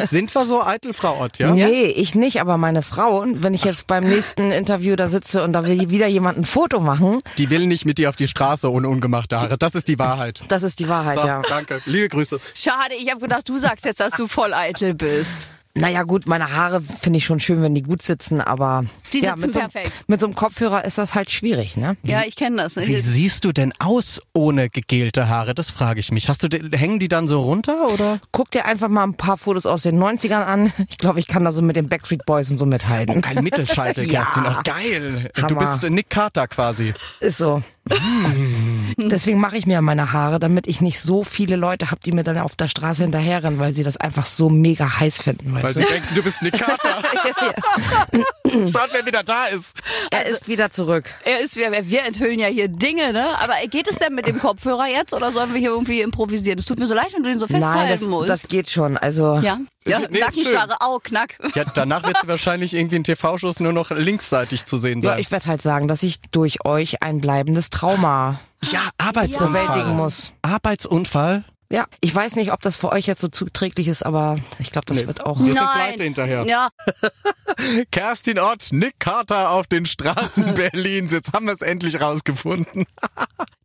Sind 0.04 0.34
wir 0.34 0.44
so 0.44 0.62
eitel, 0.62 0.92
Frau 0.94 1.20
Ott, 1.20 1.38
ja? 1.38 1.50
Nee, 1.52 1.84
ich 1.86 2.14
nicht, 2.14 2.40
aber 2.40 2.56
meine 2.56 2.82
Frau, 2.82 3.20
und 3.20 3.42
wenn 3.42 3.52
ich 3.54 3.64
jetzt 3.64 3.86
beim 3.86 4.04
nächsten 4.04 4.50
Interview 4.50 4.96
da 4.96 5.08
sitze 5.08 5.42
und 5.42 5.52
da 5.52 5.64
will 5.64 5.90
wieder 5.90 6.06
jemand 6.06 6.38
ein 6.38 6.44
Foto 6.44 6.80
machen, 6.80 7.18
Die 7.38 7.50
will 7.50 7.66
nicht 7.66 7.84
mit 7.84 7.98
dir 7.98 8.08
auf 8.08 8.16
die 8.16 8.28
Straße 8.28 8.70
ohne 8.70 8.88
ungemachte 8.88 9.38
Haare. 9.40 9.58
Das 9.58 9.74
ist 9.74 9.88
die 9.88 9.98
Wahrheit. 9.98 10.40
das 10.48 10.62
ist 10.62 10.78
die 10.80 10.88
Wahrheit, 10.88 11.20
So, 11.20 11.26
ja. 11.26 11.42
Danke. 11.48 11.80
Liebe 11.86 12.08
Grüße. 12.08 12.40
Schade, 12.54 12.94
ich 12.98 13.10
habe 13.10 13.20
gedacht, 13.20 13.48
du 13.48 13.58
sagst 13.58 13.84
jetzt, 13.84 14.00
dass 14.00 14.14
du 14.14 14.26
voll 14.28 14.54
eitel 14.54 14.94
bist. 14.94 15.42
Naja 15.80 16.02
gut, 16.02 16.26
meine 16.26 16.54
Haare 16.54 16.80
finde 16.80 17.16
ich 17.18 17.24
schon 17.24 17.40
schön, 17.40 17.62
wenn 17.62 17.74
die 17.74 17.82
gut 17.82 18.02
sitzen, 18.02 18.40
aber 18.40 18.84
Die 19.12 19.20
ja, 19.20 19.30
sitzen 19.30 19.46
mit, 19.46 19.54
so, 19.54 19.60
perfekt. 19.60 19.92
mit 20.06 20.20
so 20.20 20.26
einem 20.26 20.34
Kopfhörer 20.34 20.84
ist 20.84 20.98
das 20.98 21.14
halt 21.14 21.30
schwierig, 21.30 21.76
ne? 21.76 21.96
Ja, 22.02 22.22
ich 22.26 22.36
kenne 22.36 22.56
das. 22.58 22.76
Wie 22.76 22.96
siehst 22.98 23.44
du 23.44 23.52
denn 23.52 23.72
aus 23.78 24.20
ohne 24.34 24.68
gegelte 24.68 25.28
Haare? 25.28 25.54
Das 25.54 25.70
frage 25.70 26.00
ich 26.00 26.12
mich. 26.12 26.28
Hast 26.28 26.42
du, 26.42 26.48
hängen 26.76 26.98
die 26.98 27.08
dann 27.08 27.26
so 27.28 27.40
runter 27.42 27.88
oder? 27.92 28.20
Guck 28.32 28.50
dir 28.50 28.64
einfach 28.66 28.88
mal 28.88 29.04
ein 29.04 29.14
paar 29.14 29.36
Fotos 29.38 29.66
aus 29.66 29.82
den 29.82 29.98
90ern 29.98 30.44
an. 30.44 30.72
Ich 30.88 30.98
glaube, 30.98 31.18
ich 31.20 31.26
kann 31.26 31.44
da 31.44 31.50
so 31.50 31.62
mit 31.62 31.76
den 31.76 31.88
Backstreet 31.88 32.26
Boys 32.26 32.50
und 32.50 32.58
so 32.58 32.66
mithalten. 32.66 33.16
Oh, 33.16 33.20
kein 33.20 33.42
Mittelscheitel, 33.42 34.04
ja. 34.10 34.24
Kerstin. 34.24 34.44
Oh, 34.46 34.60
geil. 34.62 35.30
Du 35.34 35.42
Hammer. 35.56 35.60
bist 35.60 35.82
Nick 35.90 36.10
Carter 36.10 36.46
quasi. 36.48 36.92
Ist 37.20 37.38
so. 37.38 37.62
Deswegen 38.96 39.40
mache 39.40 39.56
ich 39.56 39.66
mir 39.66 39.80
meine 39.80 40.12
Haare, 40.12 40.38
damit 40.38 40.66
ich 40.66 40.80
nicht 40.80 41.00
so 41.00 41.24
viele 41.24 41.56
Leute 41.56 41.90
habe, 41.90 42.00
die 42.04 42.12
mir 42.12 42.22
dann 42.22 42.38
auf 42.38 42.56
der 42.56 42.68
Straße 42.68 43.02
hinterherrennen, 43.02 43.58
weil 43.58 43.74
sie 43.74 43.82
das 43.82 43.96
einfach 43.96 44.26
so 44.26 44.50
mega 44.50 45.00
heiß 45.00 45.22
finden. 45.22 45.52
Weil 45.54 45.62
du? 45.62 45.72
sie 45.72 45.84
denken, 45.84 46.14
du 46.14 46.22
bist 46.22 46.42
Nick 46.42 46.54
Carter. 46.58 47.02
Schaut, 48.50 48.88
wer 48.92 49.06
wieder 49.06 49.22
da 49.22 49.46
ist. 49.46 49.76
Er 50.10 50.26
ist 50.26 50.48
wieder 50.48 50.70
zurück. 50.70 51.04
Er 51.24 51.40
ist, 51.40 51.56
wir, 51.56 51.70
wir 51.72 52.02
enthüllen 52.04 52.38
ja 52.38 52.46
hier 52.48 52.68
Dinge, 52.68 53.12
ne? 53.12 53.26
Aber 53.40 53.54
geht 53.68 53.88
es 53.88 53.98
denn 53.98 54.14
mit 54.14 54.26
dem 54.26 54.38
Kopfhörer 54.38 54.86
jetzt 54.86 55.14
oder 55.14 55.30
sollen 55.32 55.52
wir 55.52 55.60
hier 55.60 55.70
irgendwie 55.70 56.00
improvisieren? 56.00 56.58
Es 56.58 56.64
tut 56.66 56.78
mir 56.78 56.86
so 56.86 56.94
leid, 56.94 57.08
wenn 57.14 57.22
du 57.22 57.28
den 57.30 57.38
so 57.38 57.46
festhalten 57.46 57.78
Nein, 57.78 57.88
das, 57.90 58.02
musst. 58.02 58.28
das 58.28 58.48
geht 58.48 58.68
schon. 58.70 58.96
Also 58.96 59.38
ja, 59.42 59.58
ja 59.86 60.00
Nee, 60.10 60.20
Nackenstarre, 60.20 60.80
au, 60.80 60.98
knack. 60.98 61.36
Ja, 61.54 61.64
danach 61.64 62.02
wird 62.04 62.16
wahrscheinlich 62.26 62.74
irgendwie 62.74 62.96
ein 62.96 63.04
TV-Schuss 63.04 63.60
nur 63.60 63.72
noch 63.72 63.90
linksseitig 63.90 64.66
zu 64.66 64.76
sehen 64.78 65.00
ja, 65.02 65.10
sein. 65.10 65.18
ich 65.20 65.30
werde 65.30 65.46
halt 65.46 65.62
sagen, 65.62 65.88
dass 65.88 66.02
ich 66.02 66.20
durch 66.30 66.64
euch 66.64 67.02
ein 67.02 67.20
bleibendes 67.20 67.70
Trauma 67.70 68.40
Ja, 68.70 68.88
Arbeitsunfall. 68.98 69.48
bewältigen 69.48 69.96
muss. 69.96 70.32
Arbeitsunfall? 70.42 71.44
Ja, 71.72 71.86
ich 72.00 72.12
weiß 72.12 72.34
nicht, 72.34 72.52
ob 72.52 72.60
das 72.62 72.76
für 72.76 72.90
euch 72.90 73.06
jetzt 73.06 73.20
so 73.20 73.28
zuträglich 73.28 73.86
ist, 73.86 74.04
aber 74.04 74.38
ich 74.58 74.72
glaube, 74.72 74.86
das 74.86 75.06
wird 75.06 75.24
auch. 75.24 75.38
Wir 75.38 75.54
sind 75.54 75.70
pleite 75.72 76.02
hinterher. 76.02 76.44
Ja. 76.44 76.70
Kerstin 77.92 78.38
Ott, 78.40 78.68
Nick 78.72 78.98
Carter 78.98 79.50
auf 79.50 79.66
den 79.68 79.86
Straßen 79.86 80.54
Berlins. 80.54 81.12
Jetzt 81.12 81.32
haben 81.32 81.46
wir 81.46 81.52
es 81.52 81.60
endlich 81.62 82.00
rausgefunden. 82.00 82.86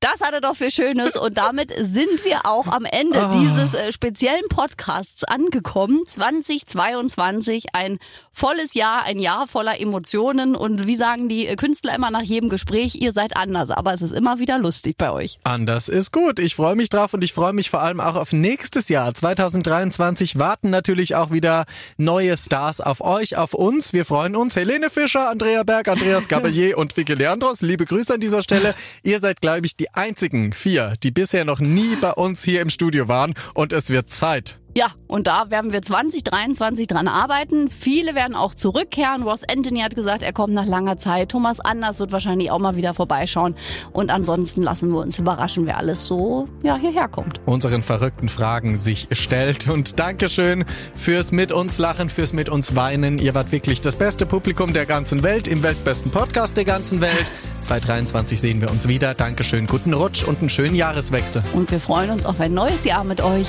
Das 0.02 0.20
hatte 0.22 0.40
doch 0.40 0.56
für 0.56 0.70
Schönes 0.70 1.16
und 1.16 1.36
damit 1.36 1.74
sind 1.80 2.24
wir 2.26 2.42
auch 2.46 2.68
am 2.68 2.86
Ende 2.86 3.24
Ah. 3.24 3.32
dieses 3.42 3.74
äh, 3.74 3.92
speziellen 3.92 4.48
Podcasts 4.50 5.24
angekommen. 5.24 6.06
2022, 6.06 7.74
ein 7.74 7.98
volles 8.32 8.76
Jahr, 8.76 9.02
ein 9.04 9.18
Jahr 9.18 9.48
voller 9.48 9.80
Emotionen 9.80 10.56
und 10.56 10.86
wie 10.86 10.96
sagen 10.96 11.28
die 11.28 11.48
äh, 11.48 11.56
Künstler 11.56 11.96
immer 11.96 12.12
nach 12.12 12.22
jedem 12.22 12.50
Gespräch, 12.50 12.94
ihr 13.02 13.14
seid 13.14 13.36
anders, 13.36 13.72
aber 13.72 13.94
es 13.94 14.04
ist 14.04 14.12
immer 14.12 14.38
wieder 14.38 14.60
lustig 14.60 14.96
bei 14.96 15.12
euch. 15.12 15.40
Anders 15.44 15.90
ist 15.90 16.12
gut. 16.12 16.38
Ich 16.38 16.54
freue 16.54 16.76
mich 16.76 16.90
drauf 16.90 17.16
und 17.16 17.24
ich 17.24 17.34
freue 17.34 17.54
mich 17.54 17.72
vor 17.72 17.82
allem 18.00 18.16
auch 18.16 18.20
auf 18.20 18.34
nächstes 18.34 18.90
Jahr. 18.90 19.14
2023 19.14 20.38
warten 20.38 20.70
natürlich 20.70 21.16
auch 21.16 21.32
wieder 21.32 21.66
neue 21.98 22.36
Stars 22.38 22.82
auf 22.82 23.02
euch, 23.02 23.38
auf 23.38 23.54
uns. 23.54 23.94
Wir 23.94 24.06
freuen 24.06 24.36
uns. 24.36 24.56
Helene 24.56 24.90
Fischer, 24.90 25.30
Andrea 25.30 25.64
Berg, 25.64 25.88
Andreas 25.88 26.28
Gabalier 26.28 26.78
und 26.78 26.96
Vicky 26.96 27.14
Leandros. 27.14 27.62
Liebe 27.62 27.86
Grüße 27.86 28.14
an 28.14 28.20
dieser 28.20 28.42
Stelle. 28.42 28.76
Ihr 29.04 29.20
seid, 29.20 29.42
glaube 29.42 29.66
ich, 29.66 29.78
die 29.78 29.94
einzigen 29.94 30.54
vier, 30.54 30.94
die 31.04 31.12
bisher 31.12 31.46
noch 31.46 31.60
nie 31.60 31.96
bei 31.96 32.12
uns 32.12 32.44
hier 32.44 32.62
im 32.62 32.70
Studio 32.70 33.08
waren 33.08 33.34
und 33.54 33.74
es 33.74 33.90
wird 33.90 34.12
Zeit. 34.12 34.60
Ja, 34.78 34.88
und 35.08 35.26
da 35.26 35.50
werden 35.52 35.72
wir 35.72 35.82
2023 35.82 36.88
dran 36.88 37.08
arbeiten. 37.08 37.70
Viele 37.70 38.14
werden 38.14 38.36
auch 38.36 38.54
zurückkehren. 38.54 39.24
Ross 39.24 39.44
Anthony 39.48 39.80
hat 39.80 39.96
gesagt, 39.96 40.22
er 40.22 40.34
kommt 40.34 40.54
nach 40.54 40.66
langer 40.66 40.98
Zeit. 40.98 41.30
Thomas 41.30 41.62
Anders 41.62 42.02
wird 42.02 42.12
wahrscheinlich 42.12 42.52
auch 42.52 42.60
mal 42.60 42.76
wieder 42.76 42.94
vorbeischauen. 42.94 43.56
Und 43.94 44.12
ansonsten 44.12 44.64
lassen 44.64 44.90
wir 44.90 45.00
uns 45.00 45.18
überraschen, 45.18 45.66
wer 45.66 45.78
alles 45.78 46.06
so 46.06 46.48
ja, 46.62 46.76
hierher 46.76 47.08
kommt. 47.08 47.40
unseren 47.46 47.84
verrückten 47.84 48.28
Fragen 48.28 48.78
sich 48.78 49.08
stellt. 49.14 49.70
Und 49.70 49.98
Dankeschön 49.98 50.66
fürs 50.94 51.32
mit 51.32 51.54
uns 51.54 51.78
lachen, 51.78 52.10
fürs 52.10 52.34
mit 52.34 52.50
uns 52.50 52.76
weinen. 52.76 53.18
Ihr 53.18 53.34
wart 53.34 53.54
wirklich 53.54 53.80
das 53.80 53.96
beste 53.96 54.26
Publikum 54.26 54.74
der 54.74 54.86
ganzen 54.86 55.24
Welt, 55.24 55.48
im 55.48 55.64
weltbesten 55.64 56.12
Podcast 56.12 56.58
der 56.58 56.66
ganzen 56.66 57.00
Welt. 57.00 57.32
2023 57.62 58.42
sehen 58.42 58.60
wir 58.60 58.70
uns 58.70 58.90
wieder. 58.90 59.14
Dankeschön, 59.14 59.68
guten 59.68 59.94
Rutsch 59.94 60.26
und 60.26 60.40
einen 60.40 60.50
schönen 60.50 60.76
Jahreswechsel. 60.76 61.44
Und 61.54 61.72
wir 61.72 61.80
freuen 61.80 62.10
uns 62.10 62.26
auf 62.26 62.42
ein 62.42 62.54
neues 62.54 62.84
Jahr 62.84 63.06
mit 63.06 63.22
euch. 63.22 63.48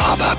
Aber 0.00 0.38